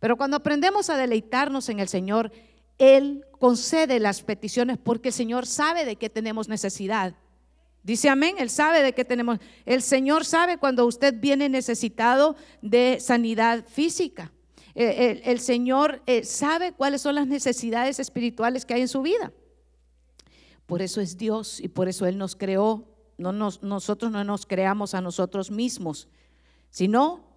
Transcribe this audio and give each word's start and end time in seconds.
Pero 0.00 0.16
cuando 0.16 0.36
aprendemos 0.36 0.90
a 0.90 0.96
deleitarnos 0.96 1.68
en 1.68 1.80
el 1.80 1.88
Señor, 1.88 2.30
Él 2.78 3.24
concede 3.38 4.00
las 4.00 4.22
peticiones 4.22 4.78
porque 4.78 5.08
el 5.08 5.14
Señor 5.14 5.46
sabe 5.46 5.84
de 5.84 5.96
qué 5.96 6.08
tenemos 6.08 6.48
necesidad. 6.48 7.14
Dice 7.82 8.08
amén, 8.08 8.36
Él 8.38 8.50
sabe 8.50 8.82
de 8.82 8.92
qué 8.92 9.04
tenemos. 9.04 9.38
El 9.64 9.82
Señor 9.82 10.24
sabe 10.24 10.58
cuando 10.58 10.86
usted 10.86 11.14
viene 11.18 11.48
necesitado 11.48 12.36
de 12.60 12.98
sanidad 13.00 13.64
física. 13.66 14.32
Eh, 14.74 15.22
el, 15.24 15.40
Señor 15.40 16.02
eh, 16.06 16.22
sabe 16.22 16.72
cuáles 16.72 17.00
son 17.02 17.16
las 17.16 17.26
necesidades 17.26 17.98
espirituales 17.98 18.64
que 18.64 18.74
hay 18.74 18.82
en 18.82 18.88
su 18.88 19.02
vida. 19.02 19.32
Por 20.66 20.82
eso 20.82 21.00
es 21.00 21.16
Dios 21.16 21.60
y 21.60 21.68
por 21.68 21.88
eso 21.88 22.06
Él 22.06 22.18
nos 22.18 22.36
creó. 22.36 22.86
No 23.16 23.32
nosotros 23.32 24.12
no 24.12 24.22
nos 24.22 24.46
creamos 24.46 24.94
a 24.94 25.00
nosotros 25.00 25.50
mismos, 25.50 26.08
sino 26.70 27.27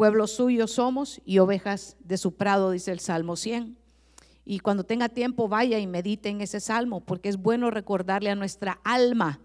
pueblo 0.00 0.26
suyo 0.26 0.66
somos 0.66 1.20
y 1.26 1.40
ovejas 1.40 1.94
de 2.02 2.16
su 2.16 2.34
prado, 2.34 2.70
dice 2.70 2.90
el 2.90 3.00
Salmo 3.00 3.36
100. 3.36 3.76
Y 4.46 4.60
cuando 4.60 4.84
tenga 4.84 5.10
tiempo, 5.10 5.46
vaya 5.46 5.78
y 5.78 5.86
medite 5.86 6.30
en 6.30 6.40
ese 6.40 6.58
salmo, 6.58 7.02
porque 7.02 7.28
es 7.28 7.36
bueno 7.36 7.70
recordarle 7.70 8.30
a 8.30 8.34
nuestra 8.34 8.80
alma 8.82 9.40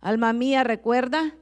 Alma 0.00 0.32
mía, 0.32 0.64
recuerda 0.64 1.36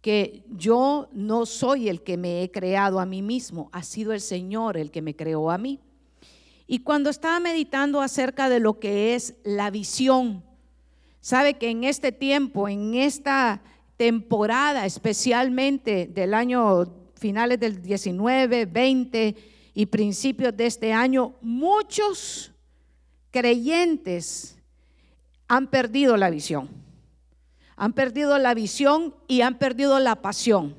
que 0.00 0.44
yo 0.48 1.10
no 1.12 1.44
soy 1.44 1.90
el 1.90 2.02
que 2.02 2.16
me 2.16 2.42
he 2.42 2.50
creado 2.50 3.00
a 3.00 3.04
mí 3.04 3.20
mismo, 3.20 3.68
ha 3.70 3.82
sido 3.82 4.14
el 4.14 4.22
Señor 4.22 4.78
el 4.78 4.90
que 4.90 5.02
me 5.02 5.14
creó 5.14 5.50
a 5.50 5.58
mí. 5.58 5.78
Y 6.66 6.78
cuando 6.78 7.10
estaba 7.10 7.38
meditando 7.38 8.00
acerca 8.00 8.48
de 8.48 8.60
lo 8.60 8.80
que 8.80 9.14
es 9.14 9.34
la 9.44 9.70
visión, 9.70 10.42
sabe 11.20 11.58
que 11.58 11.68
en 11.68 11.84
este 11.84 12.12
tiempo, 12.12 12.66
en 12.66 12.94
esta 12.94 13.60
temporada, 13.98 14.86
especialmente 14.86 16.06
del 16.06 16.32
año 16.32 17.03
finales 17.24 17.58
del 17.58 17.80
19, 17.80 18.66
20 18.66 19.34
y 19.72 19.86
principios 19.86 20.54
de 20.54 20.66
este 20.66 20.92
año, 20.92 21.34
muchos 21.40 22.52
creyentes 23.30 24.58
han 25.48 25.68
perdido 25.68 26.16
la 26.16 26.28
visión 26.28 26.84
han 27.76 27.92
perdido 27.92 28.38
la 28.38 28.54
visión 28.54 29.14
y 29.26 29.40
han 29.40 29.58
perdido 29.58 29.98
la 29.98 30.22
pasión. 30.22 30.76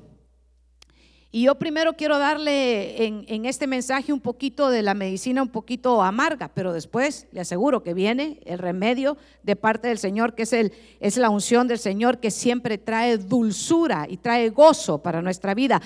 Y 1.30 1.42
yo 1.42 1.56
primero 1.56 1.94
quiero 1.94 2.18
darle 2.18 3.04
en, 3.04 3.44
este 3.44 3.66
mensaje 3.66 4.10
un 4.10 4.20
poquito 4.20 4.70
de 4.70 4.80
la 4.80 4.94
medicina 4.94 5.42
un 5.42 5.50
poquito 5.50 6.02
amarga, 6.02 6.50
pero 6.54 6.72
después 6.72 7.26
le 7.32 7.40
aseguro 7.40 7.82
que 7.82 7.92
viene 7.92 8.40
el 8.46 8.58
remedio 8.58 9.18
de 9.42 9.54
parte 9.54 9.88
del 9.88 9.98
Señor, 9.98 10.34
que 10.34 10.44
es, 10.44 10.54
el, 10.54 10.72
es 10.98 11.18
la 11.18 11.28
unción 11.28 11.68
del 11.68 11.78
Señor 11.78 12.20
que 12.20 12.30
siempre 12.30 12.78
trae 12.78 13.18
dulzura 13.18 14.06
y 14.08 14.16
trae 14.16 14.48
gozo 14.48 15.02
para 15.02 15.20
nuestra 15.20 15.52
vida. 15.52 15.82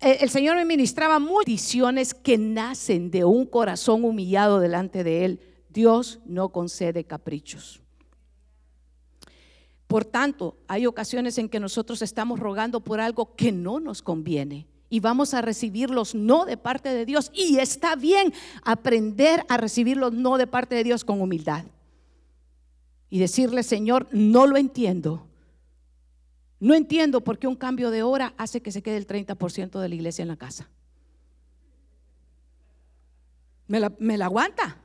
El, 0.00 0.16
el 0.20 0.30
Señor 0.30 0.56
me 0.56 0.64
ministraba 0.64 1.18
visiones 1.44 2.14
que 2.14 2.38
nacen 2.38 3.10
de 3.10 3.24
un 3.24 3.46
corazón 3.46 4.04
humillado 4.04 4.60
delante 4.60 5.04
de 5.04 5.24
Él. 5.24 5.40
Dios 5.68 6.20
no 6.24 6.50
concede 6.50 7.04
caprichos. 7.04 7.80
Por 9.86 10.04
tanto, 10.04 10.56
hay 10.66 10.86
ocasiones 10.86 11.38
en 11.38 11.48
que 11.48 11.60
nosotros 11.60 12.02
estamos 12.02 12.40
rogando 12.40 12.80
por 12.80 13.00
algo 13.00 13.36
que 13.36 13.52
no 13.52 13.78
nos 13.78 14.02
conviene 14.02 14.66
y 14.88 15.00
vamos 15.00 15.34
a 15.34 15.42
recibir 15.42 15.90
los 15.90 16.14
no 16.14 16.44
de 16.44 16.56
parte 16.56 16.90
de 16.90 17.04
Dios. 17.04 17.30
Y 17.34 17.58
está 17.58 17.96
bien 17.96 18.32
aprender 18.62 19.44
a 19.48 19.56
recibir 19.56 19.96
los 19.96 20.12
no 20.12 20.38
de 20.38 20.46
parte 20.46 20.74
de 20.74 20.84
Dios 20.84 21.04
con 21.04 21.20
humildad. 21.20 21.64
Y 23.08 23.18
decirle, 23.18 23.62
Señor, 23.62 24.08
no 24.12 24.46
lo 24.46 24.56
entiendo. 24.56 25.25
No 26.58 26.74
entiendo 26.74 27.22
por 27.22 27.38
qué 27.38 27.46
un 27.46 27.56
cambio 27.56 27.90
de 27.90 28.02
hora 28.02 28.34
hace 28.38 28.62
que 28.62 28.72
se 28.72 28.82
quede 28.82 28.96
el 28.96 29.06
30% 29.06 29.78
de 29.78 29.88
la 29.88 29.94
iglesia 29.94 30.22
en 30.22 30.28
la 30.28 30.36
casa. 30.36 30.70
¿Me 33.66 33.80
la, 33.80 33.92
me 33.98 34.16
la 34.16 34.26
aguanta? 34.26 34.78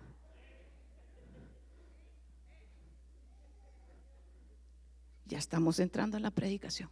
Ya 5.27 5.37
estamos 5.37 5.79
entrando 5.79 6.17
en 6.17 6.23
la 6.23 6.31
predicación. 6.31 6.89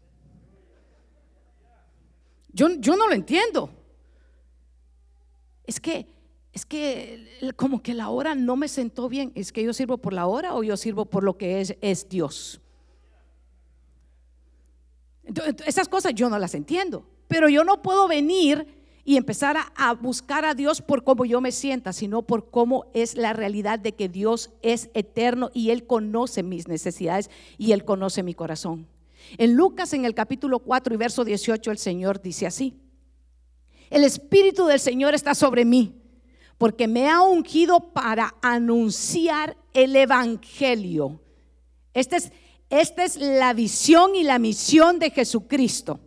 Yo, 2.54 2.70
yo 2.80 2.96
no 2.96 3.08
lo 3.08 3.14
entiendo. 3.14 3.70
Es 5.66 5.80
que, 5.80 6.08
es 6.54 6.66
que 6.66 7.54
como 7.58 7.84
que 7.84 7.94
la 7.94 8.10
hora 8.10 8.36
no 8.36 8.56
me 8.56 8.70
sentó 8.70 9.10
bien. 9.10 9.34
¿Es 9.36 9.52
que 9.52 9.64
yo 9.64 9.74
sirvo 9.74 9.98
por 9.98 10.14
la 10.14 10.26
hora 10.26 10.56
o 10.56 10.64
yo 10.64 10.78
sirvo 10.78 11.06
por 11.06 11.24
lo 11.24 11.38
que 11.38 11.60
es, 11.60 11.76
es 11.82 12.08
Dios? 12.08 12.62
Entonces, 15.24 15.56
esas 15.66 15.88
cosas 15.88 16.14
yo 16.14 16.30
no 16.30 16.40
las 16.40 16.56
entiendo. 16.56 17.06
Pero 17.28 17.50
yo 17.50 17.64
no 17.64 17.82
puedo 17.82 18.08
venir 18.08 18.80
y 19.06 19.18
empezar 19.18 19.58
a, 19.76 19.94
buscar 19.94 20.46
a 20.46 20.54
Dios 20.54 20.82
por 20.82 21.04
cómo 21.04 21.26
yo 21.26 21.42
me 21.42 21.52
sienta, 21.52 21.94
sino 21.94 22.22
por 22.22 22.52
cómo 22.52 22.86
es 22.94 23.16
la 23.16 23.34
realidad 23.34 23.80
de 23.80 23.94
que 23.94 24.10
Dios 24.10 24.52
es 24.62 24.90
eterno 24.94 25.50
y 25.54 25.72
Él 25.72 25.88
conoce 25.88 26.44
mis 26.44 26.68
necesidades 26.68 27.30
y 27.58 27.72
Él 27.72 27.86
conoce 27.86 28.24
mi 28.24 28.34
corazón. 28.34 28.88
En 29.38 29.56
Lucas 29.56 29.94
en 29.94 30.06
el 30.06 30.14
capítulo 30.14 30.60
4 30.60 30.94
y 30.94 30.98
verso 30.98 31.26
18 31.26 31.72
el 31.72 31.78
Señor 31.78 32.22
dice 32.22 32.46
así, 32.46 32.80
el 33.90 34.04
Espíritu 34.04 34.66
del 34.66 34.80
Señor 34.80 35.16
está 35.16 35.34
sobre 35.34 35.66
mí 35.66 35.96
porque 36.60 36.88
me 36.88 37.10
ha 37.10 37.22
ungido 37.22 37.92
para 37.94 38.36
anunciar 38.42 39.58
el 39.74 39.96
Evangelio. 39.96 41.20
Esta 41.94 42.18
es, 42.18 42.32
esta 42.70 43.04
es 43.04 43.16
la 43.18 43.54
visión 43.54 44.16
y 44.16 44.24
la 44.24 44.40
misión 44.40 45.00
de 45.00 45.12
Jesucristo 45.12 46.00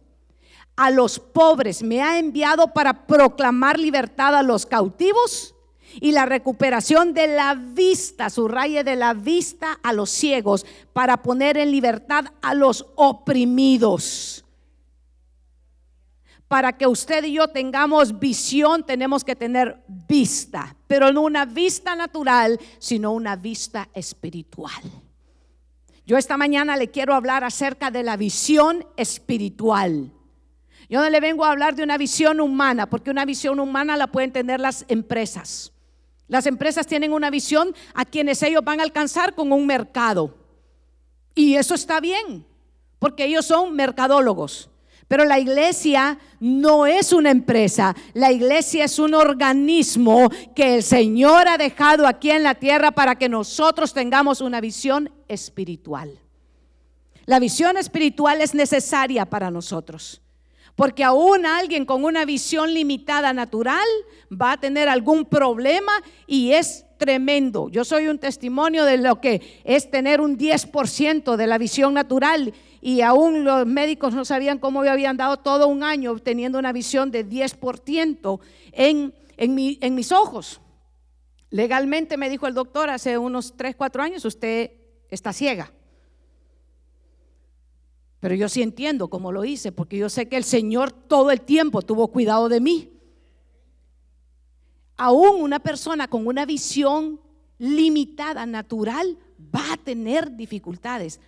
a 0.77 0.91
los 0.91 1.19
pobres, 1.19 1.83
me 1.83 2.03
ha 2.03 2.19
enviado 2.19 2.69
para 2.73 3.07
proclamar 3.07 3.79
libertad 3.79 4.35
a 4.35 4.43
los 4.43 4.67
cautivos 4.67 5.55
y 6.01 6.13
la 6.13 6.25
recuperación 6.25 7.13
de 7.13 7.27
la 7.27 7.55
vista, 7.55 8.31
su 8.31 8.49
raye 8.49 8.83
de 8.83 8.97
la 8.97 9.13
vista 9.13 9.79
a 9.83 9.93
los 9.93 10.11
ciegos, 10.11 10.65
para 10.93 11.23
poner 11.23 11.59
en 11.59 11.71
libertad 11.71 12.25
a 12.41 12.55
los 12.55 12.87
oprimidos. 12.97 14.45
Para 16.49 16.77
que 16.77 16.87
usted 16.87 17.25
y 17.25 17.35
yo 17.35 17.49
tengamos 17.49 18.19
visión, 18.19 18.85
tenemos 18.85 19.25
que 19.25 19.37
tener 19.37 19.83
vista, 19.87 20.77
pero 20.87 21.13
no 21.13 21.23
una 21.23 21.45
vista 21.45 21.95
natural, 21.95 22.59
sino 22.79 23.13
una 23.13 23.37
vista 23.37 23.89
espiritual. 23.95 24.83
Yo 26.05 26.19
esta 26.19 26.37
mañana 26.37 26.77
le 26.77 26.91
quiero 26.91 27.15
hablar 27.15 27.45
acerca 27.45 27.91
de 27.91 28.03
la 28.03 28.17
visión 28.17 28.85
espiritual. 28.97 30.11
Yo 30.89 31.01
no 31.01 31.09
le 31.09 31.21
vengo 31.21 31.45
a 31.45 31.53
hablar 31.53 31.75
de 31.75 31.85
una 31.85 31.97
visión 31.97 32.41
humana, 32.41 32.91
porque 32.91 33.11
una 33.11 33.25
visión 33.25 33.61
humana 33.61 33.97
la 33.97 34.09
pueden 34.09 34.33
tener 34.33 34.61
las 34.61 34.85
empresas. 34.89 35.73
Las 36.29 36.47
empresas 36.47 36.87
tienen 36.87 37.13
una 37.13 37.31
visión 37.31 37.75
a 37.95 38.05
quienes 38.05 38.43
ellos 38.43 38.65
van 38.65 38.81
a 38.81 38.83
alcanzar 38.83 39.35
con 39.35 39.53
un 39.53 39.67
mercado. 39.67 40.35
Y 41.35 41.55
eso 41.55 41.75
está 41.75 42.01
bien, 42.01 42.47
porque 42.99 43.25
ellos 43.25 43.47
son 43.47 43.75
mercadólogos. 43.75 44.69
Pero 45.13 45.27
la 45.27 45.39
iglesia 45.39 46.19
no 46.41 46.87
es 46.87 47.13
una 47.13 47.31
empresa, 47.31 47.95
la 48.15 48.33
iglesia 48.33 48.87
es 48.87 48.99
un 48.99 49.13
organismo 49.13 50.31
que 50.57 50.77
el 50.77 50.83
Señor 50.83 51.49
ha 51.49 51.59
dejado 51.59 52.07
aquí 52.07 52.31
en 52.31 52.43
la 52.43 52.55
tierra 52.55 52.93
para 52.93 53.17
que 53.17 53.29
nosotros 53.29 53.93
tengamos 53.93 54.41
una 54.41 54.59
visión 54.63 55.13
espiritual. 55.29 56.19
La 57.27 57.39
visión 57.41 57.77
espiritual 57.77 58.41
es 58.41 58.55
necesaria 58.55 59.27
para 59.27 59.51
nosotros. 59.51 60.23
Porque 60.75 61.05
aún 61.05 61.45
alguien 61.45 61.85
con 61.85 62.07
una 62.07 62.25
visión 62.25 62.73
limitada 62.73 63.35
natural 63.35 63.87
va 64.33 64.53
a 64.53 64.61
tener 64.61 64.89
algún 64.89 65.27
problema 65.27 65.93
y 66.27 66.53
es 66.53 66.87
tremendo. 66.97 67.69
Yo 67.69 67.85
soy 67.85 68.07
un 68.07 68.19
testimonio 68.19 68.87
de 68.87 68.97
lo 68.97 69.21
que 69.21 69.61
es 69.65 69.91
tener 69.91 70.23
un 70.23 70.39
10% 70.39 71.37
de 71.37 71.47
la 71.47 71.59
visión 71.59 71.93
natural 71.93 72.55
y 72.85 73.01
aún 73.01 73.45
los 73.45 73.65
médicos 73.65 74.13
no 74.13 74.25
sabían 74.25 74.59
cómo 74.59 74.81
me 74.81 74.89
habían 74.89 75.17
dado 75.17 75.39
todo 75.39 75.69
un 75.69 75.85
año 75.85 76.19
teniendo 76.19 76.59
una 76.59 76.73
visión 76.73 77.13
de 77.13 77.25
10% 77.25 78.41
en, 78.73 79.15
en, 79.37 79.79
en 79.81 79.95
mis 79.95 80.11
ojos. 80.11 80.61
Legalmente 81.49 82.17
me 82.17 82.29
dijo 82.29 82.49
el 82.49 82.55
doctor 82.55 82.91
hace 82.91 83.17
unos 83.17 83.57
3, 83.57 83.77
4 83.77 84.03
años, 84.03 84.25
usted 84.25 84.73
está 85.09 85.33
ciega. 85.33 85.73
Pero 88.19 88.35
yo 88.35 88.49
sí 88.49 88.63
entiendo 88.63 89.09
cómo 89.09 89.31
lo 89.31 89.45
hice, 89.45 89.71
porque 89.71 89.97
yo 89.97 90.09
sé 90.09 90.29
que 90.29 90.37
el 90.37 90.45
Señor 90.45 90.91
todo 90.91 91.31
el 91.31 91.41
tiempo 91.41 91.83
tuvo 91.83 92.09
cuidado 92.09 92.49
de 92.49 92.61
mí. 92.61 92.91
Aún 94.97 95.41
una 95.41 95.61
persona 95.61 96.09
con 96.09 96.27
una 96.27 96.45
visión 96.47 97.21
limitada, 97.59 98.45
natural, 98.45 99.19
va 99.55 99.75
a 99.75 99.77
tener 99.77 100.35
dificultades. 100.35 101.21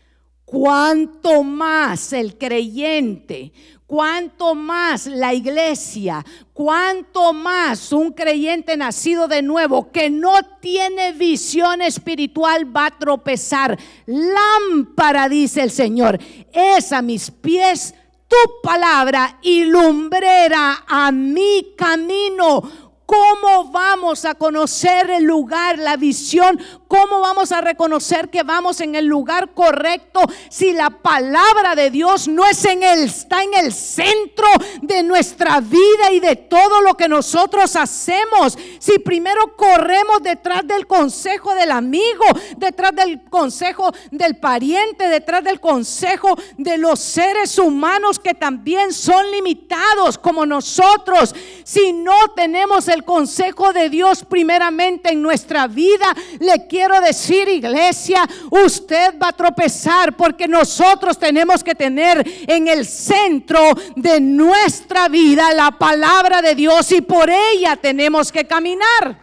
Cuanto 0.44 1.42
más 1.42 2.12
el 2.12 2.36
creyente, 2.36 3.52
cuanto 3.86 4.54
más 4.54 5.06
la 5.06 5.32
iglesia, 5.32 6.24
cuanto 6.52 7.32
más 7.32 7.92
un 7.92 8.12
creyente 8.12 8.76
nacido 8.76 9.28
de 9.28 9.42
nuevo 9.42 9.90
que 9.90 10.10
no 10.10 10.34
tiene 10.60 11.12
visión 11.12 11.80
espiritual 11.80 12.76
va 12.76 12.86
a 12.86 12.98
tropezar. 12.98 13.78
Lámpara, 14.06 15.28
dice 15.28 15.62
el 15.62 15.70
Señor, 15.70 16.18
es 16.52 16.92
a 16.92 17.02
mis 17.02 17.30
pies 17.30 17.94
tu 18.28 18.36
palabra 18.62 19.38
y 19.42 19.64
lumbrera 19.64 20.84
a 20.86 21.12
mi 21.12 21.74
camino. 21.76 22.62
¿Cómo 23.06 23.70
vamos 23.70 24.24
a 24.24 24.34
conocer 24.34 25.10
el 25.10 25.24
lugar, 25.24 25.78
la 25.78 25.96
visión? 25.96 26.58
¿Cómo 26.88 27.20
vamos 27.20 27.52
a 27.52 27.60
reconocer 27.60 28.30
que 28.30 28.42
vamos 28.42 28.80
en 28.80 28.94
el 28.94 29.04
lugar 29.04 29.52
correcto 29.52 30.20
si 30.48 30.72
la 30.72 30.88
palabra 30.88 31.74
de 31.74 31.90
Dios 31.90 32.28
no 32.28 32.46
es 32.46 32.64
en 32.64 32.82
el 32.82 33.04
está 33.04 33.42
en 33.42 33.54
el 33.54 33.72
centro 33.72 34.46
de 34.80 35.02
nuestra 35.02 35.60
vida 35.60 36.12
y 36.12 36.20
de 36.20 36.36
todo 36.36 36.80
lo 36.80 36.94
que 36.94 37.08
nosotros 37.08 37.76
hacemos? 37.76 38.56
Si 38.78 38.98
primero 38.98 39.54
corremos 39.56 40.22
detrás 40.22 40.66
del 40.66 40.86
consejo 40.86 41.54
del 41.54 41.72
amigo, 41.72 42.24
detrás 42.56 42.94
del 42.94 43.24
consejo 43.24 43.92
del 44.10 44.36
pariente, 44.36 45.08
detrás 45.08 45.44
del 45.44 45.60
consejo 45.60 46.36
de 46.56 46.78
los 46.78 47.00
seres 47.00 47.58
humanos 47.58 48.18
que 48.18 48.34
también 48.34 48.92
son 48.92 49.30
limitados 49.30 50.16
como 50.16 50.46
nosotros, 50.46 51.34
si 51.64 51.92
no 51.92 52.14
tenemos 52.34 52.88
el 52.88 53.03
consejo 53.04 53.72
de 53.72 53.88
Dios 53.90 54.24
primeramente 54.24 55.12
en 55.12 55.22
nuestra 55.22 55.66
vida, 55.66 56.06
le 56.40 56.66
quiero 56.66 57.00
decir, 57.00 57.48
iglesia, 57.48 58.28
usted 58.50 59.14
va 59.22 59.28
a 59.28 59.32
tropezar 59.32 60.16
porque 60.16 60.48
nosotros 60.48 61.18
tenemos 61.18 61.62
que 61.62 61.74
tener 61.74 62.24
en 62.46 62.68
el 62.68 62.86
centro 62.86 63.60
de 63.96 64.20
nuestra 64.20 65.08
vida 65.08 65.52
la 65.52 65.72
palabra 65.72 66.42
de 66.42 66.54
Dios 66.54 66.90
y 66.92 67.00
por 67.00 67.30
ella 67.30 67.76
tenemos 67.76 68.32
que 68.32 68.46
caminar. 68.46 69.22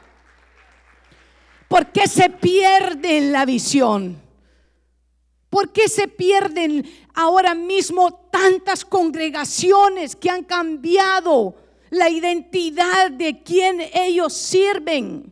¿Por 1.67 1.87
qué 1.87 2.07
se 2.07 2.29
pierde 2.29 3.21
la 3.21 3.45
visión? 3.45 4.21
¿Por 5.49 5.71
qué 5.71 5.89
se 5.89 6.07
pierden 6.07 6.89
ahora 7.13 7.53
mismo 7.53 8.13
tantas 8.31 8.85
congregaciones 8.85 10.15
que 10.15 10.29
han 10.29 10.43
cambiado? 10.43 11.55
La 11.91 12.09
identidad 12.09 13.11
de 13.11 13.43
quien 13.43 13.81
ellos 13.93 14.33
sirven 14.33 15.31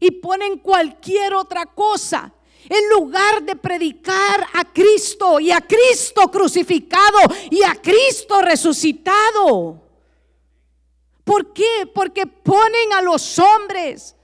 y 0.00 0.10
ponen 0.12 0.58
cualquier 0.58 1.34
otra 1.34 1.66
cosa 1.66 2.32
en 2.68 2.88
lugar 2.90 3.42
de 3.42 3.56
predicar 3.56 4.46
a 4.52 4.72
Cristo 4.72 5.40
y 5.40 5.50
a 5.50 5.60
Cristo 5.60 6.30
crucificado 6.30 7.18
y 7.50 7.62
a 7.62 7.74
Cristo 7.74 8.40
resucitado. 8.40 9.82
¿Por 11.24 11.52
qué? 11.52 11.90
Porque 11.92 12.26
ponen 12.26 12.92
a 12.92 13.02
los 13.02 13.38
hombres 13.38 14.14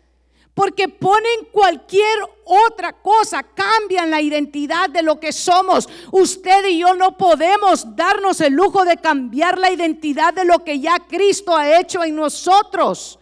porque 0.55 0.89
ponen 0.89 1.47
cualquier 1.51 2.21
otra 2.45 2.93
cosa, 2.93 3.43
cambian 3.43 4.11
la 4.11 4.23
identidad 4.23 4.89
de 4.89 5.03
lo 5.03 5.19
que 5.19 5.33
somos. 5.33 5.89
Usted 6.13 6.67
y 6.67 6.79
yo 6.79 6.95
no 6.95 7.17
podemos 7.17 7.97
darnos 7.97 8.41
el 8.41 8.53
lujo 8.53 8.85
de 8.85 8.97
cambiar 8.97 9.59
la 9.59 9.73
identidad 9.73 10.33
de 10.33 10.45
lo 10.45 10.63
que 10.63 10.79
ya 10.79 10.99
Cristo 11.09 11.57
ha 11.57 11.81
hecho 11.81 12.05
en 12.05 12.17
nosotros. 12.17 13.19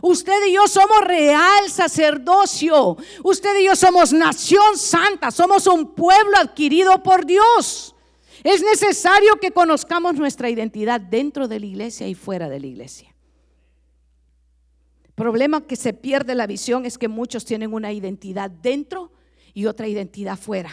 Usted 0.00 0.46
y 0.48 0.54
yo 0.54 0.66
somos 0.66 1.02
real 1.02 1.70
sacerdocio. 1.70 2.96
Usted 3.22 3.60
y 3.60 3.66
yo 3.66 3.76
somos 3.76 4.12
nación 4.12 4.76
santa. 4.76 5.30
Somos 5.30 5.68
un 5.68 5.94
pueblo 5.94 6.36
adquirido 6.38 7.00
por 7.04 7.24
Dios. 7.24 7.94
Es 8.42 8.60
necesario 8.60 9.36
que 9.36 9.52
conozcamos 9.52 10.14
nuestra 10.14 10.50
identidad 10.50 11.00
dentro 11.00 11.46
de 11.46 11.60
la 11.60 11.66
iglesia 11.66 12.08
y 12.08 12.16
fuera 12.16 12.48
de 12.48 12.58
la 12.58 12.66
iglesia 12.66 13.11
problema 15.14 15.66
que 15.66 15.76
se 15.76 15.92
pierde 15.92 16.34
la 16.34 16.46
visión 16.46 16.86
es 16.86 16.98
que 16.98 17.08
muchos 17.08 17.44
tienen 17.44 17.74
una 17.74 17.92
identidad 17.92 18.50
dentro 18.50 19.12
y 19.54 19.66
otra 19.66 19.88
identidad 19.88 20.38
fuera. 20.38 20.70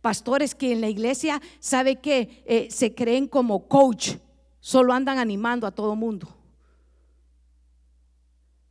Pastores 0.00 0.54
que 0.54 0.72
en 0.72 0.80
la 0.80 0.88
iglesia 0.88 1.40
sabe 1.58 1.96
que 1.96 2.42
eh, 2.46 2.68
se 2.70 2.94
creen 2.94 3.26
como 3.26 3.68
coach, 3.68 4.12
solo 4.60 4.92
andan 4.92 5.18
animando 5.18 5.66
a 5.66 5.72
todo 5.72 5.96
mundo. 5.96 6.28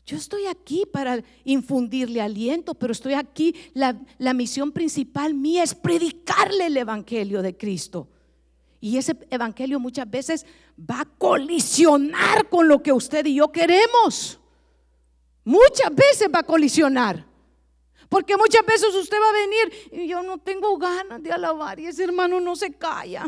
Yo 0.06 0.18
estoy 0.18 0.46
aquí 0.48 0.86
para 0.92 1.24
infundirle 1.46 2.22
aliento, 2.22 2.74
pero 2.74 2.92
estoy 2.92 3.14
aquí, 3.14 3.56
la, 3.74 4.02
la 4.18 4.34
misión 4.34 4.72
principal 4.72 5.34
mía 5.34 5.64
es 5.64 5.76
predicarle 5.76 6.66
el 6.66 6.78
Evangelio 6.78 7.42
de 7.42 7.56
Cristo. 7.56 8.10
Y 8.82 8.98
ese 8.98 9.16
Evangelio 9.30 9.80
muchas 9.80 10.10
veces 10.10 10.46
va 10.78 11.02
a 11.02 11.06
colisionar 11.06 12.50
con 12.50 12.68
lo 12.68 12.82
que 12.82 12.92
usted 12.92 13.26
y 13.28 13.36
yo 13.36 13.52
queremos. 13.52 14.41
Muchas 15.44 15.94
veces 15.94 16.30
va 16.34 16.40
a 16.40 16.44
colisionar. 16.44 17.26
Porque 18.10 18.36
muchas 18.36 18.66
veces 18.66 18.94
usted 18.94 19.18
va 19.18 19.30
a 19.30 19.34
venir 19.34 20.04
y 20.04 20.08
yo 20.08 20.22
no 20.22 20.38
tengo 20.38 20.78
ganas 20.78 21.24
de 21.24 21.32
alabar 21.32 21.80
y 21.80 21.88
ese 21.88 22.04
hermano 22.04 22.42
no 22.42 22.58
se 22.58 22.74
calla. 22.74 23.26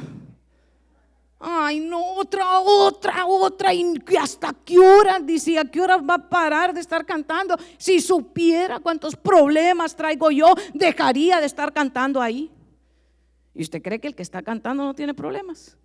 Ay, 1.40 1.80
no, 1.80 2.16
otra, 2.16 2.60
otra, 2.60 3.26
otra. 3.26 3.74
Y 3.74 3.96
hasta 4.20 4.54
qué 4.66 4.80
hora, 4.80 5.20
dice, 5.20 5.58
a 5.60 5.66
qué 5.66 5.82
hora 5.82 5.98
va 5.98 6.16
a 6.16 6.30
parar 6.30 6.74
de 6.74 6.82
estar 6.82 7.06
cantando. 7.06 7.58
Si 7.78 8.00
supiera 8.00 8.80
cuántos 8.80 9.16
problemas 9.16 9.96
traigo 9.96 10.32
yo, 10.32 10.54
dejaría 10.74 11.40
de 11.40 11.46
estar 11.46 11.74
cantando 11.74 12.22
ahí. 12.22 12.52
¿Y 13.54 13.62
usted 13.62 13.82
cree 13.82 14.00
que 14.00 14.08
el 14.08 14.16
que 14.16 14.24
está 14.24 14.42
cantando 14.42 14.84
no 14.84 14.94
tiene 14.94 15.14
problemas? 15.14 15.78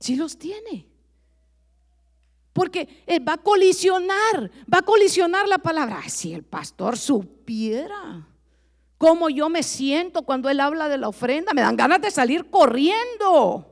Sí 0.00 0.16
los 0.16 0.36
tiene. 0.36 0.91
Porque 2.52 3.02
él 3.06 3.26
va 3.26 3.34
a 3.34 3.38
colisionar, 3.38 4.50
va 4.72 4.78
a 4.78 4.82
colisionar 4.82 5.48
la 5.48 5.58
palabra. 5.58 6.02
si 6.08 6.34
el 6.34 6.42
pastor 6.42 6.98
supiera 6.98 8.28
cómo 8.98 9.28
yo 9.28 9.48
me 9.48 9.62
siento 9.62 10.22
cuando 10.22 10.48
él 10.48 10.60
habla 10.60 10.88
de 10.88 10.98
la 10.98 11.08
ofrenda, 11.08 11.54
me 11.54 11.62
dan 11.62 11.76
ganas 11.76 12.00
de 12.00 12.10
salir 12.10 12.50
corriendo. 12.50 13.71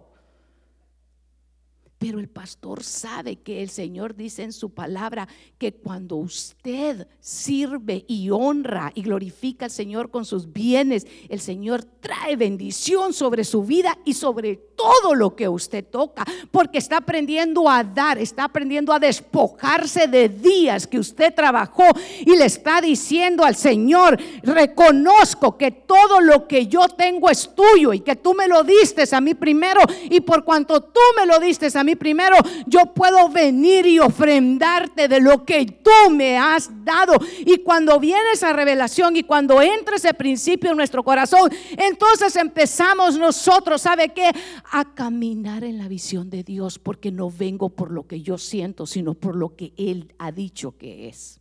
Pero 2.00 2.18
el 2.18 2.30
pastor 2.30 2.82
sabe 2.82 3.36
que 3.36 3.62
el 3.62 3.68
Señor 3.68 4.16
dice 4.16 4.42
en 4.42 4.54
su 4.54 4.70
palabra 4.70 5.28
que 5.58 5.74
cuando 5.74 6.16
usted 6.16 7.06
sirve 7.20 8.06
y 8.08 8.30
honra 8.30 8.90
y 8.94 9.02
glorifica 9.02 9.66
al 9.66 9.70
Señor 9.70 10.10
con 10.10 10.24
sus 10.24 10.50
bienes, 10.50 11.06
el 11.28 11.40
Señor 11.40 11.84
trae 11.84 12.36
bendición 12.36 13.12
sobre 13.12 13.44
su 13.44 13.64
vida 13.64 13.98
y 14.06 14.14
sobre 14.14 14.56
todo 14.56 15.14
lo 15.14 15.36
que 15.36 15.46
usted 15.46 15.84
toca, 15.84 16.24
porque 16.50 16.78
está 16.78 16.96
aprendiendo 16.96 17.68
a 17.68 17.84
dar, 17.84 18.16
está 18.16 18.44
aprendiendo 18.44 18.94
a 18.94 18.98
despojarse 18.98 20.06
de 20.08 20.30
días 20.30 20.86
que 20.86 20.98
usted 20.98 21.34
trabajó 21.34 21.84
y 22.20 22.34
le 22.34 22.46
está 22.46 22.80
diciendo 22.80 23.44
al 23.44 23.56
Señor, 23.56 24.18
reconozco 24.42 25.58
que 25.58 25.70
todo 25.70 26.22
lo 26.22 26.48
que 26.48 26.66
yo 26.66 26.88
tengo 26.88 27.28
es 27.28 27.50
tuyo 27.54 27.92
y 27.92 28.00
que 28.00 28.16
tú 28.16 28.32
me 28.32 28.48
lo 28.48 28.64
diste 28.64 29.04
a 29.14 29.20
mí 29.20 29.34
primero 29.34 29.82
y 30.08 30.20
por 30.20 30.44
cuanto 30.44 30.80
tú 30.80 31.00
me 31.18 31.26
lo 31.26 31.38
diste 31.38 31.68
a 31.74 31.84
mí 31.84 31.89
primero, 31.96 32.36
yo 32.66 32.94
puedo 32.94 33.28
venir 33.28 33.86
y 33.86 33.98
ofrendarte 33.98 35.08
de 35.08 35.20
lo 35.20 35.44
que 35.44 35.66
tú 35.66 36.10
me 36.10 36.38
has 36.38 36.70
dado. 36.84 37.14
Y 37.38 37.58
cuando 37.58 37.98
viene 37.98 38.32
esa 38.32 38.52
revelación 38.52 39.16
y 39.16 39.22
cuando 39.22 39.60
entra 39.62 39.96
ese 39.96 40.14
principio 40.14 40.70
en 40.70 40.76
nuestro 40.76 41.02
corazón, 41.02 41.50
entonces 41.76 42.36
empezamos 42.36 43.18
nosotros, 43.18 43.82
¿sabe 43.82 44.10
qué? 44.10 44.30
A 44.72 44.94
caminar 44.94 45.64
en 45.64 45.78
la 45.78 45.88
visión 45.88 46.30
de 46.30 46.42
Dios, 46.42 46.78
porque 46.78 47.10
no 47.10 47.30
vengo 47.30 47.70
por 47.70 47.90
lo 47.90 48.06
que 48.06 48.22
yo 48.22 48.38
siento, 48.38 48.86
sino 48.86 49.14
por 49.14 49.36
lo 49.36 49.56
que 49.56 49.72
Él 49.76 50.14
ha 50.18 50.32
dicho 50.32 50.76
que 50.76 51.08
es. 51.08 51.40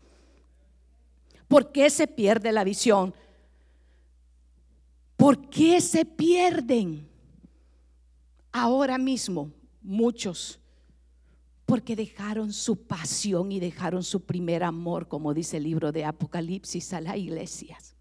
¿Por 1.48 1.72
qué 1.72 1.90
se 1.90 2.08
pierde 2.08 2.52
la 2.52 2.64
visión? 2.64 3.14
¿Por 5.18 5.50
qué 5.50 5.82
se 5.82 6.06
pierden 6.06 7.08
ahora 8.52 8.98
mismo? 8.98 9.52
Muchos, 9.82 10.60
porque 11.66 11.96
dejaron 11.96 12.52
su 12.52 12.88
pasión 12.88 13.52
y 13.52 13.60
dejaron 13.60 14.04
su 14.04 14.26
primer 14.26 14.64
amor, 14.64 15.08
como 15.08 15.34
dice 15.34 15.58
el 15.58 15.64
libro 15.64 15.92
de 15.92 16.06
Apocalipsis 16.06 16.94
a 16.94 17.02
las 17.02 17.18
iglesias. 17.18 17.96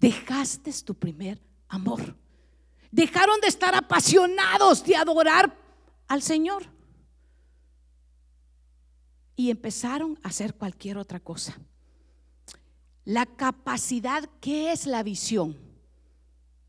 Dejaste 0.00 0.72
tu 0.84 0.94
primer 0.94 1.40
amor. 1.68 2.16
Dejaron 2.90 3.40
de 3.40 3.48
estar 3.48 3.74
apasionados 3.74 4.84
de 4.84 4.96
adorar 4.96 5.56
al 6.06 6.20
Señor. 6.20 6.64
Y 9.36 9.50
empezaron 9.50 10.18
a 10.22 10.28
hacer 10.28 10.54
cualquier 10.54 10.98
otra 10.98 11.20
cosa. 11.20 11.58
La 13.04 13.26
capacidad, 13.26 14.28
¿qué 14.40 14.72
es 14.72 14.86
la 14.86 15.02
visión? 15.02 15.56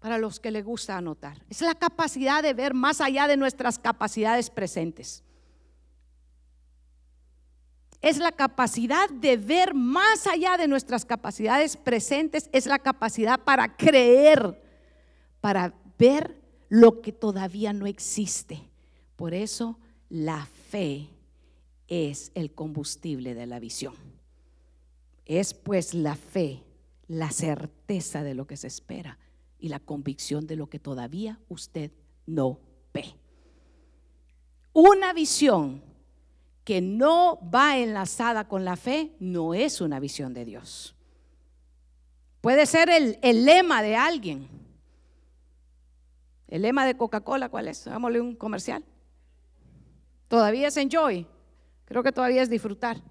Para 0.05 0.19
los 0.19 0.39
que 0.39 0.51
les 0.51 0.63
gusta 0.63 0.97
anotar. 0.97 1.43
Es 1.49 1.61
la 1.61 1.73
capacidad 1.73 2.43
de 2.43 2.53
ver 2.53 2.75
más 2.75 3.01
allá 3.01 3.27
de 3.27 3.37
nuestras 3.37 3.79
capacidades 3.79 4.51
presentes. 4.51 5.23
Es 8.01 8.19
la 8.19 8.31
capacidad 8.31 9.09
de 9.09 9.35
ver 9.35 9.73
más 9.73 10.27
allá 10.27 10.57
de 10.57 10.67
nuestras 10.67 11.05
capacidades 11.05 11.75
presentes. 11.75 12.51
Es 12.51 12.67
la 12.67 12.77
capacidad 12.77 13.39
para 13.39 13.75
creer, 13.75 14.61
para 15.41 15.73
ver 15.97 16.39
lo 16.69 17.01
que 17.01 17.11
todavía 17.11 17.73
no 17.73 17.87
existe. 17.87 18.61
Por 19.15 19.33
eso 19.33 19.79
la 20.07 20.47
fe 20.69 21.09
es 21.87 22.31
el 22.35 22.53
combustible 22.53 23.33
de 23.33 23.47
la 23.47 23.59
visión. 23.59 23.95
Es 25.25 25.55
pues 25.55 25.95
la 25.95 26.15
fe, 26.15 26.61
la 27.07 27.31
certeza 27.31 28.21
de 28.21 28.35
lo 28.35 28.45
que 28.45 28.55
se 28.55 28.67
espera 28.67 29.17
y 29.65 29.69
la 29.69 29.79
convicción 29.79 30.45
de 30.45 30.55
lo 30.55 30.69
que 30.69 30.77
todavía 30.77 31.39
usted 31.49 31.91
no 32.27 32.59
ve. 32.93 33.15
Una 34.73 35.11
visión 35.11 35.81
que 36.63 36.81
no 36.81 37.39
va 37.51 37.79
enlazada 37.79 38.47
con 38.47 38.63
la 38.63 38.75
fe, 38.75 39.15
no 39.19 39.55
es 39.55 39.81
una 39.81 39.99
visión 39.99 40.35
de 40.35 40.45
Dios. 40.45 40.95
Puede 42.41 42.67
ser 42.67 42.91
el, 42.91 43.17
lema 43.43 43.81
de 43.81 43.95
alguien. 43.95 44.47
El 46.47 46.61
lema 46.61 46.85
de 46.85 46.95
Coca-Cola, 46.95 47.49
¿cuál 47.49 47.67
es? 47.67 47.87
Hagámosle 47.87 48.21
un 48.21 48.35
comercial. 48.35 48.85
Todavía 50.27 50.67
es 50.67 50.77
enjoy. 50.77 51.25
Creo 51.85 52.03
que 52.03 52.11
todavía 52.11 52.43
es 52.43 52.51
disfrutar. 52.51 53.01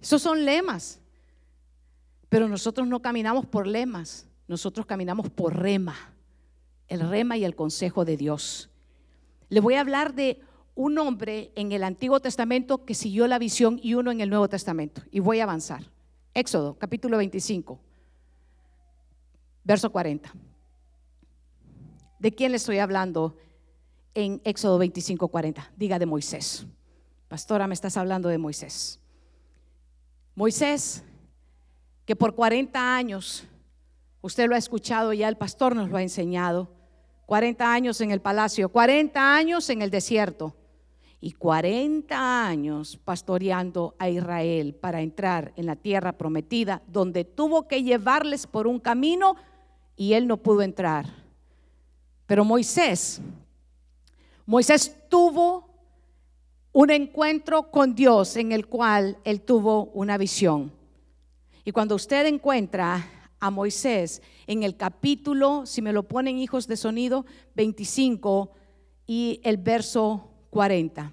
Esos 0.00 0.22
son 0.22 0.44
lemas. 0.44 1.00
Pero 2.28 2.46
nosotros 2.46 2.86
no 2.86 3.02
caminamos 3.02 3.46
por 3.46 3.66
lemas, 3.66 4.27
nosotros 4.48 4.86
caminamos 4.86 5.30
por 5.30 5.56
rema. 5.56 5.94
El 6.88 7.08
rema 7.08 7.36
y 7.36 7.44
el 7.44 7.54
consejo 7.54 8.04
de 8.04 8.16
Dios. 8.16 8.70
Le 9.50 9.60
voy 9.60 9.74
a 9.74 9.80
hablar 9.80 10.14
de 10.14 10.40
un 10.74 10.96
hombre 10.98 11.52
en 11.54 11.72
el 11.72 11.84
Antiguo 11.84 12.20
Testamento 12.20 12.84
que 12.84 12.94
siguió 12.94 13.26
la 13.26 13.38
visión 13.38 13.78
y 13.82 13.94
uno 13.94 14.10
en 14.10 14.20
el 14.20 14.30
Nuevo 14.30 14.48
Testamento. 14.48 15.02
Y 15.10 15.20
voy 15.20 15.40
a 15.40 15.44
avanzar. 15.44 15.82
Éxodo, 16.34 16.78
capítulo 16.78 17.18
25, 17.18 17.78
verso 19.64 19.90
40. 19.90 20.32
¿De 22.18 22.32
quién 22.32 22.52
le 22.52 22.56
estoy 22.56 22.78
hablando 22.78 23.36
en 24.14 24.40
Éxodo 24.44 24.78
25, 24.78 25.28
40? 25.28 25.72
Diga 25.76 25.98
de 25.98 26.06
Moisés. 26.06 26.66
Pastora, 27.28 27.66
me 27.66 27.74
estás 27.74 27.96
hablando 27.96 28.28
de 28.28 28.38
Moisés. 28.38 29.00
Moisés, 30.34 31.02
que 32.06 32.16
por 32.16 32.34
40 32.34 32.96
años, 32.96 33.44
usted 34.20 34.48
lo 34.48 34.54
ha 34.54 34.58
escuchado 34.58 35.12
ya, 35.12 35.28
el 35.28 35.36
pastor 35.36 35.74
nos 35.74 35.88
lo 35.90 35.96
ha 35.96 36.02
enseñado, 36.02 36.70
40 37.26 37.72
años 37.72 38.00
en 38.00 38.10
el 38.10 38.20
palacio, 38.20 38.68
40 38.70 39.36
años 39.36 39.68
en 39.70 39.82
el 39.82 39.90
desierto, 39.90 40.56
y 41.20 41.32
40 41.32 42.46
años 42.46 42.98
pastoreando 43.04 43.94
a 43.98 44.08
Israel 44.08 44.74
para 44.74 45.00
entrar 45.00 45.52
en 45.56 45.66
la 45.66 45.76
tierra 45.76 46.12
prometida, 46.12 46.82
donde 46.86 47.24
tuvo 47.24 47.66
que 47.66 47.82
llevarles 47.82 48.46
por 48.46 48.66
un 48.66 48.78
camino 48.78 49.34
y 49.96 50.12
él 50.12 50.28
no 50.28 50.36
pudo 50.36 50.62
entrar. 50.62 51.06
Pero 52.26 52.44
Moisés, 52.44 53.20
Moisés 54.46 54.94
tuvo 55.08 55.68
un 56.72 56.90
encuentro 56.90 57.70
con 57.70 57.94
Dios 57.94 58.36
en 58.36 58.52
el 58.52 58.68
cual 58.68 59.18
él 59.24 59.40
tuvo 59.40 59.86
una 59.86 60.16
visión. 60.18 60.72
Y 61.64 61.72
cuando 61.72 61.96
usted 61.96 62.26
encuentra 62.26 63.04
a 63.40 63.50
Moisés 63.50 64.22
en 64.46 64.62
el 64.62 64.76
capítulo, 64.76 65.66
si 65.66 65.82
me 65.82 65.92
lo 65.92 66.04
ponen 66.04 66.38
hijos 66.38 66.66
de 66.66 66.76
sonido, 66.76 67.26
25 67.54 68.52
y 69.06 69.40
el 69.44 69.56
verso 69.56 70.30
40. 70.50 71.12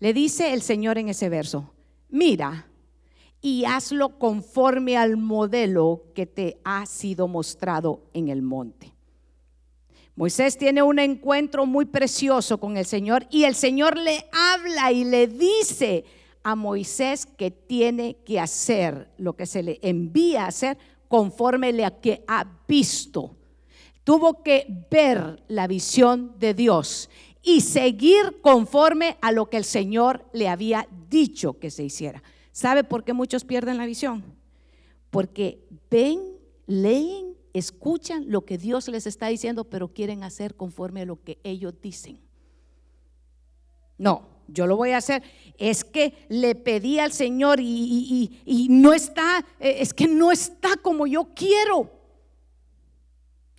Le 0.00 0.12
dice 0.12 0.52
el 0.52 0.62
Señor 0.62 0.98
en 0.98 1.08
ese 1.08 1.28
verso, 1.28 1.72
mira 2.08 2.68
y 3.40 3.64
hazlo 3.64 4.18
conforme 4.18 4.96
al 4.96 5.16
modelo 5.16 6.04
que 6.14 6.26
te 6.26 6.60
ha 6.64 6.86
sido 6.86 7.26
mostrado 7.26 8.04
en 8.12 8.28
el 8.28 8.42
monte. 8.42 8.94
Moisés 10.14 10.58
tiene 10.58 10.82
un 10.82 10.98
encuentro 10.98 11.66
muy 11.66 11.86
precioso 11.86 12.58
con 12.58 12.76
el 12.76 12.84
Señor 12.84 13.26
y 13.30 13.44
el 13.44 13.54
Señor 13.54 13.96
le 13.96 14.26
habla 14.32 14.92
y 14.92 15.04
le 15.04 15.26
dice 15.26 16.04
a 16.42 16.54
Moisés 16.54 17.26
que 17.26 17.50
tiene 17.50 18.16
que 18.24 18.40
hacer 18.40 19.10
lo 19.18 19.34
que 19.34 19.46
se 19.46 19.62
le 19.62 19.78
envía 19.82 20.44
a 20.44 20.48
hacer 20.48 20.78
conforme 21.08 21.84
a 21.84 21.90
que 22.00 22.24
ha 22.26 22.46
visto. 22.66 23.36
Tuvo 24.04 24.42
que 24.42 24.66
ver 24.90 25.42
la 25.48 25.66
visión 25.66 26.34
de 26.38 26.54
Dios 26.54 27.10
y 27.42 27.60
seguir 27.60 28.40
conforme 28.40 29.16
a 29.20 29.32
lo 29.32 29.50
que 29.50 29.56
el 29.56 29.64
Señor 29.64 30.24
le 30.32 30.48
había 30.48 30.88
dicho 31.08 31.58
que 31.58 31.70
se 31.70 31.84
hiciera. 31.84 32.22
¿Sabe 32.52 32.84
por 32.84 33.04
qué 33.04 33.12
muchos 33.12 33.44
pierden 33.44 33.78
la 33.78 33.86
visión? 33.86 34.24
Porque 35.10 35.64
ven, 35.90 36.20
leen, 36.66 37.36
escuchan 37.52 38.24
lo 38.28 38.44
que 38.44 38.58
Dios 38.58 38.88
les 38.88 39.06
está 39.06 39.28
diciendo, 39.28 39.64
pero 39.64 39.88
quieren 39.88 40.24
hacer 40.24 40.54
conforme 40.54 41.02
a 41.02 41.06
lo 41.06 41.22
que 41.22 41.38
ellos 41.44 41.74
dicen. 41.82 42.18
No, 44.02 44.26
yo 44.48 44.66
lo 44.66 44.76
voy 44.76 44.90
a 44.90 44.96
hacer. 44.96 45.22
Es 45.56 45.84
que 45.84 46.26
le 46.28 46.56
pedí 46.56 46.98
al 46.98 47.12
Señor 47.12 47.60
y, 47.60 48.66
no 48.68 48.92
está, 48.92 49.46
eh, 49.60 49.76
es 49.78 49.94
que 49.94 50.08
no 50.08 50.32
está 50.32 50.76
como 50.76 51.06
yo 51.06 51.28
quiero. 51.36 51.88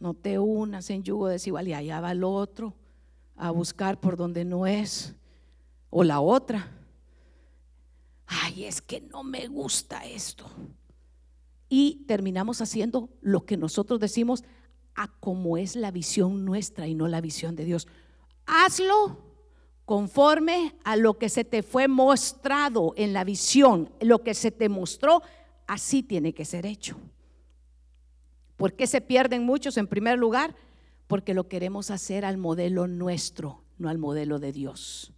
No 0.02 0.14
te 0.14 0.38
unas 0.38 0.90
en 0.90 1.02
yugo 1.02 1.30
desigual 1.30 1.70
y 1.70 1.74
allá 1.74 2.02
va 2.02 2.12
el 2.12 2.26
otro 2.26 2.74
a 3.38 3.52
buscar 3.52 4.02
por 4.02 4.18
donde 4.18 4.44
no 4.44 4.68
es. 4.68 5.16
O 5.90 6.04
la 6.04 6.20
otra. 6.20 6.70
Ay, 8.28 8.66
es 8.66 8.82
que 8.82 9.00
no 9.00 9.24
me 9.24 9.48
gusta 9.48 10.04
esto. 10.04 10.46
Y 11.70 12.04
terminamos 12.06 12.60
haciendo 12.60 13.08
lo 13.22 13.46
que 13.46 13.56
nosotros 13.56 14.02
decimos 14.02 14.44
a 14.94 15.08
como 15.22 15.56
es 15.56 15.78
la 15.78 15.92
visión 15.92 16.44
nuestra 16.44 16.86
y 16.86 16.96
no 16.96 17.08
la 17.08 17.22
visión 17.22 17.56
de 17.56 17.64
Dios. 17.64 17.88
Hazlo 18.46 19.33
conforme 19.86 20.76
a 20.84 20.96
lo 20.96 21.18
que 21.18 21.30
se 21.30 21.44
te 21.44 21.64
fue 21.64 21.88
mostrado 21.88 22.94
en 22.96 23.14
la 23.14 23.24
visión, 23.24 23.90
lo 24.02 24.24
que 24.24 24.34
se 24.34 24.52
te 24.52 24.70
mostró, 24.70 25.22
así 25.68 26.04
tiene 26.04 26.34
que 26.34 26.46
ser 26.46 26.66
hecho. 26.66 26.98
¿Por 28.58 28.74
qué 28.74 28.88
se 28.88 29.02
pierden 29.02 29.46
muchos 29.46 29.78
en 29.78 29.88
primer 29.88 30.18
lugar? 30.18 30.56
porque 31.14 31.36
lo 31.36 31.48
queremos 31.48 31.92
hacer 31.92 32.26
al 32.26 32.38
modelo 32.38 32.88
nuestro, 32.88 33.62
no 33.78 33.88
al 33.88 34.00
modelo 34.00 34.40
de 34.40 34.52
Dios. 34.52 35.14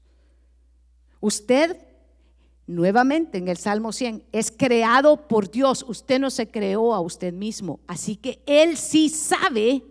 Usted, 1.21 1.77
nuevamente 2.67 3.37
en 3.37 3.47
el 3.47 3.55
Salmo 3.55 3.93
100, 3.93 4.23
es 4.33 4.51
creado 4.51 5.27
por 5.27 5.49
Dios. 5.49 5.85
Usted 5.87 6.19
no 6.19 6.29
se 6.29 6.49
creó 6.49 6.93
a 6.93 6.99
usted 6.99 7.33
mismo. 7.33 7.79
Así 7.87 8.17
que 8.17 8.41
Él 8.45 8.75
sí 8.75 9.09
sabe 9.09 9.83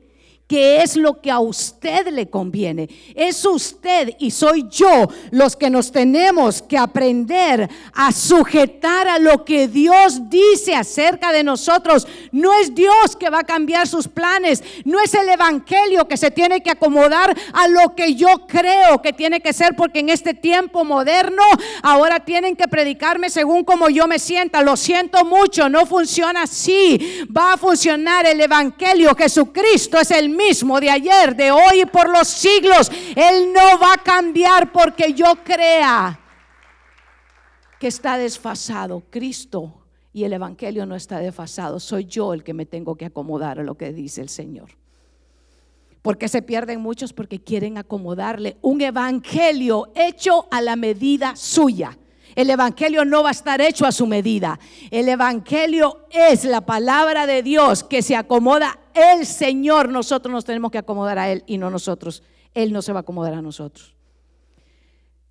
qué 0.47 0.83
es 0.83 0.97
lo 0.97 1.21
que 1.21 1.31
a 1.31 1.41
usted 1.41 2.09
le 2.09 2.29
conviene. 2.29 2.89
Es 3.15 3.45
usted 3.45 4.11
y 4.19 4.31
soy 4.31 4.67
yo 4.71 5.09
los 5.31 5.57
que 5.57 5.71
nos 5.71 5.91
tenemos 5.91 6.61
que 6.61 6.77
aprender 6.77 7.69
a 7.95 8.13
sujetar 8.13 9.09
a 9.09 9.19
lo 9.19 9.45
que 9.45 9.69
Dios 9.69 10.29
dice 10.29 10.75
acerca 10.75 11.33
de 11.33 11.45
nosotros. 11.45 12.07
No 12.31 12.53
es 12.53 12.75
Dios 12.75 13.17
que 13.19 13.31
va 13.31 13.41
a 13.41 13.45
cambiar 13.45 13.87
sus 13.87 14.07
planes, 14.07 14.63
no 14.85 15.01
es 15.01 15.15
el 15.15 15.29
Evangelio 15.29 16.07
que 16.07 16.17
se 16.17 16.31
tiene 16.31 16.63
que 16.63 16.71
acomodar 16.71 17.35
a 17.53 17.69
lo 17.69 17.95
que 17.95 18.15
yo 18.15 18.47
creo 18.47 19.01
que 19.01 19.13
tiene 19.13 19.41
que 19.41 19.53
ser, 19.53 19.75
porque 19.77 20.01
en 20.01 20.11
este 20.11 20.35
tiempo 20.35 20.85
moderno 20.85 21.43
ahora 21.83 22.21
tienen 22.21 22.57
que 22.57 22.69
predicarme 22.69 23.31
según 23.31 23.65
como 23.65 23.89
yo 23.89 24.07
me 24.07 24.19
sienta. 24.19 24.63
Lo 24.63 24.77
siento 24.77 25.25
mucho, 25.25 25.69
no 25.69 25.87
funciona 25.87 26.43
así. 26.43 27.25
Va 27.35 27.55
a 27.55 27.57
funcionar 27.57 28.27
el 28.27 28.41
Evangelio. 28.41 29.15
Jesucristo 29.15 29.99
es 29.99 30.11
el 30.11 30.34
mismo 30.35 30.81
de 30.81 30.91
ayer, 30.91 31.35
de 31.35 31.51
hoy 31.51 31.83
y 31.83 31.87
por 31.87 32.09
los 32.11 32.29
siglos. 32.29 32.91
Él 33.15 33.53
no 33.53 33.79
va 33.79 33.95
a 33.95 34.03
cambiar 34.03 34.73
porque 34.73 35.15
yo 35.15 35.37
crea 35.45 36.21
que 37.79 37.89
está 37.89 38.19
desfasado. 38.19 39.03
Cristo 39.11 39.85
y 40.13 40.25
el 40.25 40.33
Evangelio 40.33 40.87
no 40.87 40.95
está 40.95 41.19
desfasado. 41.19 41.81
Soy 41.81 42.05
yo 42.07 42.33
el 42.33 42.45
que 42.45 42.55
me 42.55 42.67
tengo 42.67 42.97
que 42.97 43.07
acomodar 43.07 43.59
a 43.59 43.63
lo 43.63 43.77
que 43.77 43.93
dice 43.93 44.21
el 44.21 44.29
Señor. 44.29 44.71
porque 46.03 46.29
se 46.29 46.43
pierden 46.43 46.83
muchos? 46.83 47.15
Porque 47.15 47.43
quieren 47.43 47.79
acomodarle 47.79 48.59
un 48.61 48.83
Evangelio 48.83 49.91
hecho 49.95 50.47
a 50.51 50.61
la 50.61 50.77
medida 50.77 51.35
suya. 51.35 51.97
El 52.35 52.51
Evangelio 52.51 53.05
no 53.05 53.23
va 53.23 53.29
a 53.31 53.33
estar 53.33 53.61
hecho 53.61 53.87
a 53.87 53.93
su 53.93 54.07
medida. 54.07 54.59
El 54.91 55.09
Evangelio 55.09 56.07
es 56.11 56.45
la 56.45 56.61
palabra 56.61 57.27
de 57.27 57.43
Dios 57.43 57.85
que 57.85 58.03
se 58.03 58.17
acomoda 58.17 58.79
el 58.95 59.27
Señor. 59.27 59.89
Nosotros 59.91 60.33
nos 60.33 60.45
tenemos 60.45 60.71
que 60.71 60.79
acomodar 60.79 61.19
a 61.19 61.31
Él 61.31 61.45
y 61.47 61.59
no 61.59 61.71
nosotros. 61.71 62.23
Él 62.55 62.73
no 62.73 62.83
se 62.83 62.93
va 62.93 63.01
a 63.01 63.03
acomodar 63.03 63.35
a 63.35 63.43
nosotros. 63.43 63.95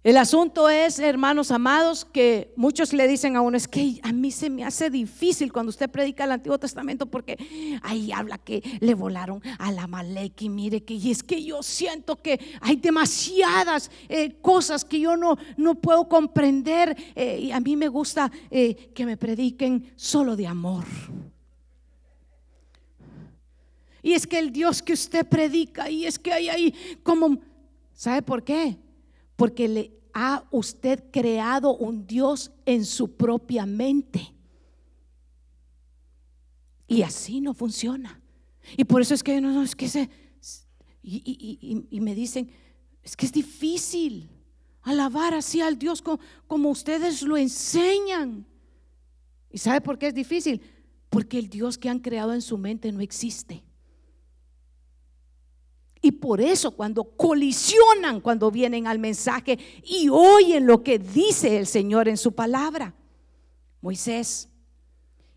El 0.04 0.18
asunto 0.18 0.70
es, 0.70 1.00
hermanos 1.00 1.50
amados, 1.50 2.04
que 2.04 2.52
muchos 2.58 2.92
le 2.92 3.08
dicen 3.08 3.38
a 3.38 3.42
uno, 3.42 3.56
es 3.56 3.70
que 3.70 4.02
a 4.04 4.12
mí 4.12 4.32
se 4.32 4.50
me 4.50 4.66
hace 4.66 4.90
difícil 4.90 5.54
cuando 5.54 5.70
usted 5.70 5.90
predica 5.90 6.26
el 6.26 6.34
Antiguo 6.34 6.60
Testamento 6.60 7.06
porque 7.06 7.38
ahí 7.82 8.12
habla 8.12 8.38
que 8.38 8.62
le 8.82 8.96
volaron 8.96 9.42
a 9.60 9.72
la 9.72 9.88
Malek 9.88 10.42
y 10.42 10.50
mire 10.50 10.84
que 10.84 10.96
y 10.96 11.10
es 11.10 11.24
que 11.24 11.42
yo 11.42 11.64
siento 11.64 12.18
que 12.18 12.38
hay 12.60 12.76
demasiadas 12.76 13.90
eh, 14.10 14.36
cosas 14.42 14.84
que 14.84 15.00
yo 15.00 15.16
no, 15.16 15.38
no 15.56 15.76
puedo 15.76 16.10
comprender 16.10 16.98
eh, 17.16 17.40
y 17.40 17.52
a 17.54 17.62
mí 17.62 17.78
me 17.78 17.88
gusta 17.88 18.30
eh, 18.52 18.92
que 18.94 19.06
me 19.06 19.16
prediquen 19.16 19.94
solo 19.96 20.36
de 20.36 20.48
amor. 20.48 20.84
Y 24.04 24.14
es 24.14 24.28
que 24.28 24.38
el 24.38 24.52
Dios 24.52 24.84
que 24.84 24.94
usted 24.94 25.26
predica 25.26 25.90
y 25.90 26.06
es 26.06 26.20
que 26.20 26.32
hay 26.32 26.50
ahí 26.50 26.76
como, 27.02 27.40
¿sabe 27.94 28.22
por 28.22 28.44
qué? 28.44 28.78
porque 29.36 29.68
le 29.68 29.92
ha 30.14 30.48
usted 30.52 31.04
creado 31.12 31.76
un 31.76 32.06
Dios 32.06 32.52
en 32.66 32.86
su 32.86 33.16
propia 33.16 33.66
mente. 33.66 34.34
Y 36.88 37.02
así 37.02 37.42
no 37.42 37.54
funciona. 37.54 38.22
Y 38.78 38.84
por 38.84 39.02
eso 39.02 39.14
es 39.14 39.24
que 39.24 39.42
no, 39.42 39.62
es 39.64 39.76
que 39.76 39.90
se 39.90 40.10
y, 41.02 42.00
me 42.00 42.16
dicen, 42.16 42.50
es 43.02 43.18
que 43.18 43.26
es 43.26 43.32
difícil. 43.32 44.30
alabar 44.84 45.34
así 45.34 45.60
al 45.62 45.78
Dios 45.78 46.02
como 46.48 46.70
ustedes 46.70 47.22
lo 47.24 47.36
enseñan. 47.36 48.46
¿Y 49.50 49.58
sabe 49.58 49.82
por 49.82 49.98
qué 49.98 50.08
es 50.08 50.14
difícil? 50.14 50.62
Porque 51.10 51.40
el 51.40 51.50
Dios 51.50 51.78
que 51.78 51.90
han 51.90 52.00
creado 52.00 52.34
en 52.34 52.42
su 52.42 52.58
mente 52.58 52.92
no 52.92 53.02
existe. 53.02 53.64
Y 56.06 56.12
por 56.12 56.42
eso 56.42 56.72
cuando 56.72 57.06
colisionan, 57.06 58.20
cuando 58.20 58.52
vienen 58.52 58.88
al 58.88 59.00
mensaje 59.00 59.58
y 59.86 60.10
oyen 60.10 60.68
lo 60.68 60.84
que 60.84 61.00
dice 61.00 61.58
el 61.58 61.66
Señor 61.66 62.10
en 62.10 62.18
su 62.18 62.34
palabra. 62.34 62.94
Moisés, 63.80 64.50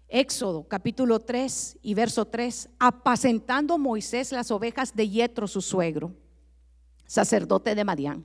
Éxodo 0.08 0.66
capítulo 0.66 1.20
3 1.20 1.78
y 1.82 1.94
verso 1.94 2.24
3, 2.24 2.70
apacentando 2.80 3.78
Moisés 3.78 4.32
las 4.32 4.50
ovejas 4.50 4.96
de 4.96 5.08
Yetro 5.08 5.46
su 5.46 5.60
suegro, 5.60 6.12
sacerdote 7.06 7.76
de 7.76 7.84
Madián. 7.84 8.24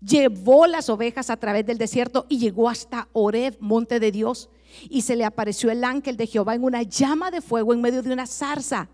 Llevó 0.00 0.68
las 0.68 0.88
ovejas 0.88 1.30
a 1.30 1.36
través 1.36 1.66
del 1.66 1.78
desierto 1.78 2.26
y 2.28 2.38
llegó 2.38 2.68
hasta 2.68 3.08
Oreb, 3.12 3.56
monte 3.58 3.98
de 3.98 4.12
Dios, 4.12 4.50
y 4.88 5.02
se 5.02 5.16
le 5.16 5.24
apareció 5.24 5.72
el 5.72 5.82
ángel 5.82 6.16
de 6.16 6.28
Jehová 6.28 6.54
en 6.54 6.62
una 6.62 6.82
llama 6.82 7.32
de 7.32 7.40
fuego 7.40 7.74
en 7.74 7.80
medio 7.80 8.04
de 8.04 8.12
una 8.12 8.28
zarza. 8.28 8.88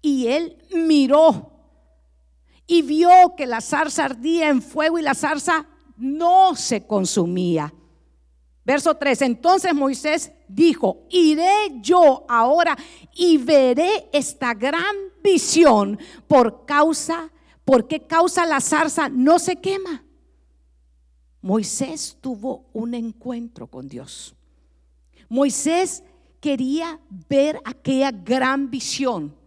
Y 0.00 0.28
él 0.28 0.56
miró 0.72 1.49
y 2.70 2.82
vio 2.82 3.34
que 3.36 3.46
la 3.46 3.60
zarza 3.60 4.04
ardía 4.04 4.48
en 4.48 4.62
fuego 4.62 4.96
y 4.96 5.02
la 5.02 5.16
zarza 5.16 5.66
no 5.96 6.54
se 6.54 6.86
consumía. 6.86 7.74
Verso 8.64 8.94
3, 8.94 9.22
entonces 9.22 9.74
Moisés 9.74 10.30
dijo, 10.46 11.02
iré 11.10 11.50
yo 11.80 12.24
ahora 12.28 12.78
y 13.12 13.38
veré 13.38 14.08
esta 14.12 14.54
gran 14.54 14.94
visión 15.20 15.98
por 16.28 16.64
causa, 16.64 17.32
¿por 17.64 17.88
qué 17.88 18.06
causa 18.06 18.46
la 18.46 18.60
zarza 18.60 19.08
no 19.08 19.40
se 19.40 19.56
quema? 19.56 20.04
Moisés 21.42 22.18
tuvo 22.20 22.66
un 22.72 22.94
encuentro 22.94 23.66
con 23.66 23.88
Dios. 23.88 24.36
Moisés 25.28 26.04
quería 26.38 27.00
ver 27.28 27.60
aquella 27.64 28.12
gran 28.12 28.70
visión. 28.70 29.39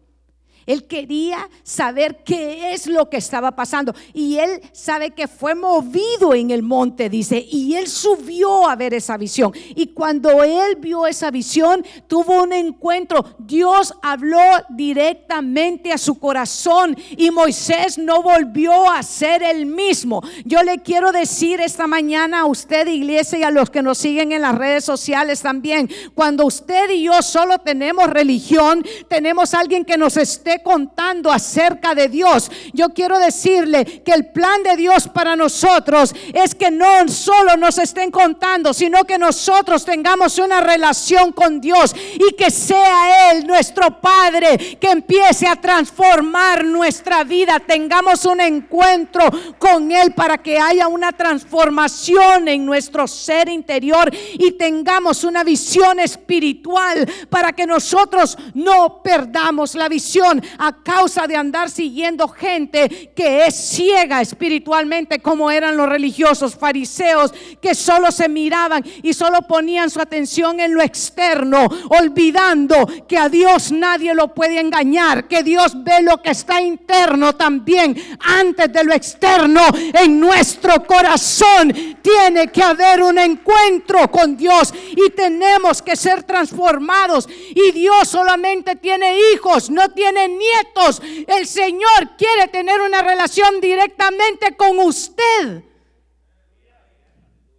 Él 0.65 0.86
quería 0.86 1.50
saber 1.63 2.24
qué 2.24 2.74
es 2.74 2.88
lo 2.88 3.10
que 3.10 3.17
estaba 3.17 3.55
pasando. 3.55 3.93
Y 4.13 4.38
él 4.38 4.62
sabe 4.72 5.12
que 5.12 5.27
fue 5.27 5.55
movido 5.55 6.34
en 6.34 6.51
el 6.51 6.63
monte, 6.63 7.10
dice, 7.10 7.46
y 7.50 7.75
él 7.75 7.88
subió 7.88 8.70
a 8.70 8.75
ver 8.75 8.93
esa 8.93 9.17
visión. 9.17 9.51
Y 9.75 9.88
cuando 9.88 10.43
él 10.43 10.77
vio 10.79 11.08
esa 11.08 11.32
visión, 11.32 11.86
tuvo 12.08 12.43
un 12.43 12.53
encuentro. 12.53 13.25
Dios 13.39 13.93
habló 14.01 14.39
directamente 14.70 15.91
a 15.91 15.98
su 15.98 16.20
corazón 16.20 16.96
y 17.17 17.32
Moisés 17.32 17.98
no 17.98 18.22
volvió 18.22 18.91
a 18.91 19.03
ser 19.03 19.43
el 19.43 19.65
mismo. 19.65 20.22
Yo 20.46 20.63
le 20.63 20.79
quiero 20.79 21.12
decir 21.12 21.60
esta 21.60 21.88
mañana 21.88 22.41
a 22.41 22.46
usted, 22.46 22.88
iglesia, 22.88 23.39
y 23.39 23.43
a 23.43 23.51
los 23.51 23.70
que 23.70 23.82
nos 23.82 23.98
siguen 23.98 24.32
en 24.32 24.41
las 24.41 24.55
redes 24.55 24.84
sociales 24.84 25.41
también, 25.41 25.89
cuando 26.13 26.46
usted 26.46 26.89
y 26.91 27.03
yo 27.03 27.22
solo 27.22 27.60
tenemos 27.60 28.10
religión, 28.10 28.84
tenemos 29.08 29.53
alguien 29.53 29.86
que 29.86 29.98
nos 29.98 30.17
esté 30.17 30.52
contando 30.62 31.31
acerca 31.31 31.95
de 31.95 32.10
Dios, 32.10 32.51
yo 32.74 32.89
quiero 32.89 33.17
decirle 33.17 34.03
que 34.03 34.12
el 34.12 34.27
plan 34.27 34.62
de 34.63 34.75
Dios 34.75 35.07
para 35.07 35.36
nosotros 35.36 36.13
es 36.33 36.53
que 36.53 36.69
no 36.69 37.07
solo 37.07 37.57
nos 37.57 37.77
estén 37.77 38.12
contando, 38.12 38.74
sino 38.74 39.05
que 39.05 39.17
nosotros 39.17 39.86
tengamos 39.86 40.38
una 40.38 40.62
relación 40.62 41.31
con 41.31 41.62
Dios 41.62 41.95
y 42.15 42.36
que 42.36 42.51
sea 42.51 43.31
Él 43.31 43.48
nuestro 43.48 44.01
Padre 44.01 44.77
que 44.79 44.91
empiece 44.91 45.48
a 45.48 45.55
transformar 45.55 46.65
nuestra 46.65 47.24
vida, 47.24 47.60
tengamos 47.60 48.25
un 48.25 48.41
encuentro 48.41 49.24
con 49.57 49.91
Él 49.91 50.13
para 50.13 50.38
que 50.38 50.60
haya 50.60 50.88
una 50.88 51.12
transformación 51.12 52.48
en 52.48 52.65
nuestro 52.65 53.07
ser 53.07 53.50
interior 53.50 54.12
y 54.33 54.51
tengamos 54.51 55.24
una 55.24 55.43
visión 55.43 56.00
espiritual 56.00 57.09
para 57.29 57.53
que 57.53 57.66
nosotros 57.66 58.37
no 58.53 59.01
perdamos 59.01 59.75
la 59.75 59.87
visión 59.87 60.43
a 60.58 60.84
causa 60.84 61.27
de 61.27 61.36
andar 61.36 61.70
siguiendo 61.70 62.27
gente 62.27 63.12
que 63.16 63.46
es 63.46 63.56
ciega 63.56 64.22
espiritualmente 64.22 65.20
como 65.20 65.51
eran 65.51 65.77
los 65.77 65.90
religiosos 65.90 66.56
fariseos 66.56 67.34
que 67.62 67.75
solo 67.75 68.12
se 68.12 68.29
miraban 68.29 68.84
y 69.01 69.14
solo 69.14 69.42
ponían 69.44 69.90
su 69.90 70.00
atención 70.00 70.60
en 70.60 70.74
lo 70.74 70.82
externo, 70.82 71.68
olvidando 71.90 72.88
que 73.08 73.18
a 73.18 73.29
Dios 73.29 73.72
nadie 73.72 74.14
lo 74.14 74.34
puede 74.34 74.60
engañar, 74.60 75.27
que 75.27 75.44
Dios 75.44 75.72
ve 75.84 76.01
lo 76.01 76.22
que 76.22 76.32
está 76.32 76.62
interno 76.62 77.36
también 77.36 77.96
antes 78.20 78.72
de 78.72 78.84
lo 78.84 78.94
externo 78.94 79.62
en 79.94 80.20
nuestro 80.20 80.86
corazón. 80.86 81.74
Tiene 82.01 82.48
que 82.48 82.64
haber 82.64 83.01
un 83.03 83.18
encuentro 83.18 84.10
con 84.12 84.36
Dios 84.36 84.74
y 84.92 85.12
tenemos 85.12 85.82
que 85.82 85.96
ser 85.96 86.24
transformados 86.24 87.27
y 87.56 87.72
Dios 87.72 88.08
solamente 88.08 88.75
tiene 88.75 89.18
hijos, 89.34 89.70
no 89.70 89.90
tiene 89.90 90.27
nietos. 90.37 91.01
El 91.27 91.48
Señor 91.48 92.17
quiere 92.17 92.48
tener 92.48 92.81
una 92.81 93.01
relación 93.01 93.61
directamente 93.61 94.55
con 94.55 94.79
usted. 94.79 95.63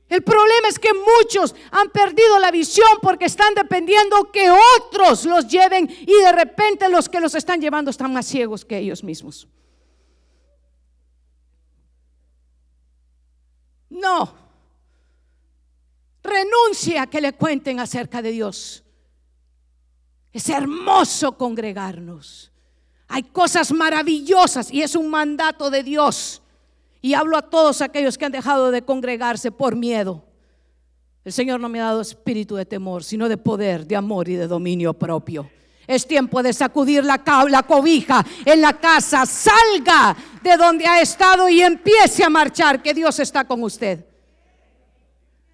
El 0.09 0.23
problema 0.23 0.69
es 0.69 0.79
que 0.79 0.93
muchos 0.93 1.55
han 1.73 1.91
perdido 1.91 2.39
la 2.39 2.51
visión 2.51 2.87
porque 3.03 3.25
están 3.25 3.55
dependiendo 3.55 4.31
que 4.31 4.49
otros 4.79 5.25
los 5.25 5.49
lleven 5.49 5.89
y 5.91 6.13
de 6.13 6.33
repente 6.33 6.89
los 6.89 7.09
que 7.09 7.21
los 7.21 7.35
están 7.35 7.61
llevando 7.61 7.91
están 7.91 8.13
más 8.13 8.27
ciegos 8.27 8.65
que 8.65 8.79
ellos 8.79 9.03
mismos. 9.03 9.49
No. 13.91 14.35
Renuncia 16.23 17.03
a 17.03 17.07
que 17.07 17.21
le 17.21 17.33
cuenten 17.33 17.81
acerca 17.81 18.23
de 18.23 18.31
Dios. 18.31 18.85
Es 20.33 20.49
hermoso 20.49 21.37
congregarnos. 21.37 22.53
Hay 23.15 23.23
cosas 23.23 23.71
maravillosas 23.71 24.73
y 24.73 24.83
es 24.83 24.97
un 24.97 25.09
mandato 25.09 25.71
de 25.71 25.85
Dios. 25.85 26.43
Y 27.01 27.15
hablo 27.15 27.37
a 27.37 27.43
todos 27.43 27.81
aquellos 27.81 28.19
que 28.19 28.25
han 28.25 28.33
dejado 28.33 28.73
de 28.73 28.83
congregarse 28.83 29.53
por 29.53 29.77
miedo. 29.77 30.25
El 31.25 31.33
Señor 31.33 31.61
no 31.61 31.69
me 31.69 31.81
ha 31.81 31.85
dado 31.85 32.01
espíritu 32.01 32.57
de 32.57 32.67
temor, 32.67 33.05
sino 33.05 33.29
de 33.29 33.37
poder, 33.37 33.87
de 33.87 33.95
amor 33.95 34.29
y 34.29 34.35
de 34.35 34.49
dominio 34.49 34.95
propio. 34.95 35.49
Es 35.87 36.09
tiempo 36.09 36.43
de 36.43 36.53
sacudir 36.53 37.05
la, 37.05 37.23
la, 37.49 37.63
cobija 37.63 38.27
en 38.45 38.61
la 38.61 38.73
casa. 38.81 39.25
Salga 39.27 40.17
de 40.43 40.57
donde 40.57 40.85
ha 40.85 41.01
estado 41.01 41.49
y 41.49 41.63
empiece 41.63 42.25
a 42.25 42.29
marchar, 42.29 42.83
que 42.83 42.95
Dios 42.95 43.21
está 43.21 43.45
con 43.45 43.63
usted. 43.63 44.05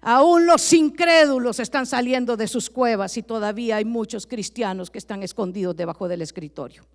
Aún 0.01 0.47
los 0.47 0.73
incrédulos 0.73 1.59
están 1.59 1.85
saliendo 1.85 2.35
de 2.35 2.47
sus 2.47 2.71
cuevas 2.71 3.15
y 3.17 3.21
todavía 3.21 3.75
hay 3.75 3.85
muchos 3.85 4.25
cristianos 4.25 4.89
que 4.89 4.97
están 4.97 5.21
escondidos 5.21 5.75
debajo 5.75 6.07
del 6.07 6.23
escritorio. 6.23 6.87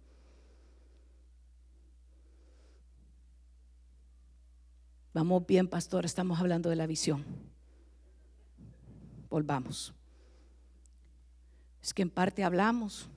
Vamos 5.16 5.46
bien, 5.46 5.66
pastor, 5.66 6.04
estamos 6.04 6.38
hablando 6.38 6.68
de 6.68 6.76
la 6.76 6.86
visión. 6.86 7.24
Volvamos. 9.30 9.94
Es 11.82 11.94
que 11.94 12.02
en 12.02 12.10
parte 12.10 12.44
hablamos 12.44 13.08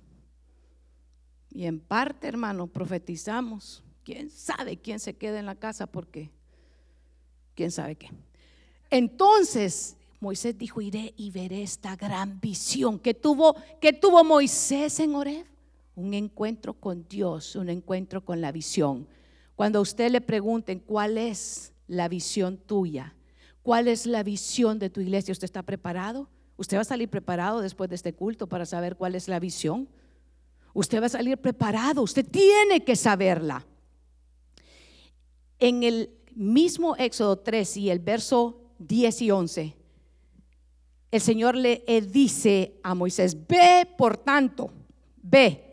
y 1.51 1.65
en 1.65 1.81
parte, 1.81 2.29
hermano, 2.29 2.67
profetizamos. 2.67 3.83
¿Quién 4.05 4.29
sabe 4.29 4.77
quién 4.77 5.01
se 5.01 5.17
queda 5.17 5.39
en 5.39 5.45
la 5.45 5.55
casa? 5.55 5.87
Porque, 5.87 6.31
¿quién 7.53 7.69
sabe 7.69 7.97
qué? 7.97 8.09
Entonces, 8.89 9.97
Moisés 10.21 10.57
dijo, 10.57 10.79
iré 10.79 11.13
y 11.17 11.31
veré 11.31 11.63
esta 11.63 11.97
gran 11.97 12.39
visión 12.39 12.97
que 12.97 13.13
tuvo, 13.13 13.57
que 13.81 13.91
tuvo 13.91 14.23
Moisés 14.23 15.01
en 15.01 15.15
Oreb. 15.15 15.45
Un 15.97 16.13
encuentro 16.13 16.75
con 16.75 17.05
Dios, 17.09 17.57
un 17.57 17.67
encuentro 17.67 18.23
con 18.23 18.39
la 18.39 18.53
visión. 18.53 19.05
Cuando 19.57 19.81
usted 19.81 20.09
le 20.09 20.21
pregunten 20.21 20.79
cuál 20.79 21.17
es 21.17 21.73
la 21.89 22.07
visión 22.07 22.57
tuya. 22.57 23.15
¿Cuál 23.61 23.89
es 23.89 24.05
la 24.05 24.23
visión 24.23 24.79
de 24.79 24.89
tu 24.89 25.01
iglesia? 25.01 25.33
¿Usted 25.33 25.45
está 25.45 25.63
preparado? 25.63 26.29
¿Usted 26.55 26.77
va 26.77 26.81
a 26.81 26.85
salir 26.85 27.09
preparado 27.09 27.59
después 27.59 27.89
de 27.89 27.95
este 27.95 28.13
culto 28.13 28.47
para 28.47 28.65
saber 28.65 28.95
cuál 28.95 29.15
es 29.15 29.27
la 29.27 29.39
visión? 29.39 29.89
Usted 30.73 31.01
va 31.01 31.07
a 31.07 31.09
salir 31.09 31.37
preparado, 31.37 32.03
usted 32.03 32.25
tiene 32.25 32.85
que 32.85 32.95
saberla. 32.95 33.65
En 35.57 35.83
el 35.83 36.11
mismo 36.35 36.95
Éxodo 36.95 37.39
3 37.39 37.77
y 37.77 37.89
el 37.89 37.99
verso 37.99 38.61
10 38.77 39.21
y 39.23 39.31
11, 39.31 39.75
el 41.11 41.21
Señor 41.21 41.55
le 41.55 41.83
dice 42.11 42.79
a 42.83 42.93
Moisés, 42.93 43.35
ve 43.47 43.87
por 43.97 44.15
tanto, 44.17 44.71
ve. 45.21 45.65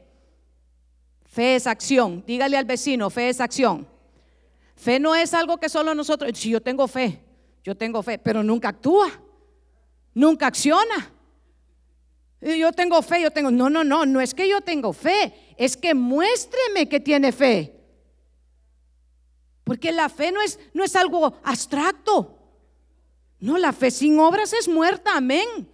Fe 1.27 1.57
es 1.57 1.67
acción. 1.67 2.25
Dígale 2.27 2.57
al 2.57 2.65
vecino, 2.65 3.11
fe 3.11 3.29
es 3.29 3.41
acción. 3.41 3.87
Fe 4.77 5.01
no 5.01 5.15
es 5.15 5.35
algo 5.35 5.59
que 5.59 5.69
solo 5.69 5.95
nosotros, 5.95 6.31
si 6.35 6.51
yo 6.51 6.61
tengo 6.61 6.87
fe, 6.87 7.21
yo 7.65 7.75
tengo 7.77 8.03
fe, 8.03 8.19
pero 8.19 8.43
nunca 8.43 8.69
actúa, 8.69 9.11
nunca 10.15 10.47
acciona. 10.47 11.13
Yo 12.41 12.71
tengo 12.73 13.01
fe, 13.01 13.23
yo 13.23 13.31
tengo, 13.31 13.51
no, 13.51 13.71
no, 13.71 13.83
no, 13.83 14.05
no 14.05 14.21
es 14.21 14.35
que 14.35 14.47
yo 14.49 14.61
tengo 14.61 14.93
fe, 14.93 15.55
es 15.57 15.77
que 15.77 15.95
muéstreme 15.95 16.89
que 16.89 17.01
tiene 17.01 17.33
fe. 17.33 17.73
Porque 19.65 19.91
la 19.91 20.09
fe 20.09 20.31
no 20.31 20.41
es, 20.43 20.61
no 20.75 20.85
es 20.85 20.95
algo 20.95 21.35
abstracto. 21.43 22.39
No, 23.41 23.59
la 23.59 23.73
fe 23.73 23.91
sin 23.91 24.21
obras 24.21 24.53
es 24.53 24.69
muerta, 24.69 25.17
amén. 25.17 25.69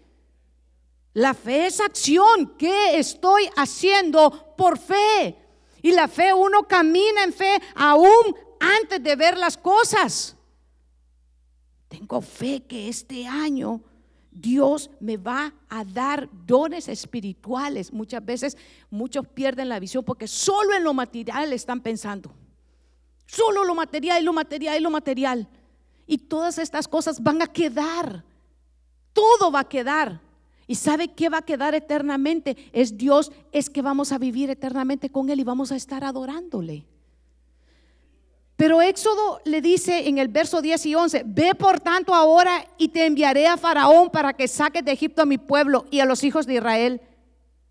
La 1.13 1.35
fe 1.35 1.67
es 1.67 1.79
acción. 1.81 2.55
¿Qué 2.57 2.99
estoy 2.99 3.51
haciendo 3.57 4.55
por 4.57 4.79
fe? 4.79 5.37
Y 5.83 5.91
la 5.93 6.09
fe, 6.09 6.33
uno 6.33 6.67
camina 6.67 7.25
en 7.25 7.33
fe 7.33 7.61
aún 7.75 8.35
antes 8.63 9.03
de 9.03 9.17
ver 9.17 9.37
las 9.37 9.57
cosas. 9.57 10.37
Tengo 11.89 12.21
fe 12.21 12.63
que 12.63 12.89
este 12.89 13.27
año 13.27 13.83
Dios 14.31 14.91
me 15.01 15.19
va 15.19 15.53
a 15.69 15.85
dar 15.85 16.29
dones 16.47 16.89
espirituales. 16.89 17.93
Muchas 17.93 18.25
veces 18.25 18.57
muchos 18.91 19.27
pierden 19.27 19.69
la 19.69 19.79
visión 19.79 20.05
porque 20.05 20.27
solo 20.27 20.75
en 20.75 20.85
lo 20.85 20.95
material 20.95 21.53
están 21.53 21.81
pensando. 21.81 22.33
Solo 23.27 23.65
lo 23.65 23.75
material 23.75 24.23
y 24.23 24.25
lo 24.25 24.33
material 24.33 24.79
y 24.79 24.81
lo 24.81 24.91
material. 24.91 25.49
Y 26.07 26.19
todas 26.19 26.59
estas 26.59 26.89
cosas 26.89 27.23
van 27.23 27.43
a 27.43 27.47
quedar. 27.47 28.25
Todo 29.13 29.51
va 29.51 29.61
a 29.61 29.69
quedar. 29.69 30.21
¿Y 30.67 30.77
sabe 30.77 31.09
qué 31.09 31.29
va 31.29 31.39
a 31.39 31.43
quedar 31.43 31.75
eternamente? 31.75 32.57
Es 32.73 32.97
Dios, 32.97 33.33
es 33.53 33.69
que 33.69 33.83
vamos 33.83 34.13
a 34.13 34.19
vivir 34.19 34.49
eternamente 34.49 35.11
con 35.11 35.29
Él 35.29 35.41
y 35.41 35.45
vamos 35.45 35.73
a 35.73 35.77
estar 35.77 36.05
adorándole. 36.05 36.87
Pero 38.63 38.81
Éxodo 38.81 39.41
le 39.45 39.61
dice 39.61 40.09
en 40.09 40.19
el 40.19 40.29
verso 40.29 40.63
10 40.63 40.87
y 40.87 40.95
11, 40.95 41.25
ve 41.27 41.53
por 41.57 41.81
tanto 41.81 42.15
ahora 42.15 42.65
y 42.79 42.91
te 42.91 43.07
enviaré 43.07 43.49
a 43.49 43.57
Faraón 43.57 44.09
para 44.09 44.35
que 44.35 44.47
saques 44.47 44.85
de 44.85 44.93
Egipto 44.93 45.21
a 45.21 45.27
mi 45.27 45.37
pueblo 45.37 45.85
y 45.91 45.99
a 45.99 46.05
los 46.05 46.23
hijos 46.23 46.47
de 46.47 46.55
Israel. 46.55 47.01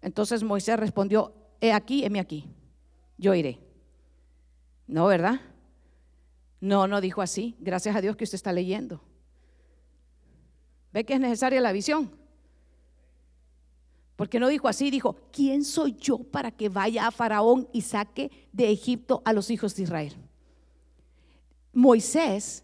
Entonces 0.01 0.43
Moisés 0.43 0.77
respondió, 0.77 1.33
he 1.61 1.71
aquí, 1.71 2.03
heme 2.03 2.19
aquí, 2.19 2.49
yo 3.17 3.33
iré. 3.33 3.61
No, 4.85 5.05
¿verdad? 5.05 5.39
No, 6.59 6.87
no 6.87 6.99
dijo 6.99 7.21
así. 7.21 7.55
Gracias 7.61 7.95
a 7.95 8.01
Dios 8.01 8.17
que 8.17 8.25
usted 8.25 8.35
está 8.35 8.51
leyendo. 8.51 9.01
¿Ve 10.91 11.05
que 11.05 11.13
es 11.13 11.21
necesaria 11.21 11.61
la 11.61 11.71
visión? 11.71 12.11
Porque 14.17 14.41
no 14.41 14.49
dijo 14.49 14.67
así, 14.67 14.91
dijo, 14.91 15.15
¿quién 15.31 15.63
soy 15.63 15.93
yo 15.93 16.17
para 16.17 16.51
que 16.51 16.67
vaya 16.67 17.07
a 17.07 17.11
Faraón 17.11 17.69
y 17.71 17.79
saque 17.83 18.29
de 18.51 18.69
Egipto 18.69 19.21
a 19.23 19.31
los 19.31 19.49
hijos 19.51 19.73
de 19.77 19.83
Israel? 19.83 20.30
Moisés 21.73 22.63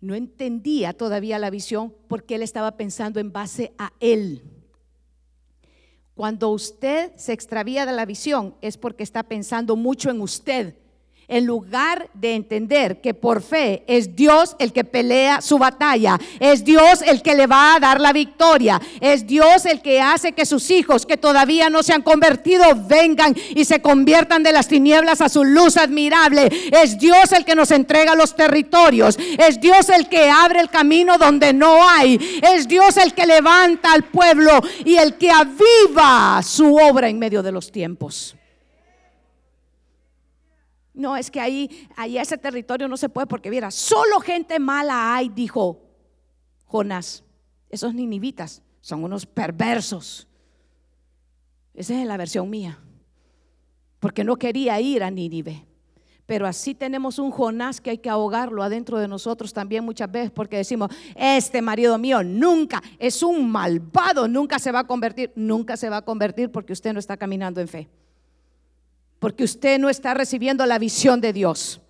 no 0.00 0.14
entendía 0.14 0.92
todavía 0.92 1.38
la 1.38 1.50
visión 1.50 1.94
porque 2.08 2.34
él 2.34 2.42
estaba 2.42 2.76
pensando 2.76 3.20
en 3.20 3.32
base 3.32 3.72
a 3.78 3.92
él. 4.00 4.42
Cuando 6.14 6.50
usted 6.50 7.12
se 7.16 7.32
extravía 7.32 7.86
de 7.86 7.92
la 7.92 8.04
visión 8.04 8.56
es 8.60 8.76
porque 8.76 9.02
está 9.02 9.22
pensando 9.22 9.76
mucho 9.76 10.10
en 10.10 10.20
usted 10.20 10.76
en 11.28 11.46
lugar 11.46 12.08
de 12.14 12.34
entender 12.34 13.00
que 13.00 13.14
por 13.14 13.42
fe 13.42 13.82
es 13.86 14.14
Dios 14.14 14.56
el 14.58 14.72
que 14.72 14.84
pelea 14.84 15.40
su 15.40 15.58
batalla, 15.58 16.18
es 16.40 16.64
Dios 16.64 17.02
el 17.02 17.22
que 17.22 17.34
le 17.34 17.46
va 17.46 17.74
a 17.74 17.80
dar 17.80 18.00
la 18.00 18.12
victoria, 18.12 18.80
es 19.00 19.26
Dios 19.26 19.66
el 19.66 19.80
que 19.80 20.00
hace 20.00 20.32
que 20.32 20.46
sus 20.46 20.70
hijos 20.70 21.06
que 21.06 21.16
todavía 21.16 21.70
no 21.70 21.82
se 21.82 21.92
han 21.92 22.02
convertido 22.02 22.64
vengan 22.86 23.34
y 23.54 23.64
se 23.64 23.80
conviertan 23.80 24.42
de 24.42 24.52
las 24.52 24.68
tinieblas 24.68 25.20
a 25.20 25.28
su 25.28 25.44
luz 25.44 25.76
admirable, 25.76 26.50
es 26.70 26.98
Dios 26.98 27.32
el 27.32 27.44
que 27.44 27.54
nos 27.54 27.70
entrega 27.70 28.14
los 28.14 28.36
territorios, 28.36 29.18
es 29.38 29.60
Dios 29.60 29.88
el 29.88 30.08
que 30.08 30.30
abre 30.30 30.60
el 30.60 30.70
camino 30.70 31.18
donde 31.18 31.52
no 31.52 31.88
hay, 31.88 32.40
es 32.42 32.68
Dios 32.68 32.96
el 32.96 33.14
que 33.14 33.26
levanta 33.26 33.92
al 33.92 34.04
pueblo 34.04 34.60
y 34.84 34.96
el 34.96 35.14
que 35.14 35.30
aviva 35.30 36.42
su 36.42 36.74
obra 36.76 37.08
en 37.08 37.18
medio 37.18 37.42
de 37.42 37.52
los 37.52 37.70
tiempos. 37.70 38.36
No, 40.94 41.16
es 41.16 41.30
que 41.30 41.40
ahí, 41.40 41.88
ahí 41.96 42.18
ese 42.18 42.36
territorio 42.36 42.86
no 42.86 42.96
se 42.96 43.08
puede 43.08 43.26
porque 43.26 43.50
viera, 43.50 43.70
solo 43.70 44.20
gente 44.20 44.58
mala 44.58 45.14
hay, 45.14 45.28
dijo 45.28 45.80
Jonás. 46.66 47.24
Esos 47.70 47.94
ninivitas 47.94 48.62
son 48.82 49.02
unos 49.04 49.24
perversos. 49.24 50.28
Esa 51.72 51.98
es 51.98 52.06
la 52.06 52.18
versión 52.18 52.50
mía. 52.50 52.78
Porque 53.98 54.24
no 54.24 54.36
quería 54.36 54.78
ir 54.80 55.02
a 55.02 55.10
Nínive. 55.10 55.66
Pero 56.26 56.46
así 56.46 56.74
tenemos 56.74 57.18
un 57.18 57.30
Jonás 57.30 57.80
que 57.80 57.90
hay 57.90 57.98
que 57.98 58.10
ahogarlo 58.10 58.62
adentro 58.62 58.98
de 58.98 59.08
nosotros 59.08 59.52
también 59.52 59.84
muchas 59.84 60.10
veces 60.10 60.30
porque 60.30 60.58
decimos, 60.58 60.90
este 61.16 61.62
marido 61.62 61.98
mío 61.98 62.22
nunca 62.22 62.82
es 62.98 63.22
un 63.22 63.50
malvado, 63.50 64.28
nunca 64.28 64.58
se 64.58 64.70
va 64.70 64.80
a 64.80 64.86
convertir, 64.86 65.32
nunca 65.34 65.76
se 65.76 65.88
va 65.88 65.98
a 65.98 66.02
convertir 66.02 66.50
porque 66.50 66.72
usted 66.72 66.92
no 66.92 67.00
está 67.00 67.16
caminando 67.16 67.60
en 67.60 67.68
fe 67.68 67.88
porque 69.22 69.44
usted 69.44 69.78
no 69.78 69.88
está 69.88 70.14
recibiendo 70.14 70.66
la 70.66 70.80
visión 70.80 71.20
de 71.20 71.32
Dios, 71.32 71.80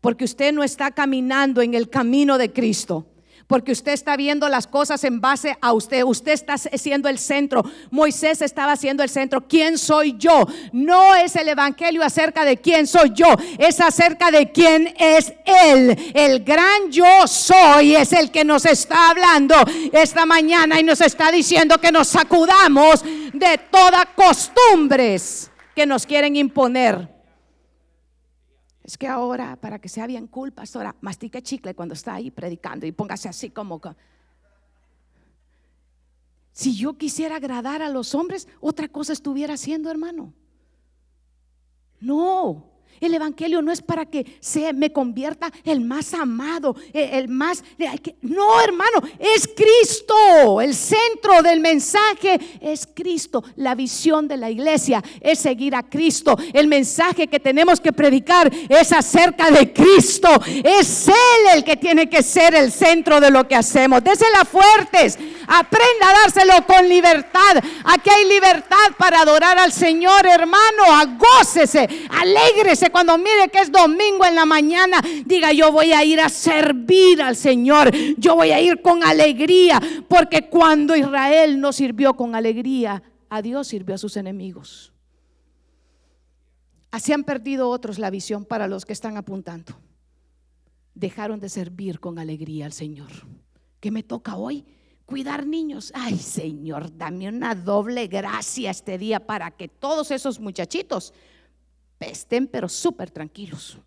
porque 0.00 0.22
usted 0.24 0.52
no 0.52 0.62
está 0.62 0.92
caminando 0.92 1.62
en 1.62 1.74
el 1.74 1.90
camino 1.90 2.38
de 2.38 2.52
Cristo 2.52 3.08
porque 3.48 3.72
usted 3.72 3.90
está 3.90 4.16
viendo 4.16 4.48
las 4.48 4.68
cosas 4.68 5.02
en 5.02 5.20
base 5.20 5.58
a 5.60 5.72
usted. 5.72 6.04
Usted 6.04 6.30
está 6.30 6.56
siendo 6.56 7.08
el 7.08 7.18
centro. 7.18 7.64
Moisés 7.90 8.42
estaba 8.42 8.76
siendo 8.76 9.02
el 9.02 9.08
centro. 9.08 9.48
¿Quién 9.48 9.76
soy 9.76 10.16
yo? 10.16 10.46
No 10.70 11.16
es 11.16 11.34
el 11.34 11.48
evangelio 11.48 12.04
acerca 12.04 12.44
de 12.44 12.58
quién 12.58 12.86
soy 12.86 13.10
yo, 13.12 13.26
es 13.58 13.80
acerca 13.80 14.30
de 14.30 14.52
quién 14.52 14.94
es 14.96 15.32
Él. 15.44 15.98
El 16.14 16.44
gran 16.44 16.92
yo 16.92 17.26
soy 17.26 17.96
es 17.96 18.12
el 18.12 18.30
que 18.30 18.44
nos 18.44 18.64
está 18.66 19.10
hablando 19.10 19.56
esta 19.90 20.24
mañana 20.24 20.78
y 20.78 20.84
nos 20.84 21.00
está 21.00 21.32
diciendo 21.32 21.78
que 21.78 21.90
nos 21.90 22.06
sacudamos 22.06 23.02
de 23.02 23.58
todas 23.68 24.06
costumbres 24.14 25.49
que 25.80 25.86
nos 25.86 26.04
quieren 26.04 26.36
imponer. 26.36 27.08
Es 28.84 28.98
que 28.98 29.08
ahora, 29.08 29.56
para 29.56 29.78
que 29.78 29.88
sea 29.88 30.06
bien 30.06 30.26
cool, 30.26 30.52
pastora, 30.52 30.94
mastique 31.00 31.40
chicle 31.40 31.74
cuando 31.74 31.94
está 31.94 32.12
ahí 32.12 32.30
predicando 32.30 32.84
y 32.84 32.92
póngase 32.92 33.30
así 33.30 33.48
como... 33.48 33.80
Si 36.52 36.76
yo 36.76 36.98
quisiera 36.98 37.36
agradar 37.36 37.80
a 37.80 37.88
los 37.88 38.14
hombres, 38.14 38.46
otra 38.60 38.88
cosa 38.88 39.14
estuviera 39.14 39.54
haciendo, 39.54 39.90
hermano. 39.90 40.34
No, 41.98 42.69
el 43.00 43.14
Evangelio 43.14 43.62
no 43.62 43.72
es 43.72 43.80
para 43.80 44.06
que 44.06 44.38
se 44.40 44.72
me 44.72 44.92
convierta 44.92 45.50
el 45.64 45.80
más 45.80 46.12
amado, 46.14 46.76
eh, 46.92 47.10
el 47.14 47.28
más... 47.28 47.64
No, 48.20 48.60
hermano, 48.60 49.00
es 49.18 49.48
Cristo. 49.48 50.60
El 50.60 50.74
centro 50.74 51.42
del 51.42 51.60
mensaje 51.60 52.38
es 52.60 52.86
Cristo. 52.92 53.42
La 53.56 53.74
visión 53.74 54.28
de 54.28 54.36
la 54.36 54.50
iglesia 54.50 55.02
es 55.20 55.38
seguir 55.38 55.74
a 55.74 55.82
Cristo. 55.82 56.36
El 56.52 56.66
mensaje 56.66 57.26
que 57.26 57.40
tenemos 57.40 57.80
que 57.80 57.92
predicar 57.92 58.50
es 58.68 58.92
acerca 58.92 59.50
de 59.50 59.72
Cristo. 59.72 60.28
Es 60.46 61.08
Él 61.08 61.14
el 61.54 61.64
que 61.64 61.76
tiene 61.76 62.08
que 62.08 62.22
ser 62.22 62.54
el 62.54 62.70
centro 62.70 63.20
de 63.20 63.30
lo 63.30 63.48
que 63.48 63.56
hacemos. 63.56 64.04
Désela 64.04 64.44
fuertes. 64.44 65.18
Aprenda 65.46 66.10
a 66.10 66.20
dárselo 66.20 66.66
con 66.66 66.88
libertad. 66.88 67.56
Aquí 67.84 68.10
hay 68.10 68.28
libertad 68.28 68.76
para 68.98 69.22
adorar 69.22 69.58
al 69.58 69.72
Señor, 69.72 70.26
hermano. 70.26 70.84
Agócese, 70.92 71.88
alégrese 72.10 72.89
cuando 72.90 73.16
mire 73.18 73.48
que 73.52 73.60
es 73.60 73.72
domingo 73.72 74.24
en 74.24 74.34
la 74.34 74.46
mañana, 74.46 75.00
diga 75.24 75.52
yo 75.52 75.72
voy 75.72 75.92
a 75.92 76.04
ir 76.04 76.20
a 76.20 76.28
servir 76.28 77.22
al 77.22 77.36
Señor, 77.36 77.90
yo 78.16 78.36
voy 78.36 78.50
a 78.50 78.60
ir 78.60 78.82
con 78.82 79.02
alegría, 79.02 79.80
porque 80.08 80.48
cuando 80.48 80.96
Israel 80.96 81.60
no 81.60 81.72
sirvió 81.72 82.14
con 82.14 82.34
alegría, 82.34 83.02
a 83.28 83.42
Dios 83.42 83.68
sirvió 83.68 83.94
a 83.94 83.98
sus 83.98 84.16
enemigos. 84.16 84.92
Así 86.90 87.12
han 87.12 87.24
perdido 87.24 87.68
otros 87.68 87.98
la 87.98 88.10
visión 88.10 88.44
para 88.44 88.66
los 88.66 88.84
que 88.84 88.92
están 88.92 89.16
apuntando. 89.16 89.74
Dejaron 90.94 91.38
de 91.38 91.48
servir 91.48 92.00
con 92.00 92.18
alegría 92.18 92.66
al 92.66 92.72
Señor. 92.72 93.10
¿Qué 93.78 93.90
me 93.90 94.02
toca 94.02 94.36
hoy? 94.36 94.66
Cuidar 95.06 95.46
niños. 95.46 95.92
Ay, 95.94 96.18
Señor, 96.18 96.96
dame 96.96 97.28
una 97.28 97.54
doble 97.54 98.08
gracia 98.08 98.70
este 98.70 98.98
día 98.98 99.24
para 99.24 99.52
que 99.52 99.68
todos 99.68 100.10
esos 100.10 100.40
muchachitos 100.40 101.14
estén 102.08 102.46
pero 102.46 102.68
súper 102.68 103.10
tranquilos. 103.10 103.78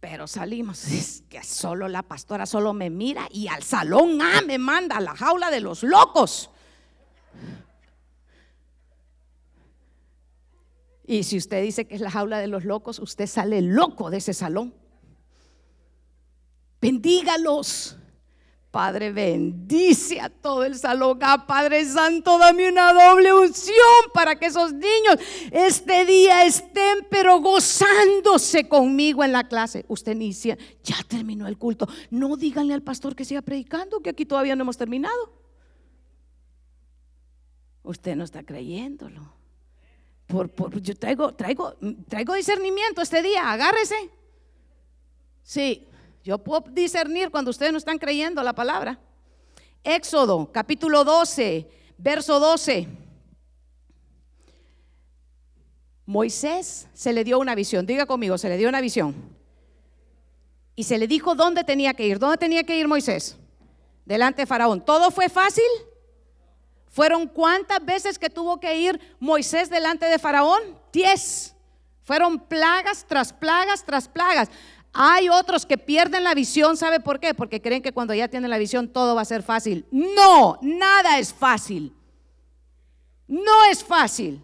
Pero 0.00 0.26
salimos, 0.26 0.84
es 0.92 1.24
que 1.28 1.42
solo 1.42 1.88
la 1.88 2.02
pastora 2.02 2.46
solo 2.46 2.72
me 2.72 2.90
mira 2.90 3.28
y 3.30 3.48
al 3.48 3.62
salón 3.62 4.20
A 4.20 4.42
me 4.42 4.58
manda 4.58 4.96
a 4.96 5.00
la 5.00 5.16
jaula 5.16 5.50
de 5.50 5.60
los 5.60 5.82
locos. 5.82 6.50
Y 11.06 11.22
si 11.22 11.36
usted 11.36 11.62
dice 11.62 11.86
que 11.86 11.94
es 11.94 12.00
la 12.00 12.10
jaula 12.10 12.38
de 12.38 12.48
los 12.48 12.64
locos, 12.64 12.98
usted 12.98 13.26
sale 13.26 13.62
loco 13.62 14.10
de 14.10 14.18
ese 14.18 14.34
salón. 14.34 14.74
Bendígalos. 16.80 17.96
Padre, 18.76 19.10
bendice 19.10 20.20
a 20.20 20.28
todo 20.28 20.62
el 20.62 20.74
salón. 20.78 21.18
Ah, 21.22 21.46
Padre 21.46 21.82
Santo, 21.86 22.36
dame 22.36 22.68
una 22.68 22.92
doble 22.92 23.32
unción 23.32 23.74
para 24.12 24.38
que 24.38 24.44
esos 24.44 24.74
niños 24.74 25.16
este 25.50 26.04
día 26.04 26.44
estén, 26.44 27.06
pero 27.08 27.40
gozándose 27.40 28.68
conmigo 28.68 29.24
en 29.24 29.32
la 29.32 29.48
clase. 29.48 29.86
Usted 29.88 30.12
inicia, 30.12 30.58
ya 30.84 30.96
terminó 31.08 31.46
el 31.46 31.56
culto. 31.56 31.88
No 32.10 32.36
díganle 32.36 32.74
al 32.74 32.82
pastor 32.82 33.16
que 33.16 33.24
siga 33.24 33.40
predicando, 33.40 34.00
que 34.00 34.10
aquí 34.10 34.26
todavía 34.26 34.54
no 34.54 34.60
hemos 34.64 34.76
terminado. 34.76 35.32
Usted 37.82 38.14
no 38.14 38.24
está 38.24 38.42
creyéndolo. 38.42 39.32
Por, 40.26 40.50
por- 40.50 40.82
yo 40.82 40.94
traigo, 40.96 41.34
traigo, 41.34 41.76
traigo 42.10 42.34
discernimiento 42.34 43.00
este 43.00 43.22
día, 43.22 43.50
agárrese. 43.50 44.10
Sí, 45.42 45.88
yo 46.26 46.38
puedo 46.38 46.64
discernir 46.72 47.30
cuando 47.30 47.52
ustedes 47.52 47.70
no 47.70 47.78
están 47.78 47.98
creyendo 47.98 48.42
la 48.42 48.52
palabra. 48.52 48.98
Éxodo, 49.84 50.50
capítulo 50.50 51.04
12, 51.04 51.68
verso 51.98 52.40
12. 52.40 52.88
Moisés 56.04 56.88
se 56.92 57.12
le 57.12 57.22
dio 57.22 57.38
una 57.38 57.54
visión, 57.54 57.86
diga 57.86 58.06
conmigo, 58.06 58.38
se 58.38 58.48
le 58.48 58.56
dio 58.56 58.68
una 58.68 58.80
visión. 58.80 59.14
Y 60.74 60.82
se 60.82 60.98
le 60.98 61.06
dijo 61.06 61.36
dónde 61.36 61.62
tenía 61.62 61.94
que 61.94 62.08
ir. 62.08 62.18
¿Dónde 62.18 62.38
tenía 62.38 62.64
que 62.64 62.76
ir 62.76 62.88
Moisés? 62.88 63.36
Delante 64.04 64.42
de 64.42 64.46
Faraón. 64.46 64.84
¿Todo 64.84 65.12
fue 65.12 65.28
fácil? 65.28 65.62
¿Fueron 66.88 67.28
cuántas 67.28 67.84
veces 67.84 68.18
que 68.18 68.30
tuvo 68.30 68.58
que 68.58 68.76
ir 68.76 69.00
Moisés 69.20 69.70
delante 69.70 70.06
de 70.06 70.18
Faraón? 70.18 70.60
Diez. 70.92 71.54
Fueron 72.02 72.38
plagas 72.38 73.04
tras 73.06 73.32
plagas 73.32 73.84
tras 73.84 74.08
plagas. 74.08 74.48
Hay 74.98 75.28
otros 75.28 75.66
que 75.66 75.76
pierden 75.76 76.24
la 76.24 76.32
visión, 76.32 76.76
¿sabe 76.78 77.00
por 77.00 77.20
qué? 77.20 77.34
Porque 77.34 77.60
creen 77.60 77.82
que 77.82 77.92
cuando 77.92 78.14
ya 78.14 78.28
tienen 78.28 78.48
la 78.48 78.56
visión 78.56 78.88
todo 78.88 79.14
va 79.14 79.20
a 79.20 79.26
ser 79.26 79.42
fácil. 79.42 79.84
No, 79.90 80.58
nada 80.62 81.18
es 81.18 81.34
fácil. 81.34 81.92
No 83.28 83.64
es 83.70 83.84
fácil. 83.84 84.42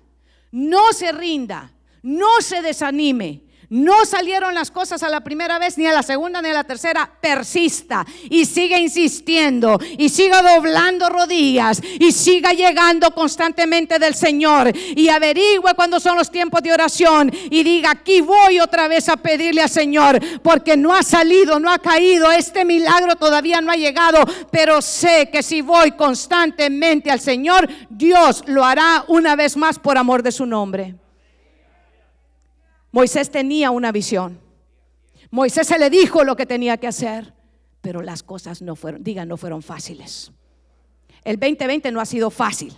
No 0.51 0.93
se 0.93 1.11
rinda. 1.11 1.73
No 2.03 2.41
se 2.41 2.61
desanime. 2.61 3.45
No 3.73 4.05
salieron 4.05 4.55
las 4.55 4.71
cosas 4.71 5.03
a 5.03 5.09
la 5.09 5.23
primera 5.23 5.59
vez, 5.59 5.79
ni 5.79 5.87
a 5.87 5.95
la 5.95 6.03
segunda, 6.03 6.43
ni 6.43 6.51
a 6.51 6.53
la 6.53 6.65
tercera. 6.65 7.11
Persista 7.23 8.05
y 8.29 8.45
siga 8.45 8.79
insistiendo 8.79 9.81
y 9.97 10.11
siga 10.11 10.43
doblando 10.43 11.09
rodillas 11.09 11.81
y 11.99 12.13
siga 12.13 12.53
llegando 12.53 13.13
constantemente 13.13 13.99
del 13.99 14.15
Señor 14.15 14.71
y 14.77 15.09
averigüe 15.09 15.73
cuándo 15.75 16.01
son 16.01 16.19
los 16.19 16.31
tiempos 16.31 16.63
de 16.63 16.71
oración 16.71 17.33
y 17.51 17.63
diga, 17.63 17.93
aquí 17.93 18.21
voy 18.21 18.61
otra 18.61 18.89
vez 18.89 19.09
a 19.09 19.17
pedirle 19.17 19.63
al 19.63 19.71
Señor 19.71 20.21
porque 20.43 20.77
no 20.77 20.93
ha 20.93 21.03
salido, 21.03 21.59
no 21.59 21.71
ha 21.71 21.79
caído, 21.79 22.31
este 22.31 22.67
milagro 22.67 23.17
todavía 23.17 23.63
no 23.63 23.73
ha 23.73 23.77
llegado, 23.77 24.23
pero 24.51 24.83
sé 24.83 25.31
que 25.33 25.43
si 25.43 25.63
voy 25.63 25.93
constantemente 25.93 27.11
al 27.11 27.21
Señor, 27.21 27.67
Dios 27.89 28.45
lo 28.49 28.67
hará 28.67 29.07
una 29.09 29.35
vez 29.35 29.57
más 29.57 29.79
por 29.79 29.97
amor 29.97 30.23
de 30.23 30.33
su 30.33 30.45
nombre. 30.45 31.02
Moisés 32.93 33.31
tenía 33.31 33.71
una 33.71 33.91
visión. 33.91 34.39
Moisés 35.31 35.67
se 35.67 35.79
le 35.79 35.89
dijo 35.89 36.25
lo 36.25 36.37
que 36.37 36.47
tenía 36.47 36.77
que 36.77 36.87
hacer, 36.87 37.33
pero 37.81 38.03
las 38.03 38.23
cosas 38.23 38.61
no 38.61 38.77
fueron, 38.77 39.03
digan, 39.03 39.29
no 39.29 39.39
fueron 39.39 39.63
fáciles. 39.63 40.31
El 41.25 41.39
2020 41.39 41.91
no 41.91 42.01
ha 42.01 42.07
sido 42.07 42.31
fácil. 42.31 42.75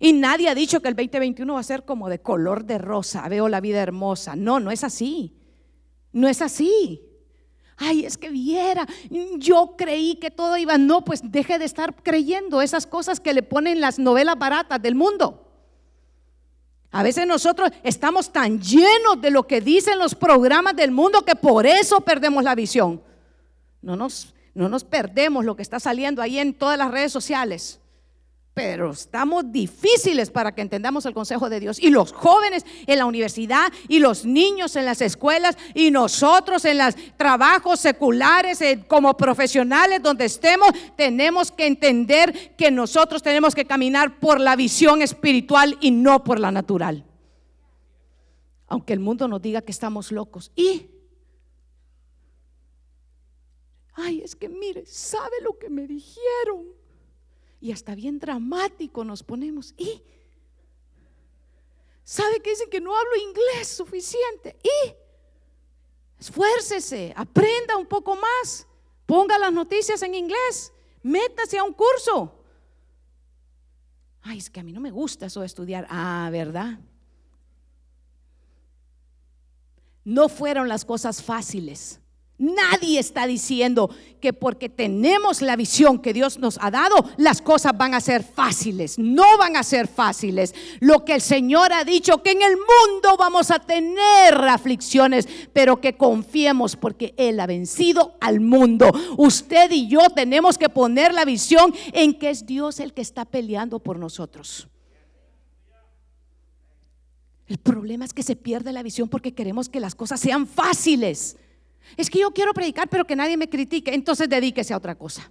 Y 0.00 0.12
nadie 0.12 0.48
ha 0.48 0.54
dicho 0.54 0.80
que 0.80 0.88
el 0.88 0.96
2021 0.96 1.54
va 1.54 1.60
a 1.60 1.62
ser 1.62 1.84
como 1.84 2.08
de 2.08 2.20
color 2.20 2.64
de 2.64 2.78
rosa, 2.78 3.28
veo 3.28 3.48
la 3.48 3.60
vida 3.60 3.80
hermosa. 3.80 4.34
No, 4.34 4.58
no 4.58 4.72
es 4.72 4.82
así. 4.82 5.32
No 6.12 6.26
es 6.26 6.42
así. 6.42 7.00
Ay, 7.76 8.04
es 8.04 8.18
que 8.18 8.28
viera, 8.28 8.86
yo 9.38 9.74
creí 9.78 10.16
que 10.16 10.30
todo 10.30 10.56
iba. 10.56 10.76
No, 10.76 11.04
pues 11.04 11.20
deje 11.24 11.58
de 11.58 11.64
estar 11.64 11.94
creyendo 12.02 12.62
esas 12.62 12.86
cosas 12.86 13.20
que 13.20 13.32
le 13.32 13.42
ponen 13.42 13.80
las 13.80 13.98
novelas 13.98 14.38
baratas 14.38 14.82
del 14.82 14.96
mundo. 14.96 15.41
A 16.92 17.02
veces 17.02 17.26
nosotros 17.26 17.70
estamos 17.82 18.30
tan 18.30 18.60
llenos 18.60 19.20
de 19.20 19.30
lo 19.30 19.46
que 19.46 19.62
dicen 19.62 19.98
los 19.98 20.14
programas 20.14 20.76
del 20.76 20.90
mundo 20.90 21.24
que 21.24 21.34
por 21.34 21.66
eso 21.66 22.02
perdemos 22.02 22.44
la 22.44 22.54
visión. 22.54 23.02
No 23.80 23.96
nos, 23.96 24.34
no 24.54 24.68
nos 24.68 24.84
perdemos 24.84 25.44
lo 25.44 25.56
que 25.56 25.62
está 25.62 25.80
saliendo 25.80 26.20
ahí 26.20 26.38
en 26.38 26.52
todas 26.52 26.76
las 26.76 26.90
redes 26.90 27.10
sociales. 27.10 27.80
Pero 28.54 28.90
estamos 28.90 29.50
difíciles 29.50 30.30
para 30.30 30.54
que 30.54 30.60
entendamos 30.60 31.06
el 31.06 31.14
consejo 31.14 31.48
de 31.48 31.58
Dios. 31.58 31.78
Y 31.80 31.88
los 31.88 32.12
jóvenes 32.12 32.66
en 32.86 32.98
la 32.98 33.06
universidad, 33.06 33.72
y 33.88 33.98
los 33.98 34.26
niños 34.26 34.76
en 34.76 34.84
las 34.84 35.00
escuelas, 35.00 35.56
y 35.74 35.90
nosotros 35.90 36.66
en 36.66 36.76
los 36.76 36.94
trabajos 37.16 37.80
seculares, 37.80 38.60
eh, 38.60 38.84
como 38.86 39.16
profesionales 39.16 40.02
donde 40.02 40.26
estemos, 40.26 40.68
tenemos 40.96 41.50
que 41.50 41.66
entender 41.66 42.54
que 42.56 42.70
nosotros 42.70 43.22
tenemos 43.22 43.54
que 43.54 43.64
caminar 43.64 44.20
por 44.20 44.38
la 44.38 44.54
visión 44.54 45.00
espiritual 45.00 45.78
y 45.80 45.90
no 45.90 46.22
por 46.22 46.38
la 46.38 46.50
natural. 46.50 47.06
Aunque 48.66 48.92
el 48.92 49.00
mundo 49.00 49.28
nos 49.28 49.40
diga 49.40 49.62
que 49.62 49.72
estamos 49.72 50.12
locos. 50.12 50.52
Y, 50.54 50.90
ay, 53.94 54.20
es 54.20 54.36
que 54.36 54.50
mire, 54.50 54.84
¿sabe 54.84 55.36
lo 55.42 55.58
que 55.58 55.70
me 55.70 55.86
dijeron? 55.86 56.81
Y 57.62 57.70
hasta 57.70 57.94
bien 57.94 58.18
dramático 58.18 59.04
nos 59.04 59.22
ponemos. 59.22 59.72
Y 59.78 60.02
sabe 62.02 62.40
que 62.40 62.50
dicen 62.50 62.68
que 62.68 62.80
no 62.80 62.94
hablo 62.94 63.12
inglés 63.14 63.68
suficiente. 63.68 64.58
Y 64.64 64.92
esfuércese, 66.18 67.14
aprenda 67.16 67.76
un 67.76 67.86
poco 67.86 68.16
más. 68.16 68.66
Ponga 69.06 69.38
las 69.38 69.52
noticias 69.52 70.02
en 70.02 70.16
inglés. 70.16 70.72
Métase 71.04 71.56
a 71.56 71.62
un 71.62 71.72
curso. 71.72 72.36
Ay, 74.22 74.38
es 74.38 74.50
que 74.50 74.58
a 74.58 74.64
mí 74.64 74.72
no 74.72 74.80
me 74.80 74.90
gusta 74.90 75.26
eso 75.26 75.38
de 75.38 75.46
estudiar. 75.46 75.86
Ah, 75.88 76.30
¿verdad? 76.32 76.80
No 80.02 80.28
fueron 80.28 80.68
las 80.68 80.84
cosas 80.84 81.22
fáciles. 81.22 82.01
Nadie 82.42 82.98
está 82.98 83.28
diciendo 83.28 83.88
que 84.20 84.32
porque 84.32 84.68
tenemos 84.68 85.42
la 85.42 85.54
visión 85.54 86.00
que 86.00 86.12
Dios 86.12 86.40
nos 86.40 86.58
ha 86.60 86.72
dado, 86.72 86.96
las 87.16 87.40
cosas 87.40 87.70
van 87.78 87.94
a 87.94 88.00
ser 88.00 88.24
fáciles. 88.24 88.98
No 88.98 89.38
van 89.38 89.54
a 89.54 89.62
ser 89.62 89.86
fáciles. 89.86 90.52
Lo 90.80 91.04
que 91.04 91.14
el 91.14 91.20
Señor 91.20 91.72
ha 91.72 91.84
dicho, 91.84 92.20
que 92.20 92.32
en 92.32 92.42
el 92.42 92.56
mundo 92.56 93.16
vamos 93.16 93.52
a 93.52 93.60
tener 93.60 94.34
aflicciones, 94.34 95.28
pero 95.52 95.80
que 95.80 95.96
confiemos 95.96 96.74
porque 96.74 97.14
Él 97.16 97.38
ha 97.38 97.46
vencido 97.46 98.16
al 98.20 98.40
mundo. 98.40 98.90
Usted 99.18 99.70
y 99.70 99.86
yo 99.86 100.10
tenemos 100.10 100.58
que 100.58 100.68
poner 100.68 101.14
la 101.14 101.24
visión 101.24 101.72
en 101.92 102.18
que 102.18 102.30
es 102.30 102.44
Dios 102.44 102.80
el 102.80 102.92
que 102.92 103.02
está 103.02 103.24
peleando 103.24 103.78
por 103.78 104.00
nosotros. 104.00 104.66
El 107.46 107.58
problema 107.58 108.04
es 108.04 108.12
que 108.12 108.24
se 108.24 108.34
pierde 108.34 108.72
la 108.72 108.82
visión 108.82 109.08
porque 109.08 109.32
queremos 109.32 109.68
que 109.68 109.78
las 109.78 109.94
cosas 109.94 110.18
sean 110.18 110.48
fáciles. 110.48 111.36
Es 111.96 112.08
que 112.08 112.20
yo 112.20 112.30
quiero 112.32 112.52
predicar, 112.52 112.88
pero 112.88 113.04
que 113.04 113.16
nadie 113.16 113.36
me 113.36 113.48
critique. 113.48 113.94
Entonces 113.94 114.28
dedíquese 114.28 114.74
a 114.74 114.76
otra 114.76 114.94
cosa. 114.94 115.30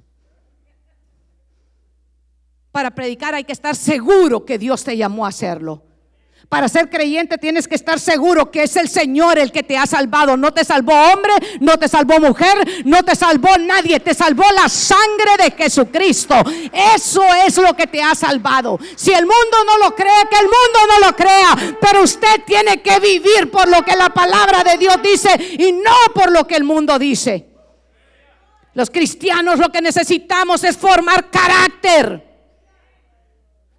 Para 2.71 2.91
predicar 2.91 3.35
hay 3.35 3.43
que 3.43 3.51
estar 3.51 3.75
seguro 3.75 4.45
que 4.45 4.57
Dios 4.57 4.83
te 4.83 4.95
llamó 4.95 5.25
a 5.25 5.29
hacerlo. 5.29 5.83
Para 6.49 6.67
ser 6.67 6.89
creyente 6.89 7.37
tienes 7.37 7.67
que 7.67 7.75
estar 7.75 7.99
seguro 7.99 8.51
que 8.51 8.63
es 8.63 8.75
el 8.75 8.89
Señor 8.89 9.39
el 9.39 9.51
que 9.51 9.63
te 9.63 9.77
ha 9.77 9.85
salvado. 9.85 10.35
No 10.35 10.51
te 10.51 10.65
salvó 10.65 10.93
hombre, 10.93 11.33
no 11.61 11.77
te 11.77 11.87
salvó 11.87 12.19
mujer, 12.19 12.83
no 12.83 13.03
te 13.03 13.15
salvó 13.15 13.57
nadie. 13.57 13.99
Te 13.99 14.13
salvó 14.13 14.43
la 14.53 14.67
sangre 14.67 15.43
de 15.43 15.51
Jesucristo. 15.51 16.35
Eso 16.95 17.23
es 17.45 17.57
lo 17.57 17.73
que 17.75 17.87
te 17.87 18.03
ha 18.03 18.15
salvado. 18.15 18.77
Si 18.95 19.11
el 19.11 19.25
mundo 19.25 19.57
no 19.65 19.77
lo 19.77 19.95
cree, 19.95 20.27
que 20.29 20.37
el 20.37 20.45
mundo 20.45 20.79
no 20.89 21.07
lo 21.07 21.15
crea. 21.15 21.77
Pero 21.79 22.03
usted 22.03 22.43
tiene 22.45 22.81
que 22.81 22.99
vivir 22.99 23.49
por 23.49 23.69
lo 23.69 23.81
que 23.83 23.95
la 23.95 24.09
palabra 24.09 24.63
de 24.63 24.77
Dios 24.77 24.97
dice 25.01 25.29
y 25.57 25.71
no 25.71 25.95
por 26.13 26.31
lo 26.31 26.45
que 26.45 26.55
el 26.55 26.63
mundo 26.63 26.99
dice. 26.99 27.47
Los 28.73 28.89
cristianos 28.89 29.59
lo 29.59 29.69
que 29.69 29.81
necesitamos 29.81 30.63
es 30.63 30.77
formar 30.77 31.29
carácter. 31.29 32.30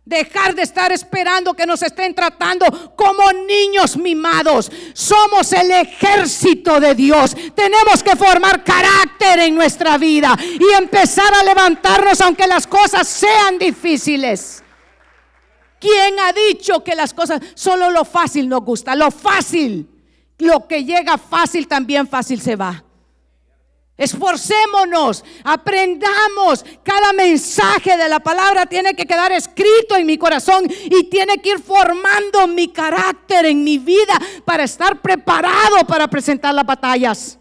Dejar 0.05 0.57
de 0.57 0.63
estar 0.63 0.91
esperando 0.91 1.55
que 1.55 1.65
nos 1.65 1.81
estén 1.83 2.13
tratando 2.13 2.95
como 2.97 3.23
niños 3.33 3.97
mimados. 3.97 4.71
Somos 4.95 5.53
el 5.53 5.71
ejército 5.71 6.81
de 6.81 6.95
Dios. 6.97 7.37
Tenemos 7.55 8.03
que 8.03 8.17
formar 8.17 8.65
carácter 8.65 9.39
en 9.41 9.55
nuestra 9.55 9.99
vida 9.99 10.37
y 10.41 10.75
empezar 10.77 11.33
a 11.33 11.45
levantarnos 11.45 12.21
aunque 12.21 12.49
las 12.49 12.67
cosas 12.67 13.07
sean 13.07 13.59
difíciles. 13.59 14.65
¿Quién 15.79 16.19
ha 16.19 16.33
dicho 16.33 16.83
que 16.83 16.95
las 16.95 17.15
cosas, 17.15 17.41
solo 17.55 17.91
lo 17.91 18.05
fácil 18.05 18.49
nos 18.49 18.65
gusta? 18.65 18.97
Lo 18.97 19.11
fácil, 19.11 19.89
lo 20.39 20.67
que 20.67 20.85
llega 20.85 21.17
fácil 21.17 21.69
también 21.69 22.09
fácil 22.09 22.41
se 22.41 22.57
va. 22.57 22.85
Esforcémonos, 24.03 25.23
aprendamos. 25.45 26.65
Cada 26.83 27.13
mensaje 27.13 27.97
de 27.97 28.09
la 28.09 28.19
palabra 28.19 28.67
tiene 28.67 28.95
que 28.95 29.07
quedar 29.07 29.31
escrito 29.31 29.97
en 29.97 30.07
mi 30.07 30.19
corazón 30.19 30.65
y 30.69 31.05
tiene 31.05 31.39
que 31.39 31.51
ir 31.51 31.61
formando 31.61 32.49
mi 32.49 32.67
carácter 32.67 33.47
en 33.47 33.63
mi 33.63 33.79
vida 33.79 34.19
para 34.45 34.65
estar 34.65 35.01
preparado 35.01 35.87
para 35.87 36.09
presentar 36.09 36.53
las 36.53 36.67
batallas. 36.67 37.39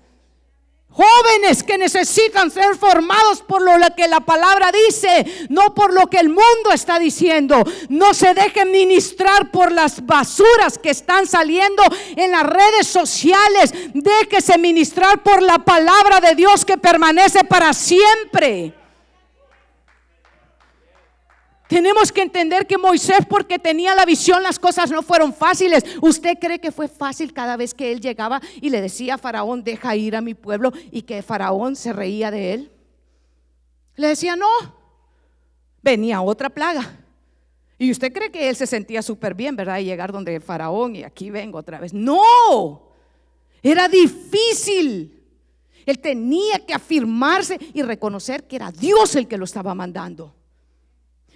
Jóvenes 0.94 1.64
que 1.64 1.78
necesitan 1.78 2.52
ser 2.52 2.76
formados 2.76 3.42
por 3.42 3.62
lo 3.62 3.72
que 3.96 4.10
la 4.10 4.20
palabra 4.20 4.72
dice, 4.88 5.48
no 5.50 5.74
por 5.74 5.94
lo 5.94 6.08
que 6.08 6.18
el 6.18 6.28
mundo 6.28 6.72
está 6.74 7.00
diciendo. 7.00 7.64
No 7.88 8.14
se 8.14 8.34
dejen 8.34 8.72
ministrar 8.72 9.52
por 9.52 9.72
las 9.72 10.06
basuras 10.06 10.78
que 10.78 10.90
están 10.90 11.28
saliendo 11.28 11.82
en 12.18 12.32
las 12.32 12.44
redes 12.44 12.88
sociales. 12.88 13.74
Déjese 13.94 14.58
ministrar 14.58 15.24
por 15.24 15.42
la 15.42 15.60
palabra 15.60 16.20
de 16.20 16.36
Dios 16.36 16.66
que 16.66 16.78
permanece 16.78 17.46
para 17.46 17.72
siempre. 17.72 18.81
Tenemos 21.72 22.12
que 22.12 22.22
entender 22.22 22.68
que 22.68 22.78
Moisés, 22.78 23.26
porque 23.30 23.58
tenía 23.58 23.96
la 23.96 24.04
visión, 24.04 24.44
las 24.44 24.60
cosas 24.60 24.92
no 24.92 25.02
fueron 25.02 25.34
fáciles. 25.34 25.86
¿Usted 26.02 26.38
cree 26.38 26.60
que 26.60 26.70
fue 26.70 26.90
fácil 26.90 27.32
cada 27.32 27.56
vez 27.56 27.74
que 27.74 27.94
él 27.94 28.02
llegaba 28.02 28.42
y 28.60 28.70
le 28.70 28.82
decía 28.82 29.14
a 29.14 29.18
Faraón, 29.18 29.64
deja 29.64 29.96
ir 29.96 30.18
a 30.18 30.20
mi 30.20 30.34
pueblo 30.34 30.74
y 30.92 31.04
que 31.04 31.22
Faraón 31.22 31.78
se 31.78 31.94
reía 31.94 32.30
de 32.30 32.54
él? 32.56 32.72
Le 33.96 34.08
decía, 34.08 34.36
no. 34.36 34.50
Venía 35.82 36.22
otra 36.22 36.50
plaga. 36.50 37.00
Y 37.80 37.90
usted 37.90 38.12
cree 38.12 38.34
que 38.34 38.50
él 38.50 38.58
se 38.58 38.68
sentía 38.68 39.02
súper 39.02 39.34
bien, 39.34 39.56
¿verdad? 39.56 39.80
Y 39.80 39.86
llegar 39.86 40.12
donde 40.12 40.42
Faraón 40.42 40.98
y 40.98 41.04
aquí 41.04 41.30
vengo 41.30 41.58
otra 41.58 41.80
vez. 41.80 41.94
No, 41.94 42.92
era 43.64 43.88
difícil. 43.88 45.24
Él 45.86 46.00
tenía 46.00 46.66
que 46.66 46.74
afirmarse 46.74 47.58
y 47.74 47.82
reconocer 47.82 48.46
que 48.46 48.58
era 48.58 48.74
Dios 48.74 49.16
el 49.16 49.30
que 49.30 49.38
lo 49.38 49.46
estaba 49.46 49.74
mandando. 49.74 50.36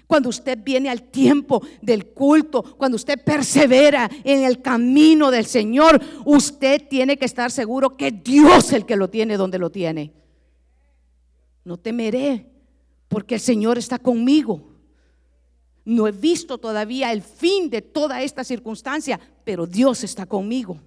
Cuando 0.08 0.30
usted 0.30 0.60
viene 0.64 0.90
al 0.90 1.04
tiempo 1.04 1.62
del 1.82 2.08
culto, 2.08 2.64
cuando 2.78 2.96
usted 2.96 3.24
persevera 3.24 4.10
en 4.24 4.44
el 4.44 4.62
camino 4.62 5.32
del 5.32 5.46
Señor, 5.46 6.00
usted 6.26 6.88
tiene 6.88 7.18
que 7.18 7.26
estar 7.26 7.52
seguro 7.52 7.98
que 7.98 8.12
Dios 8.12 8.66
es 8.66 8.74
el 8.74 8.86
que 8.86 8.96
lo 8.96 9.10
tiene 9.10 9.38
donde 9.38 9.58
lo 9.58 9.72
tiene. 9.72 10.14
No 11.64 11.78
temeré 11.78 12.52
porque 13.08 13.36
el 13.36 13.42
Señor 13.42 13.78
está 13.80 13.98
conmigo. 13.98 14.74
No 15.84 16.08
he 16.08 16.12
visto 16.12 16.58
todavía 16.60 17.12
el 17.12 17.22
fin 17.22 17.70
de 17.70 17.82
toda 17.82 18.22
esta 18.22 18.44
circunstancia, 18.44 19.20
pero 19.44 19.66
Dios 19.66 20.04
está 20.04 20.26
conmigo. 20.26 20.80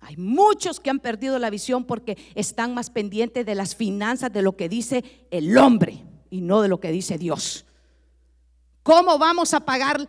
Hay 0.00 0.16
muchos 0.16 0.80
que 0.80 0.90
han 0.90 0.98
perdido 1.00 1.38
la 1.38 1.50
visión 1.50 1.84
porque 1.84 2.16
están 2.34 2.72
más 2.74 2.90
pendientes 2.90 3.44
de 3.44 3.54
las 3.54 3.74
finanzas, 3.74 4.32
de 4.32 4.42
lo 4.42 4.56
que 4.56 4.68
dice 4.68 5.04
el 5.30 5.56
hombre 5.58 6.04
y 6.30 6.40
no 6.40 6.62
de 6.62 6.68
lo 6.68 6.80
que 6.80 6.92
dice 6.92 7.18
Dios. 7.18 7.66
¿Cómo 8.82 9.18
vamos 9.18 9.52
a 9.52 9.60
pagar? 9.60 10.08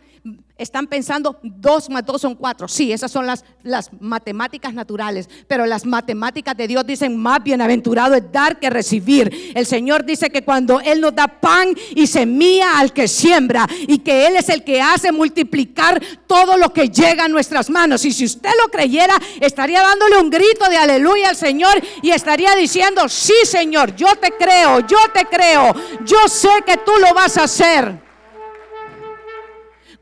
Están 0.56 0.86
pensando 0.86 1.38
dos 1.42 1.90
más 1.90 2.06
dos 2.06 2.22
son 2.22 2.34
cuatro. 2.34 2.68
Sí, 2.68 2.90
esas 2.90 3.10
son 3.10 3.26
las, 3.26 3.44
las 3.62 3.90
matemáticas 4.00 4.72
naturales, 4.72 5.28
pero 5.46 5.66
las 5.66 5.84
matemáticas 5.84 6.56
de 6.56 6.68
Dios 6.68 6.86
dicen 6.86 7.16
más 7.16 7.42
bienaventurado 7.42 8.14
es 8.14 8.32
dar 8.32 8.58
que 8.58 8.70
recibir. 8.70 9.52
El 9.54 9.66
Señor 9.66 10.06
dice 10.06 10.30
que 10.30 10.42
cuando 10.42 10.80
Él 10.80 11.02
nos 11.02 11.14
da 11.14 11.26
pan 11.26 11.74
y 11.94 12.06
semilla 12.06 12.78
al 12.78 12.94
que 12.94 13.08
siembra 13.08 13.66
y 13.86 13.98
que 13.98 14.26
Él 14.26 14.36
es 14.36 14.48
el 14.48 14.64
que 14.64 14.80
hace 14.80 15.12
multiplicar 15.12 16.00
todo 16.26 16.56
lo 16.56 16.72
que 16.72 16.88
llega 16.88 17.24
a 17.24 17.28
nuestras 17.28 17.68
manos. 17.68 18.04
Y 18.06 18.12
si 18.12 18.24
usted 18.24 18.50
lo 18.62 18.70
creyera, 18.70 19.14
estaría 19.40 19.82
dándole 19.82 20.18
un 20.18 20.30
grito 20.30 20.66
de 20.70 20.78
aleluya 20.78 21.28
al 21.28 21.36
Señor 21.36 21.82
y 22.00 22.10
estaría 22.10 22.54
diciendo, 22.54 23.06
sí 23.08 23.34
Señor, 23.44 23.94
yo 23.96 24.14
te 24.16 24.30
creo, 24.30 24.80
yo 24.80 24.98
te 25.12 25.26
creo, 25.26 25.74
yo 26.06 26.28
sé 26.28 26.50
que 26.64 26.78
tú 26.78 26.92
lo 27.00 27.12
vas 27.12 27.36
a 27.36 27.44
hacer. 27.44 28.01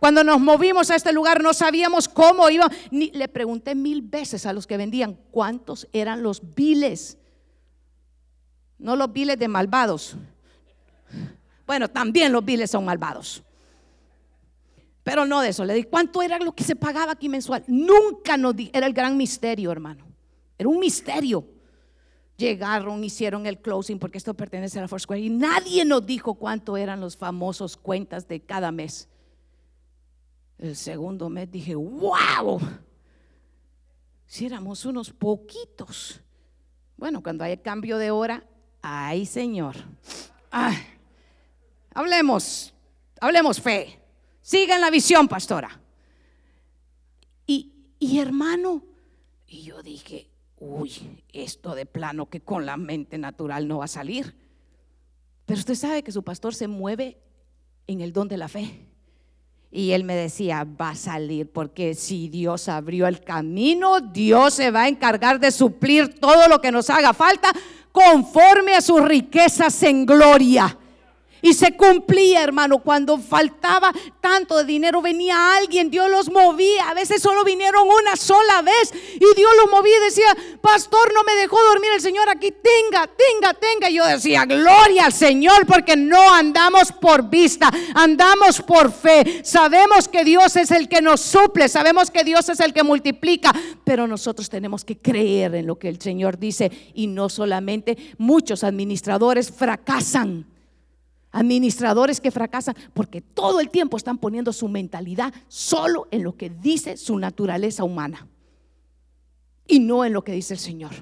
Cuando 0.01 0.25
nos 0.25 0.41
movimos 0.41 0.91
a 0.91 0.97
este 0.97 1.13
lugar 1.13 1.43
no 1.43 1.53
sabíamos 1.53 2.09
cómo 2.09 2.49
iba. 2.49 2.69
Ni, 2.91 3.11
le 3.11 3.29
pregunté 3.29 3.75
mil 3.75 4.01
veces 4.01 4.47
a 4.47 4.55
los 4.55 4.67
que 4.67 4.79
vendían 4.79 5.17
cuántos 5.31 5.87
eran 5.93 6.23
los 6.23 6.55
biles. 6.55 7.19
No 8.79 8.97
los 8.97 9.13
biles 9.13 9.39
de 9.39 9.47
malvados. 9.47 10.17
Bueno, 11.67 11.87
también 11.87 12.33
los 12.33 12.43
biles 12.43 12.71
son 12.71 12.87
malvados. 12.87 13.43
Pero 15.05 15.27
no 15.27 15.43
de 15.43 15.51
eso. 15.51 15.67
Le 15.67 15.75
di 15.75 15.85
cuánto 15.85 16.23
era 16.23 16.39
lo 16.39 16.53
que 16.53 16.65
se 16.65 16.77
pagaba 16.77 17.13
aquí 17.13 17.29
mensual. 17.29 17.63
Nunca 17.67 18.39
nos 18.39 18.57
di. 18.57 18.71
Era 18.73 18.87
el 18.87 18.95
gran 18.95 19.19
misterio, 19.19 19.71
hermano. 19.71 20.07
Era 20.57 20.71
un 20.71 20.79
misterio. 20.79 21.45
Llegaron, 22.39 23.05
hicieron 23.05 23.45
el 23.45 23.59
closing 23.59 23.99
porque 23.99 24.17
esto 24.17 24.33
pertenece 24.33 24.79
a 24.79 24.83
la 24.83 24.89
Foursquare 24.89 25.21
y 25.21 25.29
nadie 25.29 25.85
nos 25.85 26.07
dijo 26.07 26.37
cuánto 26.37 26.79
eran 26.79 27.03
los 27.03 27.19
famosos 27.19 27.77
cuentas 27.77 28.27
de 28.29 28.41
cada 28.41 28.73
mes. 28.73 29.10
El 30.61 30.77
segundo 30.77 31.31
mes 31.31 31.51
dije, 31.51 31.75
wow, 31.75 32.61
si 34.27 34.45
éramos 34.45 34.85
unos 34.85 35.11
poquitos. 35.11 36.21
Bueno, 36.99 37.23
cuando 37.23 37.45
hay 37.45 37.57
cambio 37.57 37.97
de 37.97 38.11
hora, 38.11 38.45
ay 38.83 39.25
Señor. 39.25 39.77
hablemos, 41.95 42.75
hablemos 43.23 43.59
fe. 43.59 44.03
Sigan 44.43 44.83
la 44.83 44.91
visión, 44.91 45.29
pastora. 45.29 45.81
Y, 47.47 47.73
y 47.99 48.19
hermano, 48.19 48.85
y 49.47 49.63
yo 49.63 49.83
dije, 49.83 50.29
uy, 50.59 51.25
esto 51.33 51.75
de 51.75 51.87
plano 51.87 52.29
que 52.29 52.43
con 52.43 52.67
la 52.67 52.77
mente 52.77 53.17
natural 53.17 53.67
no 53.67 53.79
va 53.79 53.87
a 53.87 53.89
salir. 53.89 54.37
Pero 55.47 55.59
usted 55.59 55.75
sabe 55.75 56.05
que 56.05 56.13
su 56.13 56.23
pastor 56.23 56.55
se 56.55 56.69
mueve 56.69 57.19
en 57.87 58.03
el 58.03 58.13
don 58.13 58.29
de 58.29 58.37
la 58.37 58.49
fe. 58.49 58.90
Y 59.73 59.93
él 59.93 60.03
me 60.03 60.17
decía, 60.17 60.65
va 60.65 60.91
a 60.91 60.95
salir, 60.97 61.49
porque 61.49 61.95
si 61.95 62.29
Dios 62.29 62.69
abrió 62.69 63.07
el 63.07 63.21
camino, 63.21 64.01
Dios 64.01 64.55
se 64.55 64.73
va 64.73 64.83
a 64.83 64.89
encargar 64.89 65.39
de 65.39 65.53
suplir 65.53 66.19
todo 66.19 66.49
lo 66.49 66.61
que 66.61 66.73
nos 66.73 66.91
haga 66.91 67.15
falta 67.15 67.53
conforme 67.93 68.75
a 68.75 68.81
sus 68.81 69.01
riquezas 69.01 69.81
en 69.85 70.07
gloria. 70.07 70.77
Y 71.43 71.55
se 71.55 71.77
cumplía, 71.77 72.43
hermano, 72.43 72.79
cuando 72.79 73.19
faltaba 73.19 73.93
tanto 74.21 74.59
de 74.59 74.65
dinero, 74.65 75.01
venía 75.01 75.57
alguien, 75.57 75.91
Dios 75.91 76.11
los 76.11 76.31
movía. 76.31 76.91
A 76.91 76.95
veces 76.95 77.23
solo 77.23 77.45
vinieron 77.45 77.87
una 77.89 78.17
sola 78.17 78.63
vez 78.63 78.93
y 79.15 79.35
Dios 79.37 79.51
los 79.63 79.71
movía 79.71 79.97
y 79.97 80.05
decía, 80.05 80.37
pastor, 80.61 81.13
no 81.15 81.23
me 81.25 81.35
dejó 81.35 81.57
dormir 81.71 81.91
el 81.95 82.01
Señor 82.01 82.29
aquí, 82.29 82.53
tenga, 82.53 83.07
tenga, 83.07 83.55
tenga. 83.55 83.91
Y 83.91 83.95
yo 83.95 84.07
decía, 84.07 84.45
gloria 84.45 85.07
al 85.07 85.13
Señor, 85.13 85.67
porque 85.67 85.97
no 85.97 86.33
andamos 86.35 86.93
por 86.93 87.29
vista, 87.29 87.71
andamos 87.95 88.61
por 88.61 88.93
fe. 88.93 89.41
Sabemos 89.45 90.09
que 90.09 90.25
Dios 90.25 90.57
es 90.57 90.71
el 90.71 90.89
que 90.89 91.01
nos 91.01 91.21
suple, 91.21 91.69
sabemos 91.69 92.11
que 92.11 92.25
Dios 92.25 92.49
es 92.49 92.61
el 92.61 92.73
que 92.73 92.83
multiplica, 92.83 93.53
pero 93.85 94.07
nosotros 94.07 94.49
tenemos 94.49 94.85
que 94.85 94.99
creer 94.99 95.55
en 95.55 95.67
lo 95.67 95.79
que 95.79 95.89
el 95.89 96.01
Señor 96.01 96.39
dice 96.39 96.71
y 96.95 97.07
no 97.07 97.29
solamente 97.29 97.97
muchos 98.19 98.65
administradores 98.65 99.51
fracasan 99.51 100.47
Administradores 101.33 102.21
que 102.21 102.31
fracasan 102.31 102.75
porque 102.93 103.21
todo 103.21 103.61
el 103.61 103.71
tiempo 103.71 103.97
están 103.97 104.19
poniendo 104.19 104.53
su 104.53 104.69
mentalidad 104.69 105.33
solo 105.49 106.09
en 106.11 106.25
lo 106.25 106.37
que 106.37 106.51
dice 106.51 106.97
su 106.97 107.19
naturaleza 107.19 107.85
humana 107.85 108.27
y 109.67 109.79
no 109.79 110.05
en 110.05 110.13
lo 110.13 110.23
que 110.23 110.33
dice 110.33 110.55
el 110.55 110.61
Señor. 110.61 110.93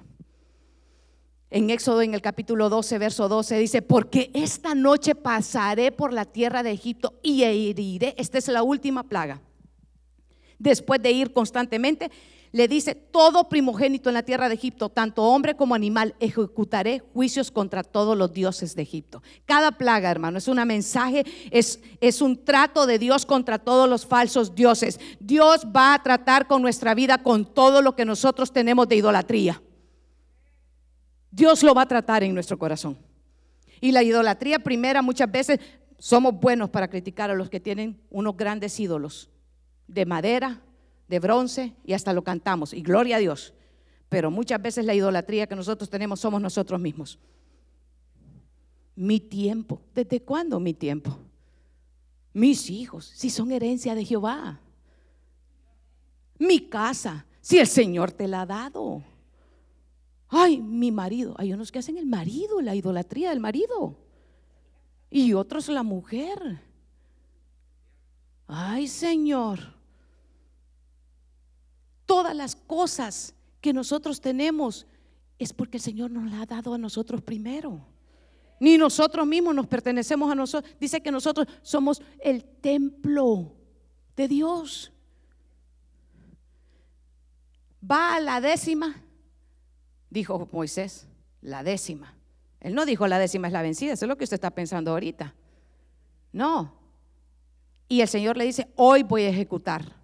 En 1.50 1.70
Éxodo 1.70 2.02
en 2.02 2.12
el 2.12 2.20
capítulo 2.20 2.68
12, 2.68 2.98
verso 2.98 3.28
12 3.28 3.58
dice, 3.58 3.80
porque 3.80 4.30
esta 4.34 4.74
noche 4.74 5.14
pasaré 5.14 5.92
por 5.92 6.12
la 6.12 6.26
tierra 6.26 6.62
de 6.62 6.72
Egipto 6.72 7.18
y 7.22 7.42
heriré, 7.42 8.14
esta 8.18 8.36
es 8.36 8.48
la 8.48 8.62
última 8.62 9.04
plaga. 9.04 9.40
Después 10.58 11.00
de 11.00 11.12
ir 11.12 11.32
constantemente, 11.32 12.10
le 12.52 12.68
dice, 12.68 12.94
todo 12.94 13.48
primogénito 13.48 14.08
en 14.10 14.14
la 14.14 14.22
tierra 14.22 14.48
de 14.48 14.54
Egipto, 14.54 14.88
tanto 14.88 15.22
hombre 15.24 15.56
como 15.56 15.74
animal, 15.74 16.14
ejecutaré 16.20 17.00
juicios 17.12 17.50
contra 17.50 17.82
todos 17.82 18.16
los 18.16 18.32
dioses 18.32 18.74
de 18.74 18.82
Egipto. 18.82 19.22
Cada 19.44 19.72
plaga, 19.72 20.10
hermano, 20.10 20.38
es 20.38 20.48
un 20.48 20.56
mensaje, 20.66 21.24
es, 21.50 21.80
es 22.00 22.22
un 22.22 22.44
trato 22.44 22.86
de 22.86 22.98
Dios 22.98 23.26
contra 23.26 23.58
todos 23.58 23.88
los 23.88 24.06
falsos 24.06 24.54
dioses. 24.54 24.98
Dios 25.20 25.66
va 25.74 25.94
a 25.94 26.02
tratar 26.02 26.46
con 26.46 26.62
nuestra 26.62 26.94
vida 26.94 27.18
con 27.18 27.44
todo 27.44 27.82
lo 27.82 27.94
que 27.94 28.04
nosotros 28.04 28.52
tenemos 28.52 28.88
de 28.88 28.96
idolatría. 28.96 29.62
Dios 31.30 31.62
lo 31.62 31.74
va 31.74 31.82
a 31.82 31.88
tratar 31.88 32.22
en 32.22 32.34
nuestro 32.34 32.58
corazón. 32.58 32.98
Y 33.80 33.92
la 33.92 34.02
idolatría 34.02 34.58
primera 34.58 35.02
muchas 35.02 35.30
veces 35.30 35.60
somos 35.98 36.34
buenos 36.34 36.70
para 36.70 36.88
criticar 36.88 37.30
a 37.30 37.34
los 37.34 37.50
que 37.50 37.60
tienen 37.60 38.00
unos 38.10 38.36
grandes 38.36 38.78
ídolos 38.80 39.30
de 39.86 40.06
madera, 40.06 40.62
de 41.08 41.18
bronce 41.18 41.74
y 41.84 41.94
hasta 41.94 42.12
lo 42.12 42.22
cantamos. 42.22 42.72
Y 42.72 42.82
gloria 42.82 43.16
a 43.16 43.18
Dios. 43.18 43.54
Pero 44.08 44.30
muchas 44.30 44.60
veces 44.60 44.84
la 44.84 44.94
idolatría 44.94 45.46
que 45.46 45.56
nosotros 45.56 45.90
tenemos 45.90 46.20
somos 46.20 46.40
nosotros 46.40 46.80
mismos. 46.80 47.18
Mi 48.94 49.20
tiempo. 49.20 49.80
¿Desde 49.94 50.22
cuándo 50.22 50.60
mi 50.60 50.74
tiempo? 50.74 51.18
Mis 52.32 52.70
hijos, 52.70 53.10
si 53.14 53.30
son 53.30 53.50
herencia 53.50 53.94
de 53.94 54.04
Jehová. 54.04 54.60
Mi 56.38 56.68
casa, 56.68 57.26
si 57.40 57.58
el 57.58 57.66
Señor 57.66 58.12
te 58.12 58.28
la 58.28 58.42
ha 58.42 58.46
dado. 58.46 59.02
Ay, 60.28 60.60
mi 60.60 60.92
marido. 60.92 61.34
Hay 61.38 61.52
unos 61.52 61.72
que 61.72 61.78
hacen 61.78 61.96
el 61.96 62.06
marido, 62.06 62.60
la 62.60 62.74
idolatría 62.74 63.30
del 63.30 63.40
marido. 63.40 63.96
Y 65.10 65.32
otros 65.32 65.68
la 65.68 65.82
mujer. 65.82 66.60
Ay, 68.46 68.88
Señor 68.88 69.77
todas 72.08 72.34
las 72.34 72.56
cosas 72.56 73.34
que 73.60 73.74
nosotros 73.74 74.22
tenemos 74.22 74.86
es 75.38 75.52
porque 75.52 75.76
el 75.76 75.82
Señor 75.82 76.10
nos 76.10 76.28
la 76.32 76.40
ha 76.40 76.46
dado 76.46 76.72
a 76.72 76.78
nosotros 76.78 77.20
primero. 77.20 77.84
Ni 78.58 78.78
nosotros 78.78 79.26
mismos 79.26 79.54
nos 79.54 79.66
pertenecemos 79.66 80.32
a 80.32 80.34
nosotros. 80.34 80.74
Dice 80.80 81.02
que 81.02 81.12
nosotros 81.12 81.46
somos 81.60 82.02
el 82.18 82.42
templo 82.44 83.52
de 84.16 84.26
Dios. 84.26 84.90
Va 87.88 88.16
a 88.16 88.20
la 88.20 88.40
décima, 88.40 89.02
dijo 90.08 90.48
Moisés, 90.50 91.06
la 91.42 91.62
décima. 91.62 92.14
Él 92.58 92.74
no 92.74 92.86
dijo 92.86 93.06
la 93.06 93.18
décima 93.18 93.48
es 93.48 93.52
la 93.52 93.62
vencida, 93.62 93.92
eso 93.92 94.06
es 94.06 94.08
lo 94.08 94.16
que 94.16 94.24
usted 94.24 94.36
está 94.36 94.50
pensando 94.50 94.92
ahorita. 94.92 95.34
No. 96.32 96.72
Y 97.86 98.00
el 98.00 98.08
Señor 98.08 98.38
le 98.38 98.44
dice, 98.44 98.72
hoy 98.76 99.02
voy 99.02 99.24
a 99.24 99.28
ejecutar. 99.28 99.94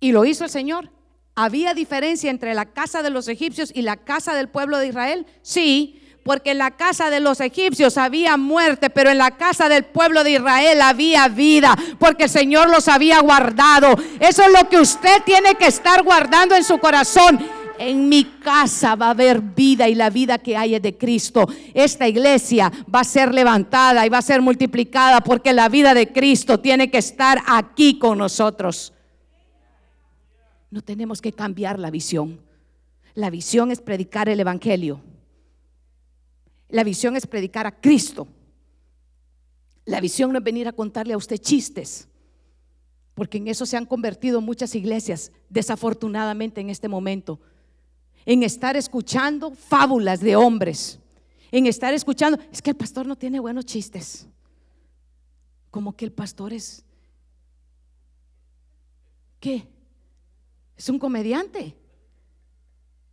Y 0.00 0.12
lo 0.12 0.24
hizo 0.24 0.44
el 0.44 0.50
Señor. 0.50 0.93
¿Había 1.36 1.74
diferencia 1.74 2.30
entre 2.30 2.54
la 2.54 2.66
casa 2.66 3.02
de 3.02 3.10
los 3.10 3.26
egipcios 3.26 3.72
y 3.74 3.82
la 3.82 3.96
casa 3.96 4.34
del 4.34 4.48
pueblo 4.48 4.78
de 4.78 4.86
Israel? 4.86 5.26
Sí, 5.42 6.00
porque 6.22 6.52
en 6.52 6.58
la 6.58 6.70
casa 6.70 7.10
de 7.10 7.18
los 7.18 7.40
egipcios 7.40 7.98
había 7.98 8.36
muerte, 8.36 8.88
pero 8.88 9.10
en 9.10 9.18
la 9.18 9.32
casa 9.32 9.68
del 9.68 9.84
pueblo 9.84 10.22
de 10.22 10.32
Israel 10.32 10.80
había 10.80 11.26
vida, 11.26 11.76
porque 11.98 12.24
el 12.24 12.30
Señor 12.30 12.70
los 12.70 12.86
había 12.86 13.20
guardado. 13.20 13.96
Eso 14.20 14.42
es 14.42 14.52
lo 14.52 14.68
que 14.68 14.78
usted 14.78 15.22
tiene 15.24 15.56
que 15.56 15.66
estar 15.66 16.04
guardando 16.04 16.54
en 16.54 16.62
su 16.62 16.78
corazón. 16.78 17.40
En 17.78 18.08
mi 18.08 18.24
casa 18.24 18.94
va 18.94 19.08
a 19.08 19.10
haber 19.10 19.40
vida 19.40 19.88
y 19.88 19.96
la 19.96 20.10
vida 20.10 20.38
que 20.38 20.56
hay 20.56 20.76
es 20.76 20.82
de 20.82 20.96
Cristo. 20.96 21.48
Esta 21.74 22.06
iglesia 22.06 22.70
va 22.92 23.00
a 23.00 23.04
ser 23.04 23.34
levantada 23.34 24.06
y 24.06 24.08
va 24.08 24.18
a 24.18 24.22
ser 24.22 24.40
multiplicada 24.40 25.20
porque 25.20 25.52
la 25.52 25.68
vida 25.68 25.92
de 25.92 26.12
Cristo 26.12 26.60
tiene 26.60 26.88
que 26.88 26.98
estar 26.98 27.42
aquí 27.46 27.98
con 27.98 28.18
nosotros. 28.18 28.93
No 30.74 30.82
tenemos 30.82 31.22
que 31.22 31.32
cambiar 31.32 31.78
la 31.78 31.88
visión. 31.88 32.40
La 33.14 33.30
visión 33.30 33.70
es 33.70 33.80
predicar 33.80 34.28
el 34.28 34.40
Evangelio. 34.40 35.00
La 36.68 36.82
visión 36.82 37.14
es 37.14 37.28
predicar 37.28 37.64
a 37.64 37.80
Cristo. 37.80 38.26
La 39.84 40.00
visión 40.00 40.32
no 40.32 40.38
es 40.38 40.44
venir 40.44 40.66
a 40.66 40.72
contarle 40.72 41.14
a 41.14 41.16
usted 41.16 41.36
chistes, 41.36 42.08
porque 43.14 43.38
en 43.38 43.46
eso 43.46 43.66
se 43.66 43.76
han 43.76 43.86
convertido 43.86 44.40
muchas 44.40 44.74
iglesias, 44.74 45.30
desafortunadamente 45.48 46.60
en 46.60 46.70
este 46.70 46.88
momento, 46.88 47.38
en 48.26 48.42
estar 48.42 48.76
escuchando 48.76 49.52
fábulas 49.52 50.18
de 50.18 50.34
hombres, 50.34 50.98
en 51.52 51.68
estar 51.68 51.94
escuchando, 51.94 52.36
es 52.50 52.60
que 52.60 52.70
el 52.70 52.76
pastor 52.76 53.06
no 53.06 53.14
tiene 53.14 53.38
buenos 53.38 53.64
chistes, 53.64 54.26
como 55.70 55.94
que 55.94 56.04
el 56.04 56.10
pastor 56.10 56.52
es, 56.52 56.84
¿qué? 59.38 59.72
Es 60.76 60.88
un 60.88 60.98
comediante. 60.98 61.76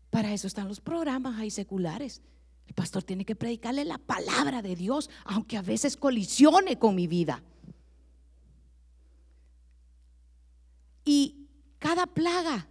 Para 0.09 0.33
eso 0.33 0.47
están 0.47 0.67
los 0.67 0.81
programas 0.81 1.39
ahí 1.39 1.49
seculares. 1.49 2.21
El 2.67 2.73
pastor 2.73 3.03
tiene 3.03 3.25
que 3.25 3.35
predicarle 3.35 3.85
la 3.85 3.97
palabra 3.97 4.61
de 4.61 4.75
Dios, 4.75 5.09
aunque 5.25 5.57
a 5.57 5.61
veces 5.61 5.97
colisione 5.97 6.77
con 6.77 6.95
mi 6.95 7.07
vida. 7.07 7.43
Y 11.03 11.47
cada 11.79 12.05
plaga 12.05 12.67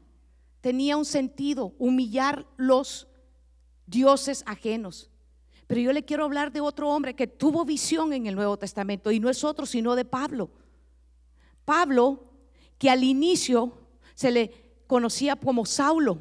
tenía 0.61 0.97
un 0.97 1.05
sentido, 1.05 1.75
humillar 1.79 2.47
los 2.57 3.09
dioses 3.87 4.43
ajenos. 4.47 5.11
Pero 5.67 5.81
yo 5.81 5.93
le 5.93 6.05
quiero 6.05 6.25
hablar 6.25 6.53
de 6.53 6.61
otro 6.61 6.91
hombre 6.91 7.15
que 7.15 7.27
tuvo 7.27 7.65
visión 7.65 8.13
en 8.13 8.27
el 8.27 8.35
Nuevo 8.35 8.57
Testamento 8.57 9.11
y 9.11 9.21
no 9.21 9.31
es 9.31 9.45
otro 9.45 9.67
sino 9.67 9.95
de 9.95 10.05
Pablo. 10.05 10.51
Pablo, 11.65 12.25
que 12.79 12.91
al 12.91 13.05
inicio 13.05 13.79
se 14.15 14.31
le 14.31 14.70
conocía 14.91 15.37
como 15.37 15.67
Saulo. 15.67 16.19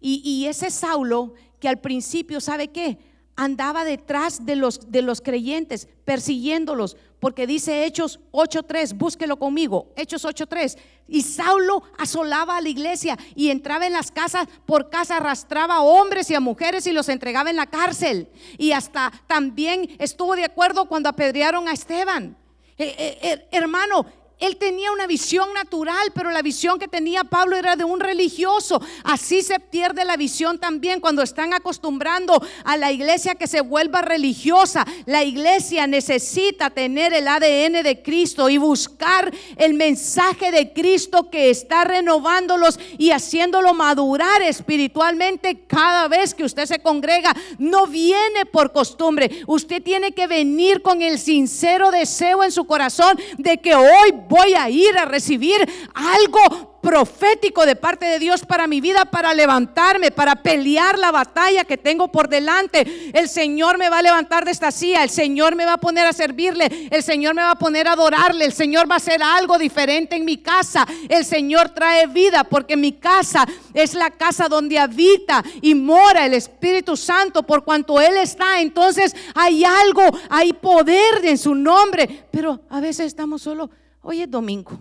Y, 0.00 0.46
ese 0.46 0.70
Saulo 0.70 1.34
que 1.58 1.68
al 1.68 1.80
principio, 1.80 2.40
¿sabe 2.40 2.68
qué? 2.68 2.98
Andaba 3.34 3.84
detrás 3.84 4.46
de 4.46 4.54
los, 4.54 4.92
de 4.92 5.02
los 5.02 5.20
creyentes, 5.20 5.88
persiguiéndolos, 6.04 6.96
porque 7.18 7.48
dice 7.48 7.84
Hechos 7.84 8.20
8.3, 8.30 8.96
búsquelo 8.96 9.40
conmigo, 9.40 9.92
Hechos 9.96 10.24
8.3. 10.24 10.78
Y 11.08 11.22
Saulo 11.22 11.82
asolaba 11.98 12.56
a 12.56 12.60
la 12.60 12.68
iglesia 12.68 13.18
y 13.34 13.50
entraba 13.50 13.88
en 13.88 13.92
las 13.92 14.12
casas, 14.12 14.46
por 14.64 14.88
casa 14.88 15.16
arrastraba 15.16 15.78
a 15.78 15.82
hombres 15.82 16.30
y 16.30 16.36
a 16.36 16.40
mujeres 16.40 16.86
y 16.86 16.92
los 16.92 17.08
entregaba 17.08 17.50
en 17.50 17.56
la 17.56 17.66
cárcel. 17.66 18.28
Y 18.56 18.70
hasta 18.70 19.10
también 19.26 19.96
estuvo 19.98 20.36
de 20.36 20.44
acuerdo 20.44 20.84
cuando 20.84 21.08
apedrearon 21.08 21.66
a 21.66 21.72
Esteban. 21.72 22.36
Eh, 22.80 23.18
eh, 23.20 23.48
hermano, 23.50 24.06
él 24.40 24.56
tenía 24.56 24.92
una 24.92 25.06
visión 25.06 25.52
natural, 25.52 26.12
pero 26.14 26.30
la 26.30 26.42
visión 26.42 26.78
que 26.78 26.86
tenía 26.86 27.24
Pablo 27.24 27.56
era 27.56 27.74
de 27.74 27.84
un 27.84 27.98
religioso. 27.98 28.80
Así 29.02 29.42
se 29.42 29.58
pierde 29.58 30.04
la 30.04 30.16
visión 30.16 30.58
también 30.58 31.00
cuando 31.00 31.22
están 31.22 31.52
acostumbrando 31.54 32.40
a 32.64 32.76
la 32.76 32.92
iglesia 32.92 33.34
que 33.34 33.48
se 33.48 33.60
vuelva 33.60 34.00
religiosa. 34.00 34.86
La 35.06 35.24
iglesia 35.24 35.88
necesita 35.88 36.70
tener 36.70 37.12
el 37.14 37.26
ADN 37.26 37.82
de 37.82 38.00
Cristo 38.04 38.48
y 38.48 38.58
buscar 38.58 39.32
el 39.56 39.74
mensaje 39.74 40.52
de 40.52 40.72
Cristo 40.72 41.30
que 41.30 41.50
está 41.50 41.82
renovándolos 41.82 42.78
y 42.96 43.10
haciéndolo 43.10 43.74
madurar 43.74 44.42
espiritualmente 44.42 45.64
cada 45.66 46.06
vez 46.06 46.34
que 46.34 46.44
usted 46.44 46.66
se 46.66 46.78
congrega. 46.78 47.34
No 47.58 47.88
viene 47.88 48.46
por 48.52 48.72
costumbre. 48.72 49.42
Usted 49.48 49.82
tiene 49.82 50.12
que 50.12 50.28
venir 50.28 50.80
con 50.80 51.02
el 51.02 51.18
sincero 51.18 51.90
deseo 51.90 52.44
en 52.44 52.52
su 52.52 52.66
corazón 52.66 53.18
de 53.36 53.58
que 53.58 53.74
hoy 53.74 54.12
voy 54.28 54.54
a 54.54 54.68
ir 54.68 54.96
a 54.98 55.04
recibir 55.04 55.56
algo 55.94 56.78
profético 56.80 57.66
de 57.66 57.76
parte 57.76 58.06
de 58.06 58.18
Dios 58.18 58.44
para 58.44 58.66
mi 58.66 58.80
vida, 58.80 59.04
para 59.04 59.34
levantarme, 59.34 60.10
para 60.10 60.36
pelear 60.36 60.98
la 60.98 61.10
batalla 61.10 61.64
que 61.64 61.76
tengo 61.76 62.08
por 62.08 62.28
delante. 62.28 63.10
El 63.12 63.28
Señor 63.28 63.78
me 63.78 63.90
va 63.90 63.98
a 63.98 64.02
levantar 64.02 64.44
de 64.44 64.52
esta 64.52 64.70
silla, 64.70 65.02
el 65.02 65.10
Señor 65.10 65.56
me 65.56 65.64
va 65.64 65.74
a 65.74 65.78
poner 65.78 66.06
a 66.06 66.12
servirle, 66.12 66.88
el 66.90 67.02
Señor 67.02 67.34
me 67.34 67.42
va 67.42 67.52
a 67.52 67.58
poner 67.58 67.88
a 67.88 67.92
adorarle, 67.92 68.44
el 68.44 68.52
Señor 68.52 68.88
va 68.88 68.94
a 68.94 68.98
hacer 68.98 69.22
algo 69.22 69.58
diferente 69.58 70.16
en 70.16 70.24
mi 70.24 70.38
casa. 70.38 70.86
El 71.08 71.24
Señor 71.24 71.70
trae 71.70 72.06
vida 72.06 72.44
porque 72.44 72.76
mi 72.76 72.92
casa 72.92 73.46
es 73.74 73.94
la 73.94 74.10
casa 74.10 74.48
donde 74.48 74.78
habita 74.78 75.44
y 75.60 75.74
mora 75.74 76.26
el 76.26 76.34
Espíritu 76.34 76.96
Santo 76.96 77.42
por 77.42 77.64
cuanto 77.64 78.00
Él 78.00 78.16
está. 78.16 78.60
Entonces 78.60 79.14
hay 79.34 79.64
algo, 79.64 80.02
hay 80.30 80.52
poder 80.52 81.24
en 81.24 81.38
su 81.38 81.54
nombre, 81.54 82.26
pero 82.30 82.60
a 82.70 82.80
veces 82.80 83.06
estamos 83.06 83.42
solo 83.42 83.68
Hoy 84.02 84.22
es 84.22 84.30
domingo. 84.30 84.78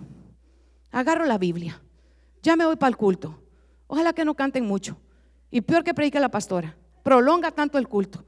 Agarro 0.92 1.26
la 1.26 1.38
Biblia. 1.38 1.82
Ya 2.42 2.56
me 2.56 2.66
voy 2.66 2.76
para 2.76 2.90
el 2.90 2.98
culto. 2.98 3.42
Ojalá 3.88 4.14
que 4.14 4.26
no 4.26 4.36
canten 4.36 4.66
mucho. 4.66 4.98
Y 5.50 5.62
peor 5.62 5.84
que 5.84 5.94
predique 5.94 6.20
la 6.20 6.30
pastora. 6.30 6.78
Prolonga 7.04 7.52
tanto 7.52 7.78
el 7.78 7.88
culto. 7.88 8.24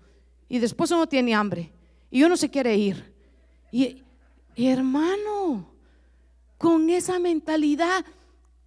Y 0.48 0.60
después 0.60 0.92
uno 0.92 1.08
tiene 1.08 1.36
hambre. 1.36 1.72
Y 2.10 2.24
uno 2.24 2.38
se 2.38 2.50
quiere 2.50 2.76
ir. 2.76 3.14
Y, 3.72 4.04
hermano, 4.56 5.74
con 6.58 6.90
esa 6.90 7.20
mentalidad, 7.20 8.04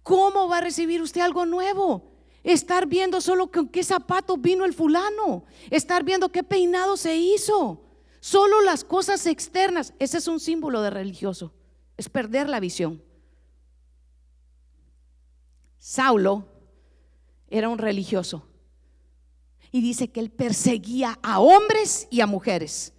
¿cómo 0.01 0.47
va 0.47 0.59
a 0.59 0.61
recibir 0.61 1.01
usted 1.01 1.21
algo 1.21 1.45
nuevo? 1.45 2.11
Estar 2.43 2.87
viendo 2.87 3.21
solo 3.21 3.51
con 3.51 3.67
qué 3.67 3.83
zapatos 3.83 4.39
vino 4.39 4.65
el 4.65 4.73
fulano. 4.73 5.43
Estar 5.69 6.03
viendo 6.03 6.29
qué 6.29 6.43
peinado 6.43 6.95
se 6.95 7.17
hizo. 7.17 7.81
Solo 8.21 8.61
las 8.61 8.83
cosas 8.83 9.25
externas. 9.25 9.93
Ese 9.99 10.19
es 10.19 10.27
un 10.27 10.39
símbolo 10.39 10.81
de 10.81 10.89
religioso 10.89 11.53
es 11.97 12.09
perder 12.09 12.49
la 12.49 12.59
visión. 12.59 13.01
Saulo 15.77 16.47
era 17.49 17.69
un 17.69 17.77
religioso 17.77 18.47
y 19.71 19.81
dice 19.81 20.09
que 20.09 20.19
él 20.19 20.29
perseguía 20.29 21.19
a 21.21 21.39
hombres 21.39 22.07
y 22.09 22.21
a 22.21 22.27
mujeres. 22.27 22.93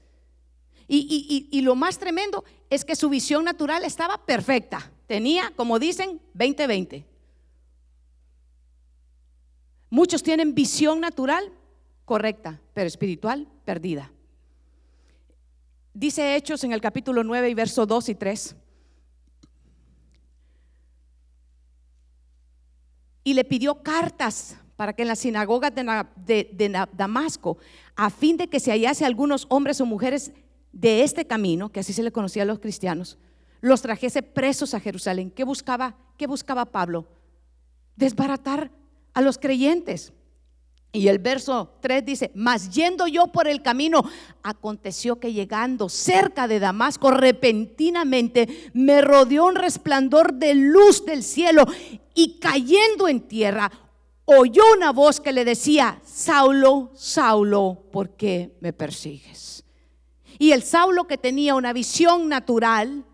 Y, 0.87 1.61
lo 1.63 1.75
más 1.77 1.99
tremendo 1.99 2.45
es 2.69 2.85
que 2.85 2.95
su 2.95 3.09
visión 3.09 3.45
natural 3.45 3.85
estaba 3.85 4.27
perfecta. 4.27 4.93
Tenía, 5.07 5.53
como 5.57 5.79
dicen, 5.79 6.21
20-20. 6.35 7.05
Muchos 9.89 10.23
tienen 10.23 10.55
visión 10.55 11.01
natural 11.01 11.53
correcta, 12.05 12.61
pero 12.75 12.87
espiritual 12.87 13.49
perdida. 13.65 14.13
Dice 15.95 16.35
Hechos 16.35 16.65
en 16.65 16.73
el 16.73 16.81
capítulo 16.81 17.23
9 17.23 17.49
y 17.49 17.55
verso 17.55 17.87
2 17.87 18.09
y 18.09 18.15
3. 18.15 18.57
Y 23.25 23.35
le 23.35 23.45
pidió 23.45 23.83
cartas 23.83 24.57
para 24.77 24.93
que 24.93 25.03
en 25.03 25.09
las 25.09 25.21
sinagogas 25.21 25.73
de, 25.75 26.87
Damasco, 26.93 27.59
a 27.97 28.11
fin 28.11 28.37
de 28.37 28.49
que 28.49 28.61
se 28.61 28.71
hallase 28.71 29.05
algunos 29.05 29.47
hombres 29.49 29.81
o 29.81 29.87
mujeres 29.87 30.33
de 30.73 31.03
este 31.03 31.27
camino, 31.27 31.71
que 31.71 31.81
así 31.81 31.93
se 31.93 32.03
le 32.03 32.13
conocía 32.13 32.43
a 32.43 32.47
los 32.47 32.59
cristianos, 32.59 33.19
los 33.61 33.83
trajese 33.83 34.23
presos 34.23 34.75
a 34.75 34.81
Jerusalén. 34.81 35.31
¿Qué 35.31 35.45
buscaba, 35.45 35.97
qué 36.19 36.27
buscaba 36.27 36.67
Pablo? 36.67 37.07
Desbaratar 37.97 38.71
a 39.15 39.23
los 39.23 39.39
creyentes. 39.39 40.13
Y 40.95 41.09
el 41.09 41.19
verso 41.19 41.75
3 41.81 42.05
dice, 42.05 42.31
mas 42.37 42.71
yendo 42.71 43.09
yo 43.09 43.27
por 43.27 43.49
el 43.49 43.63
camino, 43.63 44.09
aconteció 44.45 45.19
que 45.19 45.33
llegando 45.33 45.89
cerca 45.89 46.47
de 46.47 46.61
Damasco, 46.61 47.11
repentinamente 47.11 48.71
me 48.75 49.01
rodeó 49.01 49.47
un 49.47 49.57
resplandor 49.57 50.35
de 50.35 50.55
luz 50.55 51.05
del 51.05 51.25
cielo 51.25 51.67
y 52.15 52.39
cayendo 52.39 53.09
en 53.09 53.23
tierra, 53.23 53.73
oyó 54.25 54.63
una 54.77 54.93
voz 54.93 55.21
que 55.21 55.33
le 55.33 55.45
decía, 55.45 56.01
Saulo, 56.05 56.93
Saulo, 56.95 57.89
¿por 57.91 58.11
qué 58.11 58.57
me 58.61 58.73
persigues? 58.73 59.65
Y 60.39 60.53
el 60.53 60.63
Saulo 60.63 61.09
que 61.09 61.19
tenía 61.19 61.57
una 61.57 61.73
visión 61.73 62.29
natural, 62.29 63.05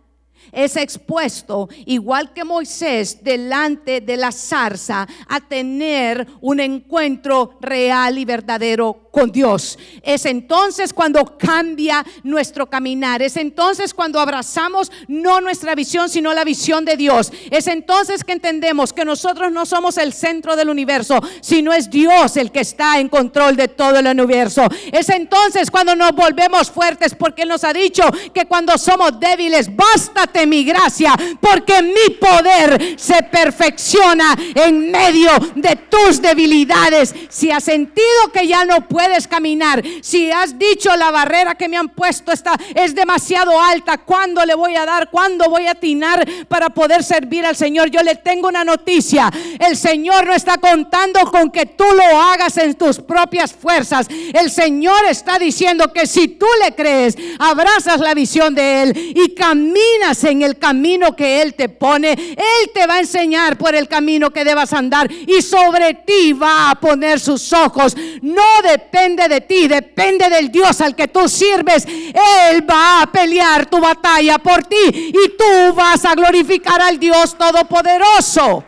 es 0.52 0.76
expuesto, 0.76 1.68
igual 1.86 2.32
que 2.32 2.44
Moisés, 2.44 3.22
delante 3.22 4.00
de 4.00 4.16
la 4.16 4.32
zarza, 4.32 5.06
a 5.28 5.40
tener 5.40 6.26
un 6.40 6.60
encuentro 6.60 7.58
real 7.60 8.18
y 8.18 8.24
verdadero 8.24 9.09
con 9.10 9.32
Dios. 9.32 9.78
Es 10.02 10.24
entonces 10.26 10.92
cuando 10.92 11.36
cambia 11.36 12.04
nuestro 12.22 12.68
caminar. 12.68 13.22
Es 13.22 13.36
entonces 13.36 13.92
cuando 13.94 14.20
abrazamos 14.20 14.90
no 15.08 15.40
nuestra 15.40 15.74
visión, 15.74 16.08
sino 16.08 16.32
la 16.32 16.44
visión 16.44 16.84
de 16.84 16.96
Dios. 16.96 17.32
Es 17.50 17.66
entonces 17.66 18.24
que 18.24 18.32
entendemos 18.32 18.92
que 18.92 19.04
nosotros 19.04 19.50
no 19.52 19.66
somos 19.66 19.98
el 19.98 20.12
centro 20.12 20.56
del 20.56 20.68
universo, 20.68 21.20
sino 21.40 21.72
es 21.72 21.90
Dios 21.90 22.36
el 22.36 22.52
que 22.52 22.60
está 22.60 22.98
en 22.98 23.08
control 23.08 23.56
de 23.56 23.68
todo 23.68 23.98
el 23.98 24.06
universo. 24.06 24.62
Es 24.92 25.08
entonces 25.08 25.70
cuando 25.70 25.96
nos 25.96 26.12
volvemos 26.12 26.70
fuertes 26.70 27.14
porque 27.14 27.44
nos 27.44 27.64
ha 27.64 27.72
dicho 27.72 28.04
que 28.32 28.46
cuando 28.46 28.78
somos 28.78 29.18
débiles, 29.18 29.74
bástate 29.74 30.46
mi 30.46 30.64
gracia, 30.64 31.14
porque 31.40 31.82
mi 31.82 32.14
poder 32.14 32.94
se 32.98 33.22
perfecciona 33.24 34.36
en 34.54 34.90
medio 34.90 35.30
de 35.56 35.76
tus 35.76 36.22
debilidades. 36.22 37.14
Si 37.28 37.50
has 37.50 37.64
sentido 37.64 38.06
que 38.32 38.46
ya 38.46 38.64
no 38.64 38.86
puedes 38.88 38.99
caminar, 39.28 39.82
si 40.02 40.30
has 40.30 40.58
dicho 40.58 40.94
la 40.96 41.10
barrera 41.10 41.54
que 41.54 41.68
me 41.68 41.76
han 41.76 41.88
puesto 41.88 42.32
está, 42.32 42.52
es 42.74 42.94
demasiado 42.94 43.60
alta, 43.60 43.98
¿cuándo 43.98 44.44
le 44.44 44.54
voy 44.54 44.76
a 44.76 44.84
dar? 44.84 45.10
¿Cuándo 45.10 45.48
voy 45.48 45.66
a 45.66 45.72
atinar 45.72 46.26
para 46.48 46.70
poder 46.70 47.02
servir 47.02 47.46
al 47.46 47.56
Señor? 47.56 47.90
Yo 47.90 48.02
le 48.02 48.16
tengo 48.16 48.48
una 48.48 48.64
noticia. 48.64 49.30
El 49.58 49.76
Señor 49.76 50.26
no 50.26 50.34
está 50.34 50.58
contando 50.58 51.20
con 51.30 51.50
que 51.50 51.66
tú 51.66 51.84
lo 51.94 52.20
hagas 52.20 52.56
en 52.58 52.74
tus 52.74 52.98
propias 52.98 53.52
fuerzas. 53.52 54.06
El 54.32 54.50
Señor 54.50 55.04
está 55.08 55.38
diciendo 55.38 55.92
que 55.92 56.06
si 56.06 56.28
tú 56.28 56.46
le 56.64 56.74
crees, 56.74 57.16
abrazas 57.38 58.00
la 58.00 58.14
visión 58.14 58.54
de 58.54 58.82
Él 58.82 59.12
y 59.14 59.34
caminas 59.34 60.24
en 60.24 60.42
el 60.42 60.58
camino 60.58 61.16
que 61.16 61.42
Él 61.42 61.54
te 61.54 61.68
pone, 61.68 62.12
Él 62.12 62.70
te 62.74 62.86
va 62.86 62.94
a 62.94 63.00
enseñar 63.00 63.56
por 63.56 63.74
el 63.74 63.88
camino 63.88 64.30
que 64.30 64.44
debas 64.44 64.72
andar 64.72 65.10
y 65.10 65.40
sobre 65.42 65.94
ti 65.94 66.32
va 66.32 66.70
a 66.70 66.74
poner 66.80 67.20
sus 67.20 67.52
ojos. 67.52 67.96
No 68.22 68.42
depende 68.62 68.89
de 68.90 69.40
ti, 69.42 69.68
depende 69.68 70.28
del 70.28 70.50
Dios 70.50 70.80
al 70.80 70.94
que 70.94 71.08
tú 71.08 71.28
sirves. 71.28 71.86
Él 71.86 72.68
va 72.68 73.02
a 73.02 73.12
pelear 73.12 73.66
tu 73.66 73.80
batalla 73.80 74.38
por 74.38 74.64
ti 74.64 74.76
y 74.92 75.36
tú 75.36 75.74
vas 75.74 76.04
a 76.04 76.14
glorificar 76.14 76.80
al 76.80 76.98
Dios 76.98 77.36
Todopoderoso. 77.36 78.64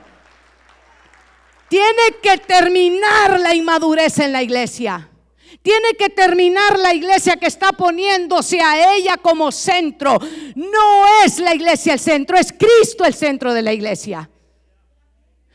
Tiene 1.68 2.16
que 2.22 2.38
terminar 2.38 3.40
la 3.40 3.54
inmadurez 3.54 4.18
en 4.18 4.32
la 4.32 4.42
iglesia. 4.42 5.08
Tiene 5.62 5.94
que 5.98 6.10
terminar 6.10 6.78
la 6.78 6.92
iglesia 6.92 7.36
que 7.36 7.46
está 7.46 7.72
poniéndose 7.72 8.60
a 8.60 8.94
ella 8.94 9.16
como 9.16 9.52
centro. 9.52 10.18
No 10.54 11.22
es 11.24 11.38
la 11.38 11.54
iglesia 11.54 11.94
el 11.94 12.00
centro, 12.00 12.36
es 12.36 12.52
Cristo 12.52 13.04
el 13.04 13.14
centro 13.14 13.52
de 13.54 13.62
la 13.62 13.72
iglesia. 13.72 14.28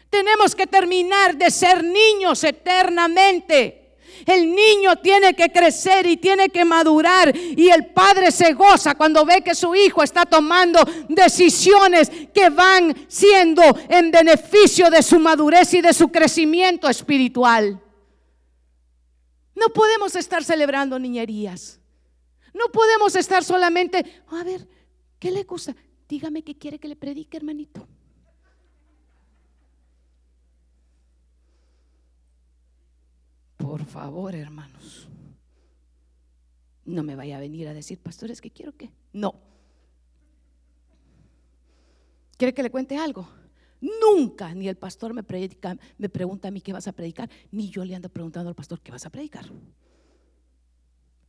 Tenemos 0.10 0.56
que 0.56 0.66
terminar 0.68 1.36
de 1.36 1.52
ser 1.52 1.84
niños 1.84 2.44
eternamente. 2.44 3.87
El 4.26 4.54
niño 4.54 4.96
tiene 4.98 5.34
que 5.34 5.52
crecer 5.52 6.06
y 6.08 6.18
tiene 6.18 6.50
que 6.50 6.66
madurar 6.66 7.36
y 7.36 7.70
el 7.70 7.88
padre 7.88 8.32
se 8.32 8.54
goza 8.54 8.96
cuando 8.96 9.26
ve 9.26 9.42
que 9.42 9.56
su 9.56 9.74
hijo 9.76 10.04
está 10.04 10.26
tomando 10.26 10.80
decisiones 11.10 12.10
que 12.34 12.50
van 12.50 12.96
siendo 13.08 13.62
en 13.90 14.12
beneficio 14.12 14.90
de 14.90 15.04
su 15.04 15.20
madurez 15.20 15.74
y 15.74 15.82
de 15.82 15.94
su 15.94 16.10
crecimiento 16.10 16.90
espiritual. 16.90 17.82
No 19.56 19.70
podemos 19.70 20.16
estar 20.16 20.44
celebrando 20.44 21.00
niñerías. 21.00 21.80
No 22.54 22.72
podemos 22.72 23.16
estar 23.16 23.44
solamente, 23.44 24.24
a 24.28 24.44
ver, 24.44 24.68
¿qué 25.20 25.32
le 25.32 25.44
gusta? 25.44 25.76
Dígame 26.08 26.44
qué 26.44 26.58
quiere 26.58 26.80
que 26.80 26.88
le 26.88 26.96
predique, 26.96 27.38
hermanito. 27.38 27.88
Por 33.78 33.86
favor, 33.86 34.34
hermanos. 34.34 35.08
No 36.84 37.04
me 37.04 37.16
vaya 37.16 37.38
a 37.38 37.40
venir 37.40 37.68
a 37.68 37.76
decir, 37.76 38.00
pastores, 38.00 38.42
que 38.42 38.50
quiero 38.50 38.76
que. 38.76 38.92
No. 39.14 39.36
¿Quiere 42.38 42.56
que 42.56 42.64
le 42.64 42.72
cuente 42.72 42.98
algo? 42.98 43.30
Nunca 43.80 44.56
ni 44.56 44.68
el 44.68 44.78
pastor 44.78 45.14
me, 45.14 45.22
predica, 45.22 45.78
me 46.00 46.10
pregunta 46.10 46.48
a 46.48 46.52
mí 46.52 46.60
qué 46.60 46.74
vas 46.74 46.88
a 46.88 46.92
predicar, 46.92 47.30
ni 47.52 47.70
yo 47.70 47.86
le 47.86 47.94
ando 47.94 48.10
preguntando 48.10 48.50
al 48.50 48.56
pastor 48.56 48.82
qué 48.82 48.92
vas 48.92 49.06
a 49.06 49.12
predicar. 49.12 49.46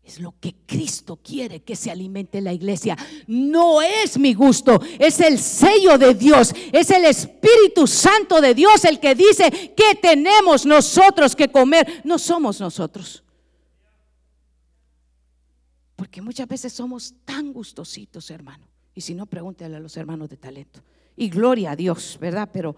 Es 0.03 0.21
lo 0.21 0.35
que 0.41 0.55
Cristo 0.65 1.17
quiere 1.17 1.63
que 1.63 1.77
se 1.77 1.91
alimente 1.91 2.41
la 2.41 2.53
iglesia. 2.53 2.97
No 3.27 3.83
es 3.83 4.19
mi 4.19 4.33
gusto, 4.33 4.81
es 4.99 5.21
el 5.21 5.39
sello 5.39 5.99
de 5.99 6.15
Dios, 6.15 6.55
es 6.73 6.91
el 6.91 7.05
Espíritu 7.05 7.87
Santo 7.87 8.41
de 8.41 8.55
Dios 8.55 8.85
el 8.87 9.01
que 9.01 9.15
dice 9.15 9.75
que 9.77 9.97
tenemos 10.01 10.65
nosotros 10.65 11.37
que 11.37 11.49
comer. 11.49 12.01
No 12.05 12.19
somos 12.19 12.59
nosotros. 12.59 13.23
Porque 15.95 16.23
muchas 16.23 16.47
veces 16.47 16.73
somos 16.73 17.13
tan 17.25 17.53
gustositos, 17.53 18.31
hermano. 18.31 18.69
Y 18.95 19.01
si 19.01 19.15
no, 19.15 19.27
pregúntale 19.27 19.77
a 19.77 19.81
los 19.81 19.97
hermanos 19.97 20.29
de 20.29 20.37
talento. 20.37 20.81
Y 21.17 21.29
gloria 21.29 21.73
a 21.73 21.77
Dios, 21.77 22.17
¿verdad? 22.21 22.49
Pero, 22.53 22.77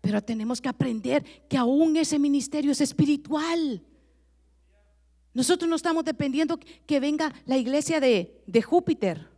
pero 0.00 0.22
tenemos 0.22 0.60
que 0.60 0.68
aprender 0.68 1.24
que 1.48 1.56
aún 1.56 1.96
ese 1.96 2.18
ministerio 2.18 2.70
es 2.72 2.80
espiritual. 2.80 3.82
Nosotros 5.32 5.68
no 5.68 5.76
estamos 5.76 6.04
dependiendo 6.04 6.58
que 6.86 7.00
venga 7.00 7.32
la 7.46 7.56
iglesia 7.56 8.00
de, 8.00 8.42
Júpiter 8.64 9.28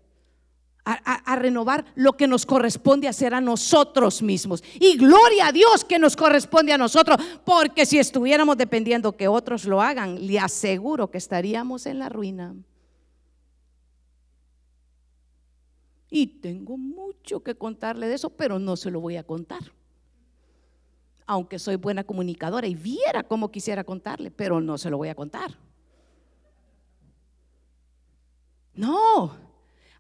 a, 0.84 1.36
renovar 1.36 1.84
lo 1.95 2.14
que 2.14 2.26
nos 2.26 2.47
corresponde 2.47 3.09
hacer 3.09 3.34
a 3.34 3.40
nosotros 3.40 4.22
mismos. 4.22 4.64
Y 4.80 4.97
gloria 4.97 5.49
a 5.49 5.53
Dios 5.53 5.84
que 5.84 5.99
nos 5.99 6.16
corresponde 6.16 6.72
a 6.72 6.78
nosotros, 6.78 7.18
porque 7.45 7.84
si 7.84 7.99
estuviéramos 7.99 8.57
dependiendo 8.57 9.16
que 9.16 9.28
otros 9.28 9.64
lo 9.64 9.82
hagan, 9.82 10.26
le 10.26 10.38
aseguro 10.38 11.11
que 11.11 11.18
estaríamos 11.18 11.86
en 11.86 11.99
la 11.99 12.09
ruina. 12.09 12.55
Y 16.11 16.26
tengo 16.26 16.76
mucho 16.76 17.43
que 17.43 17.55
contarle 17.55 18.09
de 18.09 18.14
eso, 18.14 18.30
pero 18.30 18.59
no 18.59 18.76
se 18.76 18.90
lo 18.90 19.01
voy 19.01 19.16
a 19.16 19.24
contar. 19.24 19.61
Aunque 21.26 21.59
soy 21.59 21.76
buena 21.76 22.05
comunicadora 22.05 22.66
y 22.66 22.74
viera 22.74 23.22
cómo 23.22 23.51
quisiera 23.51 23.84
contarle, 23.84 24.30
pero 24.30 24.61
no 24.61 24.76
se 24.78 24.90
lo 24.90 24.97
voy 24.97 25.09
a 25.09 25.14
contar. 25.14 25.57
No, 28.74 29.36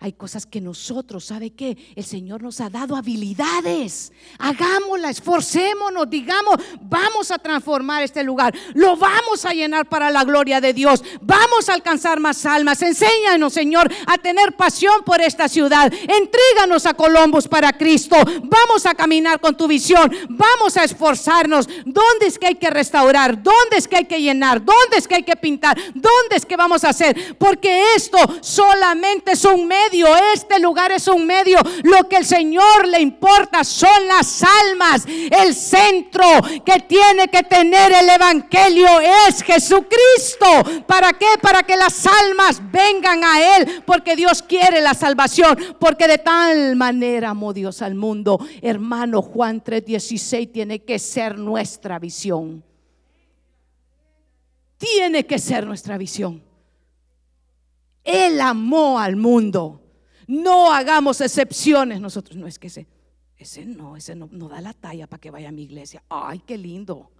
hay 0.02 0.14
cosas 0.14 0.46
que 0.46 0.60
nosotros, 0.60 1.26
¿sabe 1.26 1.50
qué? 1.50 1.76
El 1.94 2.02
Señor 2.02 2.42
nos 2.42 2.60
ha 2.60 2.68
dado 2.68 2.96
habilidades. 2.96 4.10
Hagámosla, 4.36 5.10
esforcémonos, 5.10 6.10
digamos, 6.10 6.56
vamos 6.80 7.30
a 7.30 7.38
transformar 7.38 8.02
este 8.02 8.24
lugar. 8.24 8.52
Lo 8.74 8.96
vamos 8.96 9.44
a 9.44 9.52
llenar 9.52 9.88
para 9.88 10.10
la 10.10 10.24
gloria 10.24 10.60
de 10.60 10.72
Dios. 10.72 11.04
Vamos 11.20 11.68
a 11.68 11.74
alcanzar 11.74 12.18
más 12.18 12.44
almas. 12.44 12.82
Enséñanos, 12.82 13.52
Señor, 13.52 13.88
a 14.08 14.18
tener 14.18 14.56
pasión 14.56 15.04
por 15.06 15.20
esta 15.20 15.48
ciudad. 15.48 15.92
Entríganos 15.92 16.84
a 16.84 16.94
Columbus 16.94 17.46
para 17.46 17.72
Cristo. 17.72 18.16
Vamos 18.42 18.84
a 18.86 18.96
caminar 18.96 19.38
con 19.38 19.56
tu 19.56 19.68
visión. 19.68 20.12
Vamos 20.28 20.76
a 20.78 20.82
esforzarnos. 20.82 21.68
¿Dónde 21.86 22.26
es 22.26 22.40
que 22.40 22.48
hay 22.48 22.56
que 22.56 22.70
restaurar? 22.70 23.40
¿Dónde 23.40 23.76
es 23.76 23.86
que 23.86 23.98
hay 23.98 24.06
que 24.06 24.20
llenar? 24.20 24.64
¿Dónde 24.64 24.96
es 24.96 25.06
que 25.06 25.14
hay 25.14 25.22
que 25.22 25.36
pintar? 25.36 25.78
¿Dónde 25.94 26.34
es 26.34 26.44
que 26.44 26.56
vamos 26.56 26.82
a 26.82 26.88
hacer? 26.88 27.38
Porque 27.38 27.94
esto 27.94 28.18
solamente 28.40 29.30
es 29.30 29.44
un 29.44 29.68
medio 29.68 29.91
este 30.34 30.58
lugar 30.58 30.92
es 30.92 31.08
un 31.08 31.26
medio. 31.26 31.58
Lo 31.82 32.08
que 32.08 32.16
el 32.16 32.24
Señor 32.24 32.88
le 32.88 33.00
importa 33.00 33.64
son 33.64 34.06
las 34.06 34.42
almas. 34.42 35.04
El 35.06 35.54
centro 35.54 36.24
que 36.64 36.80
tiene 36.80 37.28
que 37.28 37.42
tener 37.42 37.92
el 37.92 38.08
Evangelio 38.08 38.88
es 39.28 39.42
Jesucristo. 39.42 40.84
¿Para 40.86 41.12
qué? 41.12 41.26
Para 41.40 41.62
que 41.62 41.76
las 41.76 42.06
almas 42.06 42.60
vengan 42.70 43.22
a 43.24 43.56
Él. 43.56 43.82
Porque 43.86 44.16
Dios 44.16 44.42
quiere 44.42 44.80
la 44.80 44.94
salvación. 44.94 45.76
Porque 45.78 46.08
de 46.08 46.18
tal 46.18 46.76
manera 46.76 47.30
amó 47.30 47.52
Dios 47.52 47.82
al 47.82 47.94
mundo. 47.94 48.38
Hermano 48.60 49.22
Juan 49.22 49.62
3:16 49.62 50.50
tiene 50.52 50.82
que 50.84 50.98
ser 50.98 51.38
nuestra 51.38 51.98
visión. 51.98 52.64
Tiene 54.78 55.24
que 55.26 55.38
ser 55.38 55.66
nuestra 55.66 55.96
visión. 55.96 56.42
Él 58.04 58.40
amó 58.40 58.98
al 58.98 59.16
mundo. 59.16 59.81
No 60.32 60.72
hagamos 60.72 61.20
excepciones. 61.20 62.00
Nosotros 62.00 62.38
no 62.38 62.46
es 62.46 62.58
que 62.58 62.68
ese, 62.68 62.86
ese 63.36 63.66
no, 63.66 63.98
ese 63.98 64.14
no, 64.14 64.30
no 64.32 64.48
da 64.48 64.62
la 64.62 64.72
talla 64.72 65.06
para 65.06 65.20
que 65.20 65.30
vaya 65.30 65.50
a 65.50 65.52
mi 65.52 65.64
iglesia. 65.64 66.02
Ay, 66.08 66.40
qué 66.46 66.56
lindo. 66.56 67.10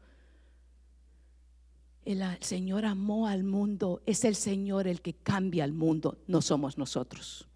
El 2.07 2.23
Señor 2.41 2.87
amó 2.87 3.27
al 3.27 3.45
mundo. 3.45 4.01
Es 4.07 4.25
el 4.25 4.35
Señor 4.35 4.89
el 4.89 5.03
que 5.03 5.13
cambia 5.13 5.65
al 5.65 5.75
mundo. 5.75 6.23
No 6.27 6.41
somos 6.41 6.79
nosotros. 6.79 7.47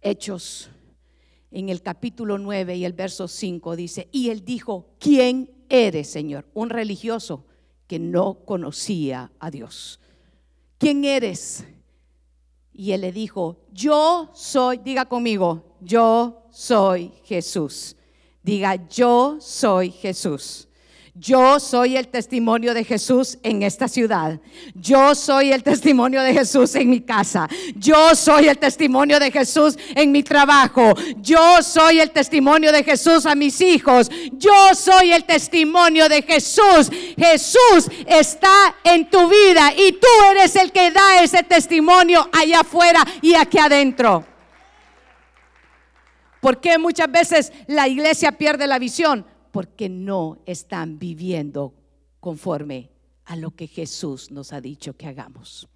Hechos 0.00 0.70
en 1.50 1.68
el 1.68 1.82
capítulo 1.82 2.38
9 2.38 2.76
y 2.78 2.86
el 2.86 2.94
verso 2.94 3.28
5 3.28 3.76
dice, 3.76 4.08
y 4.10 4.30
él 4.30 4.42
dijo, 4.42 4.94
¿quién 4.98 5.50
eres, 5.68 6.08
Señor? 6.08 6.48
Un 6.54 6.70
religioso 6.70 7.44
que 7.86 7.98
no 7.98 8.46
conocía 8.46 9.32
a 9.38 9.50
Dios. 9.50 10.00
¿Quién 10.78 11.04
eres? 11.04 11.66
Y 12.72 12.92
él 12.92 13.02
le 13.02 13.12
dijo, 13.12 13.58
yo 13.72 14.30
soy, 14.32 14.78
diga 14.78 15.04
conmigo, 15.04 15.76
yo 15.80 16.46
soy 16.50 17.12
Jesús. 17.24 17.96
Diga, 18.42 18.88
yo 18.88 19.36
soy 19.40 19.90
Jesús. 19.90 20.68
Yo 21.20 21.60
soy 21.60 21.98
el 21.98 22.08
testimonio 22.08 22.72
de 22.72 22.82
Jesús 22.82 23.36
en 23.42 23.62
esta 23.62 23.88
ciudad. 23.88 24.40
Yo 24.74 25.14
soy 25.14 25.52
el 25.52 25.62
testimonio 25.62 26.22
de 26.22 26.32
Jesús 26.32 26.74
en 26.76 26.88
mi 26.88 27.02
casa. 27.02 27.46
Yo 27.76 28.14
soy 28.14 28.48
el 28.48 28.56
testimonio 28.56 29.20
de 29.20 29.30
Jesús 29.30 29.76
en 29.94 30.12
mi 30.12 30.22
trabajo. 30.22 30.94
Yo 31.18 31.62
soy 31.62 32.00
el 32.00 32.10
testimonio 32.10 32.72
de 32.72 32.82
Jesús 32.82 33.26
a 33.26 33.34
mis 33.34 33.60
hijos. 33.60 34.10
Yo 34.32 34.74
soy 34.74 35.12
el 35.12 35.24
testimonio 35.24 36.08
de 36.08 36.22
Jesús. 36.22 36.90
Jesús 37.18 37.90
está 38.06 38.76
en 38.82 39.10
tu 39.10 39.28
vida 39.28 39.74
y 39.76 39.92
tú 39.92 40.08
eres 40.30 40.56
el 40.56 40.72
que 40.72 40.90
da 40.90 41.22
ese 41.22 41.42
testimonio 41.42 42.30
allá 42.32 42.60
afuera 42.60 43.04
y 43.20 43.34
aquí 43.34 43.58
adentro. 43.58 44.24
¿Por 46.40 46.62
qué 46.62 46.78
muchas 46.78 47.12
veces 47.12 47.52
la 47.66 47.86
iglesia 47.88 48.32
pierde 48.32 48.66
la 48.66 48.78
visión? 48.78 49.26
Porque 49.50 49.88
no 49.88 50.42
están 50.46 50.98
viviendo 50.98 51.74
conforme 52.20 52.90
a 53.24 53.36
lo 53.36 53.50
que 53.52 53.66
Jesús 53.66 54.30
nos 54.30 54.52
ha 54.52 54.60
dicho 54.60 54.94
que 54.96 55.06
hagamos 55.06 55.68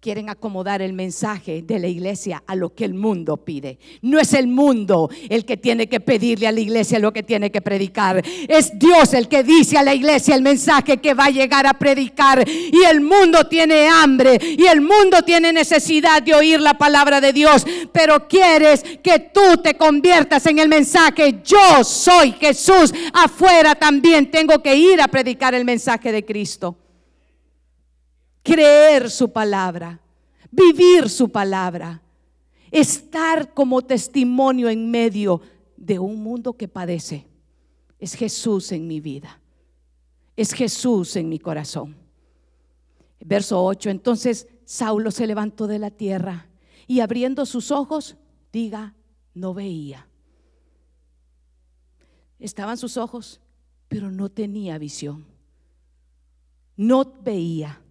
quieren 0.00 0.30
acomodar 0.30 0.80
el 0.80 0.94
mensaje 0.94 1.60
de 1.60 1.78
la 1.78 1.86
iglesia 1.86 2.42
a 2.46 2.54
lo 2.56 2.74
que 2.74 2.86
el 2.86 2.94
mundo 2.94 3.36
pide. 3.36 3.78
No 4.00 4.18
es 4.18 4.32
el 4.32 4.46
mundo 4.46 5.10
el 5.28 5.44
que 5.44 5.58
tiene 5.58 5.90
que 5.90 6.00
pedirle 6.00 6.46
a 6.46 6.52
la 6.52 6.60
iglesia 6.60 6.98
lo 6.98 7.12
que 7.12 7.22
tiene 7.22 7.50
que 7.50 7.60
predicar. 7.60 8.24
Es 8.48 8.78
Dios 8.78 9.12
el 9.12 9.28
que 9.28 9.42
dice 9.42 9.76
a 9.76 9.82
la 9.82 9.94
iglesia 9.94 10.34
el 10.34 10.40
mensaje 10.42 10.96
que 10.96 11.12
va 11.12 11.26
a 11.26 11.30
llegar 11.30 11.66
a 11.66 11.74
predicar. 11.74 12.42
Y 12.48 12.82
el 12.88 13.02
mundo 13.02 13.46
tiene 13.46 13.88
hambre 13.88 14.38
y 14.40 14.64
el 14.66 14.80
mundo 14.80 15.22
tiene 15.22 15.52
necesidad 15.52 16.22
de 16.22 16.34
oír 16.34 16.62
la 16.62 16.78
palabra 16.78 17.20
de 17.20 17.34
Dios. 17.34 17.66
Pero 17.92 18.26
quieres 18.26 18.82
que 19.02 19.18
tú 19.18 19.58
te 19.62 19.74
conviertas 19.74 20.46
en 20.46 20.60
el 20.60 20.68
mensaje. 20.70 21.40
Yo 21.44 21.84
soy 21.84 22.32
Jesús. 22.32 22.94
Afuera 23.12 23.74
también 23.74 24.30
tengo 24.30 24.62
que 24.62 24.74
ir 24.74 25.02
a 25.02 25.08
predicar 25.08 25.54
el 25.54 25.66
mensaje 25.66 26.10
de 26.10 26.24
Cristo 26.24 26.78
creer 28.42 29.10
su 29.10 29.32
palabra, 29.32 30.00
vivir 30.50 31.08
su 31.08 31.28
palabra, 31.28 32.02
estar 32.70 33.52
como 33.52 33.82
testimonio 33.82 34.68
en 34.68 34.90
medio 34.90 35.40
de 35.76 35.98
un 35.98 36.22
mundo 36.22 36.52
que 36.52 36.68
padece. 36.68 37.26
Es 37.98 38.14
Jesús 38.14 38.72
en 38.72 38.86
mi 38.86 39.00
vida, 39.00 39.40
es 40.36 40.52
Jesús 40.52 41.16
en 41.16 41.28
mi 41.28 41.38
corazón. 41.38 41.96
Verso 43.22 43.62
8, 43.62 43.90
entonces 43.90 44.48
Saulo 44.64 45.10
se 45.10 45.26
levantó 45.26 45.66
de 45.66 45.78
la 45.78 45.90
tierra 45.90 46.46
y 46.86 47.00
abriendo 47.00 47.44
sus 47.44 47.70
ojos, 47.70 48.16
diga, 48.52 48.94
no 49.34 49.52
veía. 49.52 50.06
Estaban 52.38 52.78
sus 52.78 52.96
ojos, 52.96 53.40
pero 53.88 54.10
no 54.10 54.30
tenía 54.30 54.78
visión. 54.78 55.26
No 56.76 57.04
veía. 57.22 57.82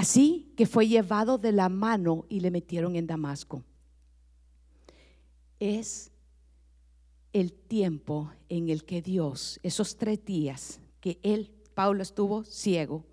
Así 0.00 0.54
que 0.56 0.64
fue 0.64 0.88
llevado 0.88 1.36
de 1.36 1.52
la 1.52 1.68
mano 1.68 2.24
y 2.30 2.40
le 2.40 2.50
metieron 2.50 2.96
en 2.96 3.06
Damasco. 3.06 3.62
Es 5.58 6.10
el 7.34 7.52
tiempo 7.52 8.32
en 8.48 8.70
el 8.70 8.86
que 8.86 9.02
Dios, 9.02 9.60
esos 9.62 9.98
tres 9.98 10.24
días 10.24 10.80
que 11.00 11.20
él, 11.22 11.52
Pablo, 11.74 12.02
estuvo 12.02 12.44
ciego, 12.44 13.04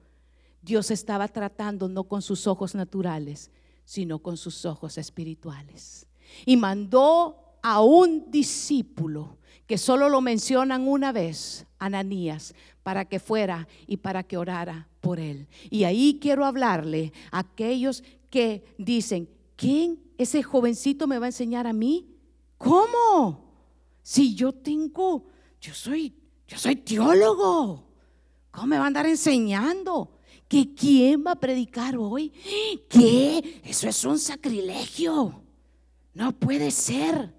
Dios 0.62 0.90
estaba 0.90 1.28
tratando 1.28 1.90
no 1.90 2.06
con 2.06 2.22
sus 2.22 2.48
ojos 2.48 2.74
naturales, 2.74 3.52
sino 3.84 4.20
con 4.20 4.38
sus 4.38 4.64
ojos 4.64 4.98
espirituales. 4.98 6.08
Y 6.46 6.56
mandó 6.56 7.58
a 7.62 7.82
un 7.82 8.32
discípulo 8.32 9.40
que 9.66 9.78
solo 9.78 10.08
lo 10.08 10.22
mencionan 10.22 10.88
una 10.88 11.12
vez, 11.12 11.66
Ananías, 11.80 12.56
para 12.88 13.04
que 13.04 13.20
fuera 13.20 13.68
y 13.86 13.98
para 13.98 14.24
que 14.24 14.38
orara 14.38 14.88
por 15.02 15.20
él. 15.20 15.50
Y 15.70 15.84
ahí 15.84 16.20
quiero 16.22 16.46
hablarle 16.46 17.12
a 17.32 17.40
aquellos 17.40 18.02
que 18.30 18.64
dicen, 18.78 19.28
¿quién 19.58 20.00
ese 20.18 20.42
jovencito 20.42 21.06
me 21.06 21.20
va 21.20 21.26
a 21.26 21.28
enseñar 21.28 21.68
a 21.68 21.74
mí? 21.74 22.08
¿Cómo? 22.58 23.44
Si 24.02 24.34
yo 24.36 24.54
tengo, 24.54 25.26
yo 25.60 25.74
soy, 25.74 26.14
yo 26.48 26.58
soy 26.58 26.78
teólogo. 26.78 27.84
¿Cómo 28.52 28.68
me 28.68 28.78
va 28.78 28.86
a 28.86 28.88
andar 28.88 29.06
enseñando? 29.06 30.22
¿Que 30.48 30.74
quién 30.74 31.26
va 31.28 31.32
a 31.32 31.40
predicar 31.42 31.98
hoy? 31.98 32.32
¿Qué? 32.88 33.60
Eso 33.66 33.90
es 33.90 34.06
un 34.06 34.18
sacrilegio. 34.18 35.44
No 36.14 36.32
puede 36.32 36.72
ser. 36.72 37.37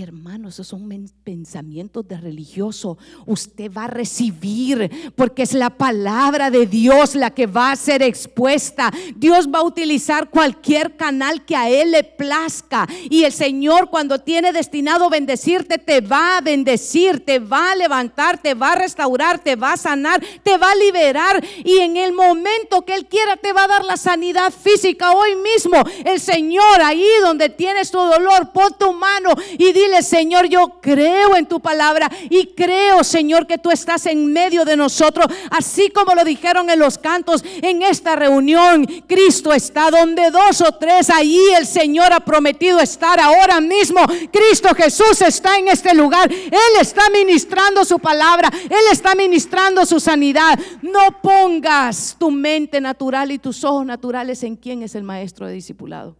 Hermano, 0.00 0.48
esos 0.48 0.68
son 0.68 0.88
pensamientos 1.24 2.06
de 2.06 2.16
religioso. 2.16 2.98
Usted 3.26 3.68
va 3.72 3.84
a 3.84 3.88
recibir 3.88 5.12
porque 5.16 5.42
es 5.42 5.54
la 5.54 5.70
palabra 5.70 6.52
de 6.52 6.66
Dios 6.66 7.16
la 7.16 7.30
que 7.30 7.46
va 7.46 7.72
a 7.72 7.76
ser 7.76 8.02
expuesta. 8.02 8.92
Dios 9.16 9.48
va 9.48 9.58
a 9.58 9.64
utilizar 9.64 10.30
cualquier 10.30 10.96
canal 10.96 11.44
que 11.44 11.56
a 11.56 11.68
Él 11.68 11.90
le 11.90 12.04
plazca. 12.04 12.86
Y 13.10 13.24
el 13.24 13.32
Señor 13.32 13.90
cuando 13.90 14.20
tiene 14.20 14.52
destinado 14.52 15.10
bendecirte, 15.10 15.78
te 15.78 16.00
va 16.00 16.36
a 16.36 16.40
bendecir, 16.42 17.24
te 17.24 17.40
va 17.40 17.72
a 17.72 17.76
levantar, 17.76 18.40
te 18.40 18.54
va 18.54 18.72
a 18.72 18.76
restaurar, 18.76 19.40
te 19.40 19.56
va 19.56 19.72
a 19.72 19.76
sanar, 19.76 20.22
te 20.44 20.58
va 20.58 20.70
a 20.70 20.76
liberar. 20.76 21.44
Y 21.64 21.78
en 21.78 21.96
el 21.96 22.12
momento 22.12 22.84
que 22.84 22.94
Él 22.94 23.06
quiera, 23.06 23.36
te 23.36 23.52
va 23.52 23.64
a 23.64 23.68
dar 23.68 23.84
la 23.84 23.96
sanidad 23.96 24.52
física. 24.52 25.10
Hoy 25.10 25.34
mismo, 25.34 25.82
el 26.04 26.20
Señor, 26.20 26.82
ahí 26.82 27.04
donde 27.22 27.48
tienes 27.48 27.90
tu 27.90 27.98
dolor, 27.98 28.52
pon 28.52 28.72
tu 28.78 28.92
mano 28.92 29.30
y 29.58 29.72
dile 29.72 29.87
Señor, 30.02 30.46
yo 30.48 30.80
creo 30.80 31.36
en 31.36 31.46
tu 31.46 31.60
palabra 31.60 32.10
y 32.30 32.46
creo, 32.54 33.02
Señor, 33.02 33.46
que 33.46 33.58
tú 33.58 33.70
estás 33.70 34.06
en 34.06 34.32
medio 34.32 34.64
de 34.64 34.76
nosotros, 34.76 35.26
así 35.50 35.90
como 35.90 36.14
lo 36.14 36.24
dijeron 36.24 36.70
en 36.70 36.78
los 36.78 36.98
cantos 36.98 37.44
en 37.62 37.82
esta 37.82 38.16
reunión. 38.16 38.86
Cristo 39.06 39.52
está 39.52 39.90
donde 39.90 40.30
dos 40.30 40.60
o 40.60 40.72
tres, 40.72 41.10
allí 41.10 41.40
el 41.56 41.66
Señor 41.66 42.12
ha 42.12 42.20
prometido 42.20 42.80
estar 42.80 43.18
ahora 43.20 43.60
mismo. 43.60 44.00
Cristo 44.32 44.68
Jesús 44.74 45.20
está 45.22 45.58
en 45.58 45.68
este 45.68 45.94
lugar. 45.94 46.30
Él 46.30 46.80
está 46.80 47.10
ministrando 47.10 47.84
su 47.84 47.98
palabra, 47.98 48.50
Él 48.64 48.92
está 48.92 49.14
ministrando 49.14 49.84
su 49.84 50.00
sanidad. 50.00 50.58
No 50.82 51.20
pongas 51.22 52.16
tu 52.18 52.30
mente 52.30 52.80
natural 52.80 53.32
y 53.32 53.38
tus 53.38 53.64
ojos 53.64 53.84
naturales 53.84 54.42
en 54.42 54.56
quién 54.56 54.82
es 54.82 54.94
el 54.94 55.02
maestro 55.02 55.46
de 55.46 55.54
discipulado. 55.54 56.16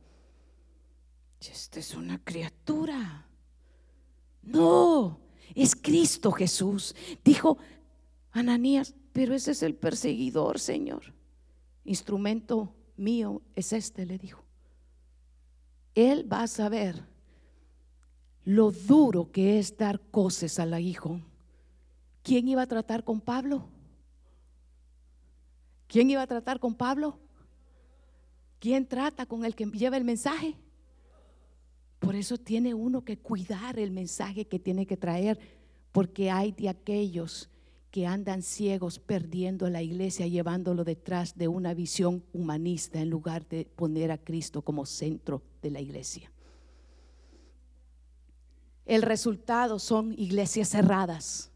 Esta 1.41 1.81
es 1.81 1.95
una 1.95 2.19
criatura. 2.25 3.28
No, 4.49 5.21
es 5.55 5.77
Cristo 5.77 6.33
Jesús. 6.33 6.95
Dijo 7.25 7.59
Ananías, 8.33 8.95
pero 9.13 9.35
ese 9.35 9.53
es 9.53 9.63
el 9.63 9.75
perseguidor, 9.75 10.59
Señor. 10.59 11.15
Instrumento 11.85 12.75
mío 12.97 13.43
es 13.55 13.73
este, 13.73 14.07
le 14.07 14.19
dijo. 14.19 14.45
Él 15.95 16.31
va 16.31 16.43
a 16.43 16.47
saber 16.47 17.05
lo 18.45 18.71
duro 18.71 19.31
que 19.31 19.59
es 19.59 19.77
dar 19.77 20.01
cosas 20.11 20.59
al 20.59 20.79
hijo. 20.81 21.21
¿Quién 22.23 22.49
iba 22.49 22.63
a 22.63 22.67
tratar 22.67 23.05
con 23.05 23.21
Pablo? 23.21 23.69
¿Quién 25.87 26.11
iba 26.11 26.23
a 26.23 26.27
tratar 26.27 26.61
con 26.61 26.75
Pablo? 26.75 27.19
¿Quién 28.61 28.87
trata 28.87 29.27
con 29.27 29.45
el 29.45 29.55
que 29.55 29.67
lleva 29.67 29.97
el 29.97 30.05
mensaje? 30.05 30.55
Por 31.99 32.15
eso 32.15 32.39
tiene 32.39 32.75
uno 32.75 33.05
que 33.05 33.19
cuidar 33.19 33.79
el 33.79 33.91
mensaje 33.91 34.47
que 34.47 34.59
tiene 34.59 34.87
que 34.87 34.97
traer, 34.97 35.39
porque 35.93 36.31
hay 36.31 36.53
de 36.53 36.69
aquellos 36.69 37.51
que 37.91 38.07
andan 38.07 38.43
ciegos 38.43 38.99
perdiendo 38.99 39.69
la 39.69 39.83
iglesia, 39.83 40.27
llevándolo 40.27 40.85
detrás 40.85 41.37
de 41.37 41.49
una 41.49 41.75
visión 41.75 42.23
humanista 42.33 43.01
en 43.01 43.11
lugar 43.11 43.49
de 43.49 43.65
poner 43.65 44.11
a 44.11 44.19
Cristo 44.19 44.63
como 44.63 44.85
centro 44.85 45.43
de 45.63 45.71
la 45.71 45.81
iglesia. 45.81 46.31
El 48.85 49.03
resultado 49.03 49.79
son 49.79 50.15
iglesias 50.19 50.69
cerradas, 50.69 51.51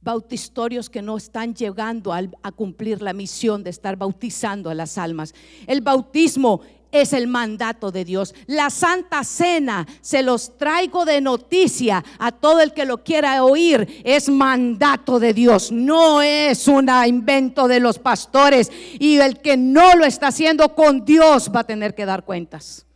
bautistorios 0.00 0.90
que 0.90 1.02
no 1.02 1.16
están 1.16 1.54
llegando 1.54 2.12
a, 2.12 2.20
a, 2.42 2.52
cumplir 2.52 3.00
la 3.00 3.12
misión 3.12 3.62
de 3.62 3.70
estar 3.70 3.96
bautizando 3.96 4.70
a 4.70 4.74
las 4.74 4.98
almas. 4.98 5.34
El 5.66 5.80
bautismo 5.80 6.60
es 6.94 7.12
el 7.12 7.26
mandato 7.26 7.90
de 7.90 8.04
Dios. 8.04 8.34
La 8.46 8.70
Santa 8.70 9.24
Cena, 9.24 9.86
se 10.00 10.22
los 10.22 10.56
traigo 10.56 11.04
de 11.04 11.20
noticia 11.20 12.04
a 12.18 12.30
todo 12.30 12.60
el 12.60 12.72
que 12.72 12.84
lo 12.84 13.02
quiera 13.02 13.42
oír, 13.44 14.02
es 14.04 14.28
mandato 14.28 15.18
de 15.18 15.34
Dios, 15.34 15.72
no 15.72 16.22
es 16.22 16.68
un 16.68 16.88
invento 17.06 17.66
de 17.66 17.80
los 17.80 17.98
pastores 17.98 18.70
y 18.98 19.16
el 19.16 19.40
que 19.40 19.56
no 19.56 19.96
lo 19.96 20.04
está 20.04 20.28
haciendo 20.28 20.74
con 20.74 21.04
Dios 21.04 21.50
va 21.54 21.60
a 21.60 21.66
tener 21.66 21.94
que 21.94 22.06
dar 22.06 22.24
cuentas. 22.24 22.86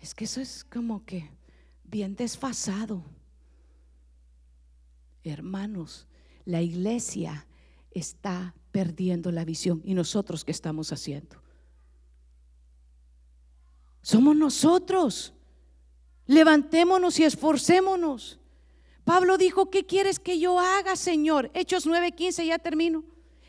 Es 0.00 0.14
que 0.14 0.24
eso 0.24 0.40
es 0.40 0.64
como 0.64 1.04
que 1.04 1.28
bien 1.84 2.16
desfasado. 2.16 3.04
Hermanos, 5.22 6.06
la 6.46 6.62
iglesia 6.62 7.46
está 7.90 8.54
perdiendo 8.70 9.30
la 9.32 9.44
visión. 9.44 9.82
¿Y 9.84 9.94
nosotros 9.94 10.44
qué 10.44 10.52
estamos 10.52 10.92
haciendo? 10.92 11.42
Somos 14.02 14.36
nosotros 14.36 15.34
Levantémonos 16.28 17.18
y 17.18 17.24
esforcémonos. 17.24 18.38
Pablo 19.04 19.38
dijo, 19.38 19.70
¿qué 19.70 19.86
quieres 19.86 20.20
que 20.20 20.38
yo 20.38 20.60
haga, 20.60 20.94
Señor? 20.94 21.50
Hechos 21.54 21.86
9:15, 21.86 22.46
ya 22.46 22.58
termino. 22.58 23.02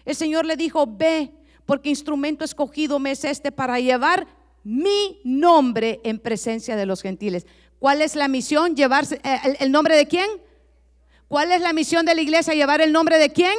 El 0.06 0.16
Señor 0.16 0.46
le 0.46 0.56
dijo, 0.56 0.88
ve, 0.88 1.34
porque 1.66 1.90
instrumento 1.90 2.46
escogido 2.46 2.98
me 2.98 3.12
es 3.12 3.26
este 3.26 3.52
para 3.52 3.80
llevar 3.82 4.28
mi 4.64 5.20
nombre 5.26 6.00
en 6.06 6.20
presencia 6.20 6.78
de 6.78 6.86
los 6.86 7.02
gentiles. 7.02 7.46
¿Cuál 7.80 8.02
es 8.02 8.16
la 8.16 8.30
misión? 8.30 8.78
¿Llevarse 8.78 9.20
eh, 9.26 9.40
el, 9.44 9.58
el 9.60 9.72
nombre 9.74 9.98
de 9.98 10.08
quién? 10.08 10.30
¿Cuál 11.28 11.52
es 11.52 11.62
la 11.62 11.74
misión 11.74 12.06
de 12.06 12.16
la 12.16 12.22
iglesia? 12.22 12.54
¿Llevar 12.54 12.80
el 12.80 12.94
nombre 12.94 13.18
de 13.18 13.30
quién? 13.32 13.58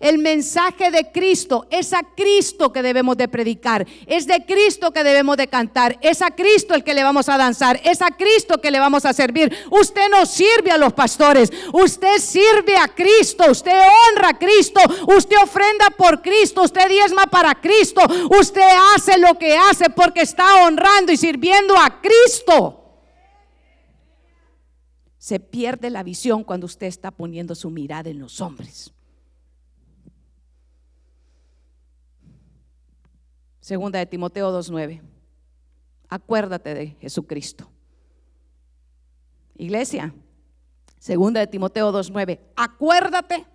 El 0.00 0.18
mensaje 0.18 0.92
de 0.92 1.10
Cristo 1.10 1.66
es 1.70 1.92
a 1.92 2.02
Cristo 2.16 2.72
que 2.72 2.82
debemos 2.82 3.16
de 3.16 3.26
predicar, 3.26 3.86
es 4.06 4.26
de 4.26 4.44
Cristo 4.46 4.92
que 4.92 5.02
debemos 5.02 5.36
de 5.36 5.48
cantar, 5.48 5.98
es 6.02 6.22
a 6.22 6.30
Cristo 6.30 6.74
el 6.74 6.84
que 6.84 6.94
le 6.94 7.02
vamos 7.02 7.28
a 7.28 7.36
danzar, 7.36 7.80
es 7.82 8.00
a 8.00 8.10
Cristo 8.12 8.60
que 8.60 8.70
le 8.70 8.78
vamos 8.78 9.04
a 9.04 9.12
servir. 9.12 9.52
Usted 9.70 10.08
no 10.10 10.24
sirve 10.24 10.70
a 10.70 10.78
los 10.78 10.92
pastores, 10.92 11.50
usted 11.72 12.18
sirve 12.18 12.76
a 12.76 12.86
Cristo, 12.88 13.50
usted 13.50 13.72
honra 13.72 14.30
a 14.30 14.38
Cristo, 14.38 14.80
usted 15.08 15.36
ofrenda 15.42 15.86
por 15.96 16.22
Cristo, 16.22 16.62
usted 16.62 16.88
diezma 16.88 17.24
para 17.24 17.54
Cristo, 17.60 18.02
usted 18.38 18.68
hace 18.94 19.18
lo 19.18 19.36
que 19.36 19.56
hace 19.56 19.90
porque 19.90 20.20
está 20.20 20.64
honrando 20.64 21.10
y 21.10 21.16
sirviendo 21.16 21.76
a 21.76 22.00
Cristo. 22.00 22.84
Se 25.18 25.40
pierde 25.40 25.90
la 25.90 26.04
visión 26.04 26.44
cuando 26.44 26.66
usted 26.66 26.86
está 26.86 27.10
poniendo 27.10 27.56
su 27.56 27.68
mirada 27.68 28.08
en 28.08 28.20
los 28.20 28.40
hombres. 28.40 28.92
Segunda 33.68 33.98
de 33.98 34.06
Timoteo 34.06 34.50
2.9. 34.50 35.02
Acuérdate 36.08 36.72
de 36.72 36.86
Jesucristo. 37.02 37.68
Iglesia, 39.58 40.14
segunda 40.98 41.40
de 41.40 41.48
Timoteo 41.48 41.92
2.9. 41.92 42.40
Acuérdate 42.56 43.46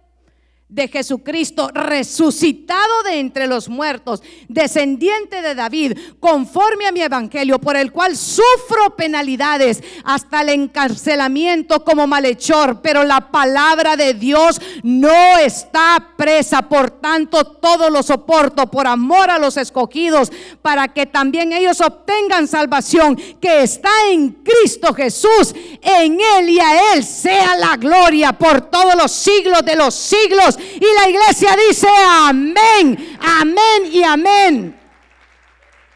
de 0.73 0.87
Jesucristo, 0.87 1.69
resucitado 1.71 3.03
de 3.03 3.19
entre 3.19 3.45
los 3.45 3.69
muertos, 3.69 4.23
descendiente 4.47 5.43
de 5.43 5.53
David, 5.53 5.95
conforme 6.19 6.87
a 6.87 6.91
mi 6.91 7.01
evangelio, 7.01 7.59
por 7.59 7.77
el 7.77 7.91
cual 7.91 8.17
sufro 8.17 8.95
penalidades 8.97 9.83
hasta 10.03 10.41
el 10.41 10.49
encarcelamiento 10.49 11.83
como 11.83 12.07
malhechor, 12.07 12.81
pero 12.81 13.03
la 13.03 13.29
palabra 13.29 13.95
de 13.95 14.15
Dios 14.15 14.59
no 14.81 15.37
está 15.37 16.13
presa, 16.17 16.63
por 16.63 16.89
tanto 16.89 17.43
todo 17.43 17.91
lo 17.91 18.01
soporto 18.01 18.65
por 18.65 18.87
amor 18.87 19.29
a 19.29 19.37
los 19.37 19.57
escogidos, 19.57 20.31
para 20.63 20.87
que 20.87 21.05
también 21.05 21.53
ellos 21.53 21.81
obtengan 21.81 22.47
salvación 22.47 23.15
que 23.39 23.61
está 23.61 23.91
en 24.09 24.31
Cristo 24.43 24.91
Jesús, 24.95 25.53
en 25.83 26.19
Él 26.19 26.49
y 26.49 26.59
a 26.59 26.93
Él 26.93 27.03
sea 27.03 27.55
la 27.57 27.77
gloria 27.77 28.33
por 28.33 28.61
todos 28.71 28.95
los 28.95 29.11
siglos 29.11 29.63
de 29.63 29.75
los 29.75 29.93
siglos. 29.93 30.57
Y 30.75 30.85
la 30.99 31.09
iglesia 31.09 31.55
dice 31.67 31.87
amén, 31.87 33.17
amén 33.21 33.85
y 33.91 34.03
amén. 34.03 34.79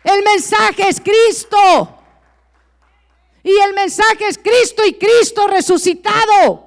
El 0.04 0.24
mensaje 0.24 0.88
es 0.88 1.02
Cristo. 1.02 1.94
Y 3.44 3.58
el 3.58 3.74
mensaje 3.74 4.28
es 4.28 4.38
Cristo 4.38 4.86
y 4.86 4.94
Cristo 4.94 5.48
resucitado. 5.48 6.67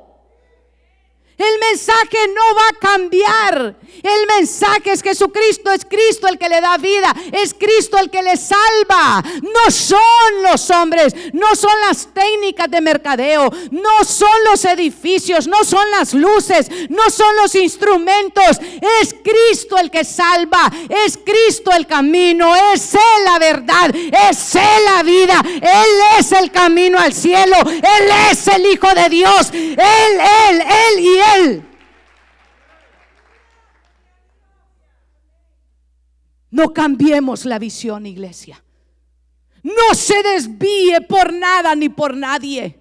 El 1.41 1.59
mensaje 1.59 2.18
no 2.34 2.55
va 2.55 2.68
a 2.68 2.78
cambiar. 2.78 3.76
El 4.03 4.26
mensaje 4.38 4.93
es 4.93 5.03
Jesucristo, 5.03 5.72
es 5.72 5.84
Cristo 5.86 6.28
el 6.28 6.38
que 6.38 6.49
le 6.49 6.61
da 6.61 6.76
vida, 6.76 7.14
es 7.32 7.55
Cristo 7.55 7.99
el 7.99 8.11
que 8.11 8.22
le 8.22 8.36
salva. 8.36 9.22
No 9.43 9.70
son 9.70 10.43
los 10.43 10.70
hombres, 10.70 11.14
no 11.32 11.55
son 11.55 11.72
las 11.86 12.12
técnicas 12.12 12.70
de 12.70 12.80
mercadeo, 12.82 13.51
no 13.70 14.05
son 14.05 14.45
los 14.51 14.64
edificios, 14.66 15.47
no 15.47 15.64
son 15.64 15.91
las 15.91 16.12
luces, 16.12 16.68
no 16.91 17.09
son 17.09 17.34
los 17.36 17.55
instrumentos. 17.55 18.59
Es 19.01 19.14
Cristo 19.14 19.78
el 19.78 19.91
que 19.91 20.05
salva, 20.05 20.70
es 21.07 21.18
Cristo 21.18 21.70
el 21.72 21.86
camino, 21.86 22.55
es 22.74 22.95
Él 22.95 23.24
la 23.24 23.38
verdad, 23.38 23.95
es 23.95 24.55
Él 24.57 24.84
la 24.95 25.03
vida, 25.03 25.43
Él 25.47 26.18
es 26.18 26.32
el 26.32 26.51
camino 26.51 26.99
al 26.99 27.14
cielo, 27.14 27.57
Él 27.66 28.11
es 28.30 28.47
el 28.49 28.66
Hijo 28.66 28.95
de 28.95 29.09
Dios, 29.09 29.51
Él, 29.53 29.76
Él, 29.78 30.61
Él 30.61 31.01
y 31.01 31.18
Él 31.18 31.30
no 36.51 36.72
cambiemos 36.72 37.45
la 37.45 37.59
visión, 37.59 38.07
iglesia. 38.07 38.62
No 39.62 39.95
se 39.95 40.22
desvíe 40.22 41.01
por 41.09 41.33
nada 41.33 41.74
ni 41.74 41.89
por 41.89 42.16
nadie. 42.16 42.80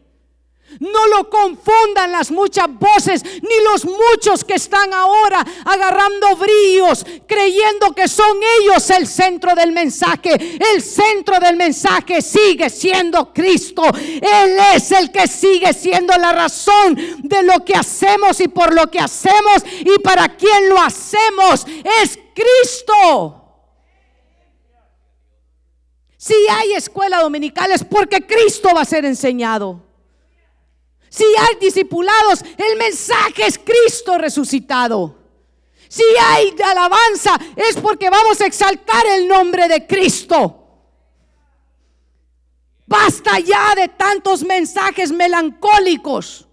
No 0.80 1.07
lo 1.07 1.30
confundan 1.30 2.11
las 2.11 2.30
muchas 2.30 2.67
voces 2.70 3.24
ni 3.24 3.63
los 3.72 3.86
muchos 3.86 4.43
que 4.43 4.53
están 4.53 4.93
ahora 4.93 5.43
agarrando 5.65 6.36
bríos, 6.36 7.05
creyendo 7.28 7.91
que 7.95 8.07
son 8.07 8.38
ellos 8.61 8.89
el 8.91 9.07
centro 9.07 9.55
del 9.55 9.72
mensaje. 9.72 10.59
El 10.74 10.82
centro 10.82 11.39
del 11.39 11.55
mensaje 11.55 12.22
sigue 12.22 12.70
siendo 12.70 13.34
Cristo. 13.34 13.84
Él 13.95 14.57
es 14.76 14.91
el 14.91 15.11
que 15.11 15.28
sigue 15.28 15.74
siendo 15.74 16.15
la 16.17 16.32
razón 16.34 16.95
de 17.24 17.43
lo 17.43 17.65
que 17.65 17.74
hacemos 17.74 18.39
y 18.39 18.47
por 18.47 18.74
lo 18.74 18.89
que 18.91 18.99
hacemos 18.99 19.63
y 19.80 19.99
para 19.99 20.30
quién 20.36 20.70
lo 20.70 20.80
hacemos. 20.80 21.65
Es 22.01 22.20
Cristo. 22.36 23.36
Si 26.15 26.36
hay 26.51 26.74
escuela 26.74 27.22
dominical 27.22 27.72
es 27.72 27.84
porque 27.84 28.26
Cristo 28.28 28.70
va 28.76 28.82
a 28.82 28.86
ser 28.86 29.05
enseñado. 29.05 29.89
Si 31.10 31.24
hay 31.24 31.55
discipulados, 31.60 32.43
el 32.57 32.78
mensaje 32.78 33.47
es 33.47 33.57
Cristo 33.57 34.18
resucitado. 34.18 35.18
Si 35.88 36.03
hay 36.22 36.55
alabanza, 36.64 37.39
es 37.55 37.76
porque 37.78 38.10
vamos 38.10 38.39
a 38.41 38.45
exaltar 38.45 39.05
el 39.07 39.28
nombre 39.28 39.68
de 39.68 39.88
Cristo. 39.88 40.55
Basta 42.86 43.39
ya 43.39 43.74
de 43.76 43.88
tantos 43.88 44.43
mensajes 44.43 45.12
melancólicos, 45.12 46.47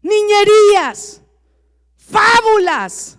niñerías, 0.00 1.20
fábulas, 1.96 3.18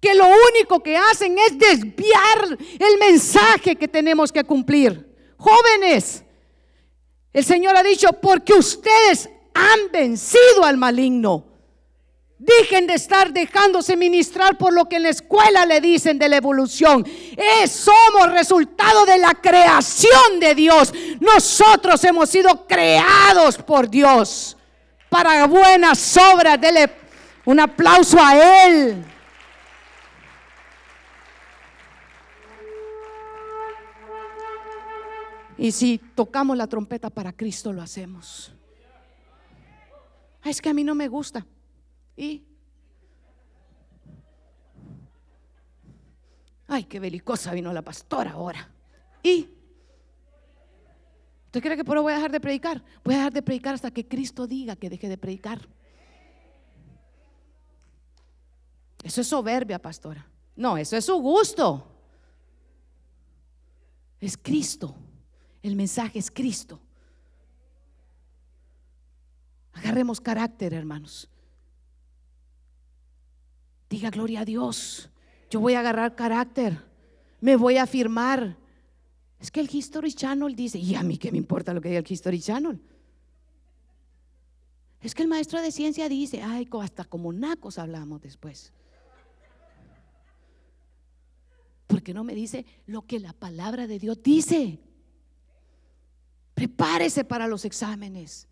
que 0.00 0.14
lo 0.14 0.26
único 0.26 0.82
que 0.82 0.96
hacen 0.96 1.36
es 1.38 1.58
desviar 1.58 2.58
el 2.78 2.98
mensaje 2.98 3.76
que 3.76 3.86
tenemos 3.86 4.32
que 4.32 4.42
cumplir. 4.44 5.06
Jóvenes, 5.36 6.24
el 7.32 7.44
Señor 7.44 7.76
ha 7.76 7.82
dicho, 7.82 8.12
porque 8.14 8.54
ustedes 8.54 9.28
han 9.54 9.92
vencido 9.92 10.64
al 10.64 10.76
maligno. 10.76 11.44
Dejen 12.38 12.86
de 12.86 12.94
estar 12.94 13.32
dejándose 13.34 13.96
ministrar 13.96 14.56
por 14.56 14.72
lo 14.72 14.88
que 14.88 14.96
en 14.96 15.02
la 15.02 15.10
escuela 15.10 15.66
le 15.66 15.80
dicen 15.82 16.18
de 16.18 16.28
la 16.28 16.38
evolución. 16.38 17.06
Es, 17.36 17.70
somos 17.70 18.32
resultado 18.32 19.04
de 19.04 19.18
la 19.18 19.34
creación 19.34 20.40
de 20.40 20.54
Dios. 20.54 20.92
Nosotros 21.20 22.02
hemos 22.04 22.30
sido 22.30 22.66
creados 22.66 23.58
por 23.58 23.90
Dios 23.90 24.56
para 25.10 25.46
buenas 25.46 26.16
obras. 26.16 26.58
Dele 26.58 26.90
un 27.44 27.60
aplauso 27.60 28.18
a 28.18 28.64
Él. 28.66 29.04
Y 35.60 35.72
si 35.72 35.98
tocamos 35.98 36.56
la 36.56 36.66
trompeta 36.66 37.10
para 37.10 37.34
Cristo, 37.34 37.70
lo 37.70 37.82
hacemos. 37.82 38.50
Es 40.42 40.58
que 40.58 40.70
a 40.70 40.74
mí 40.74 40.82
no 40.82 40.94
me 40.94 41.06
gusta. 41.06 41.46
¿Y? 42.16 42.42
Ay, 46.66 46.84
qué 46.84 46.98
belicosa 46.98 47.52
vino 47.52 47.74
la 47.74 47.82
pastora 47.82 48.30
ahora. 48.30 48.70
¿Y? 49.22 49.50
¿Usted 51.44 51.60
cree 51.60 51.76
que 51.76 51.84
por 51.84 51.98
eso 51.98 52.04
voy 52.04 52.12
a 52.14 52.16
dejar 52.16 52.32
de 52.32 52.40
predicar? 52.40 52.82
Voy 53.04 53.12
a 53.12 53.18
dejar 53.18 53.32
de 53.34 53.42
predicar 53.42 53.74
hasta 53.74 53.90
que 53.90 54.08
Cristo 54.08 54.46
diga 54.46 54.76
que 54.76 54.88
deje 54.88 55.10
de 55.10 55.18
predicar. 55.18 55.68
Eso 59.02 59.20
es 59.20 59.26
soberbia, 59.26 59.78
pastora. 59.78 60.26
No, 60.56 60.78
eso 60.78 60.96
es 60.96 61.04
su 61.04 61.16
gusto. 61.16 61.86
Es 64.20 64.38
Cristo. 64.38 64.96
El 65.62 65.76
mensaje 65.76 66.18
es 66.18 66.30
Cristo. 66.30 66.80
Agarremos 69.72 70.20
carácter, 70.20 70.74
hermanos. 70.74 71.28
Diga 73.88 74.10
gloria 74.10 74.40
a 74.40 74.44
Dios. 74.44 75.10
Yo 75.50 75.60
voy 75.60 75.74
a 75.74 75.80
agarrar 75.80 76.14
carácter. 76.14 76.78
Me 77.40 77.56
voy 77.56 77.76
a 77.76 77.84
afirmar. 77.84 78.56
Es 79.38 79.50
que 79.50 79.60
el 79.60 79.68
History 79.70 80.12
Channel 80.12 80.54
dice, 80.54 80.78
y 80.78 80.94
a 80.94 81.02
mí 81.02 81.18
qué 81.18 81.32
me 81.32 81.38
importa 81.38 81.72
lo 81.72 81.80
que 81.80 81.88
diga 81.88 82.00
el 82.00 82.12
History 82.12 82.40
Channel. 82.40 82.80
Es 85.00 85.14
que 85.14 85.22
el 85.22 85.28
maestro 85.28 85.62
de 85.62 85.72
ciencia 85.72 86.08
dice, 86.08 86.42
ay, 86.42 86.68
hasta 86.80 87.04
como 87.04 87.32
nacos 87.32 87.78
hablamos 87.78 88.20
después. 88.20 88.72
Porque 91.86 92.14
no 92.14 92.22
me 92.22 92.34
dice 92.34 92.66
lo 92.86 93.02
que 93.02 93.18
la 93.18 93.32
palabra 93.32 93.86
de 93.86 93.98
Dios 93.98 94.22
dice. 94.22 94.78
Prepárese 96.60 97.24
para 97.24 97.46
los 97.46 97.64
exámenes. 97.64 98.46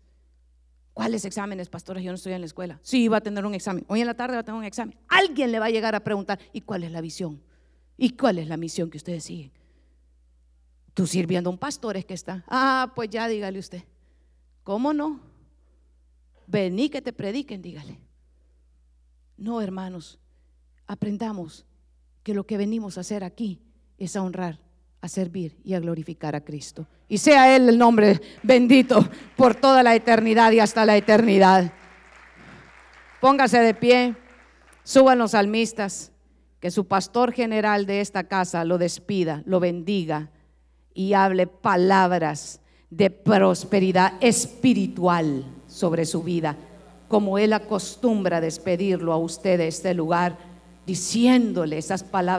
¿Cuáles 0.93 1.25
exámenes, 1.25 1.69
pastora? 1.69 2.01
Yo 2.01 2.09
no 2.09 2.15
estoy 2.15 2.33
en 2.33 2.41
la 2.41 2.47
escuela. 2.47 2.79
Sí, 2.81 3.07
va 3.07 3.17
a 3.17 3.21
tener 3.21 3.45
un 3.45 3.53
examen. 3.53 3.85
Hoy 3.87 4.01
en 4.01 4.07
la 4.07 4.15
tarde 4.15 4.33
va 4.33 4.39
a 4.39 4.43
tener 4.43 4.57
un 4.57 4.65
examen. 4.65 4.97
Alguien 5.07 5.51
le 5.51 5.59
va 5.59 5.67
a 5.67 5.69
llegar 5.69 5.93
a 5.93 5.99
preguntar, 5.99 6.39
¿y 6.51 6.61
cuál 6.61 6.83
es 6.83 6.91
la 6.91 7.01
visión? 7.01 7.39
¿Y 7.97 8.17
cuál 8.17 8.39
es 8.39 8.47
la 8.47 8.57
misión 8.57 8.89
que 8.89 8.97
ustedes 8.97 9.25
siguen? 9.25 9.51
Tú 10.95 11.05
sirviendo 11.05 11.51
a 11.51 11.53
un 11.53 11.59
pastor 11.59 11.97
es 11.97 12.05
que 12.05 12.15
está. 12.15 12.43
Ah, 12.47 12.93
pues 12.95 13.11
ya 13.11 13.27
dígale 13.27 13.59
usted. 13.59 13.83
¿Cómo 14.63 14.91
no? 14.91 15.19
Vení 16.47 16.89
que 16.89 17.03
te 17.03 17.13
prediquen, 17.13 17.61
dígale. 17.61 17.99
No, 19.37 19.61
hermanos, 19.61 20.17
aprendamos 20.87 21.63
que 22.23 22.33
lo 22.33 22.47
que 22.47 22.57
venimos 22.57 22.97
a 22.97 23.01
hacer 23.01 23.23
aquí 23.23 23.61
es 23.99 24.15
a 24.15 24.23
honrar, 24.23 24.59
a 25.01 25.07
servir 25.07 25.57
y 25.63 25.73
a 25.73 25.79
glorificar 25.79 26.35
a 26.35 26.41
Cristo. 26.41 26.85
Y 27.07 27.17
sea 27.17 27.55
Él 27.55 27.69
el 27.69 27.77
nombre 27.77 28.19
bendito 28.43 29.07
por 29.35 29.55
toda 29.55 29.83
la 29.83 29.95
eternidad 29.95 30.51
y 30.51 30.59
hasta 30.59 30.85
la 30.85 30.97
eternidad. 30.97 31.71
Póngase 33.21 33.59
de 33.59 33.73
pie, 33.73 34.15
suban 34.83 35.17
los 35.17 35.31
salmistas, 35.31 36.11
que 36.59 36.71
su 36.71 36.87
pastor 36.87 37.31
general 37.31 37.85
de 37.85 38.01
esta 38.01 38.25
casa 38.25 38.65
lo 38.65 38.77
despida, 38.77 39.43
lo 39.45 39.59
bendiga 39.59 40.29
y 40.93 41.13
hable 41.13 41.47
palabras 41.47 42.59
de 42.89 43.09
prosperidad 43.09 44.13
espiritual 44.19 45.45
sobre 45.67 46.05
su 46.05 46.23
vida, 46.23 46.57
como 47.07 47.37
Él 47.37 47.53
acostumbra 47.53 48.41
despedirlo 48.41 49.13
a 49.13 49.17
usted 49.17 49.57
de 49.57 49.67
este 49.67 49.93
lugar, 49.93 50.37
diciéndole 50.85 51.77
esas 51.77 52.03
palabras. 52.03 52.19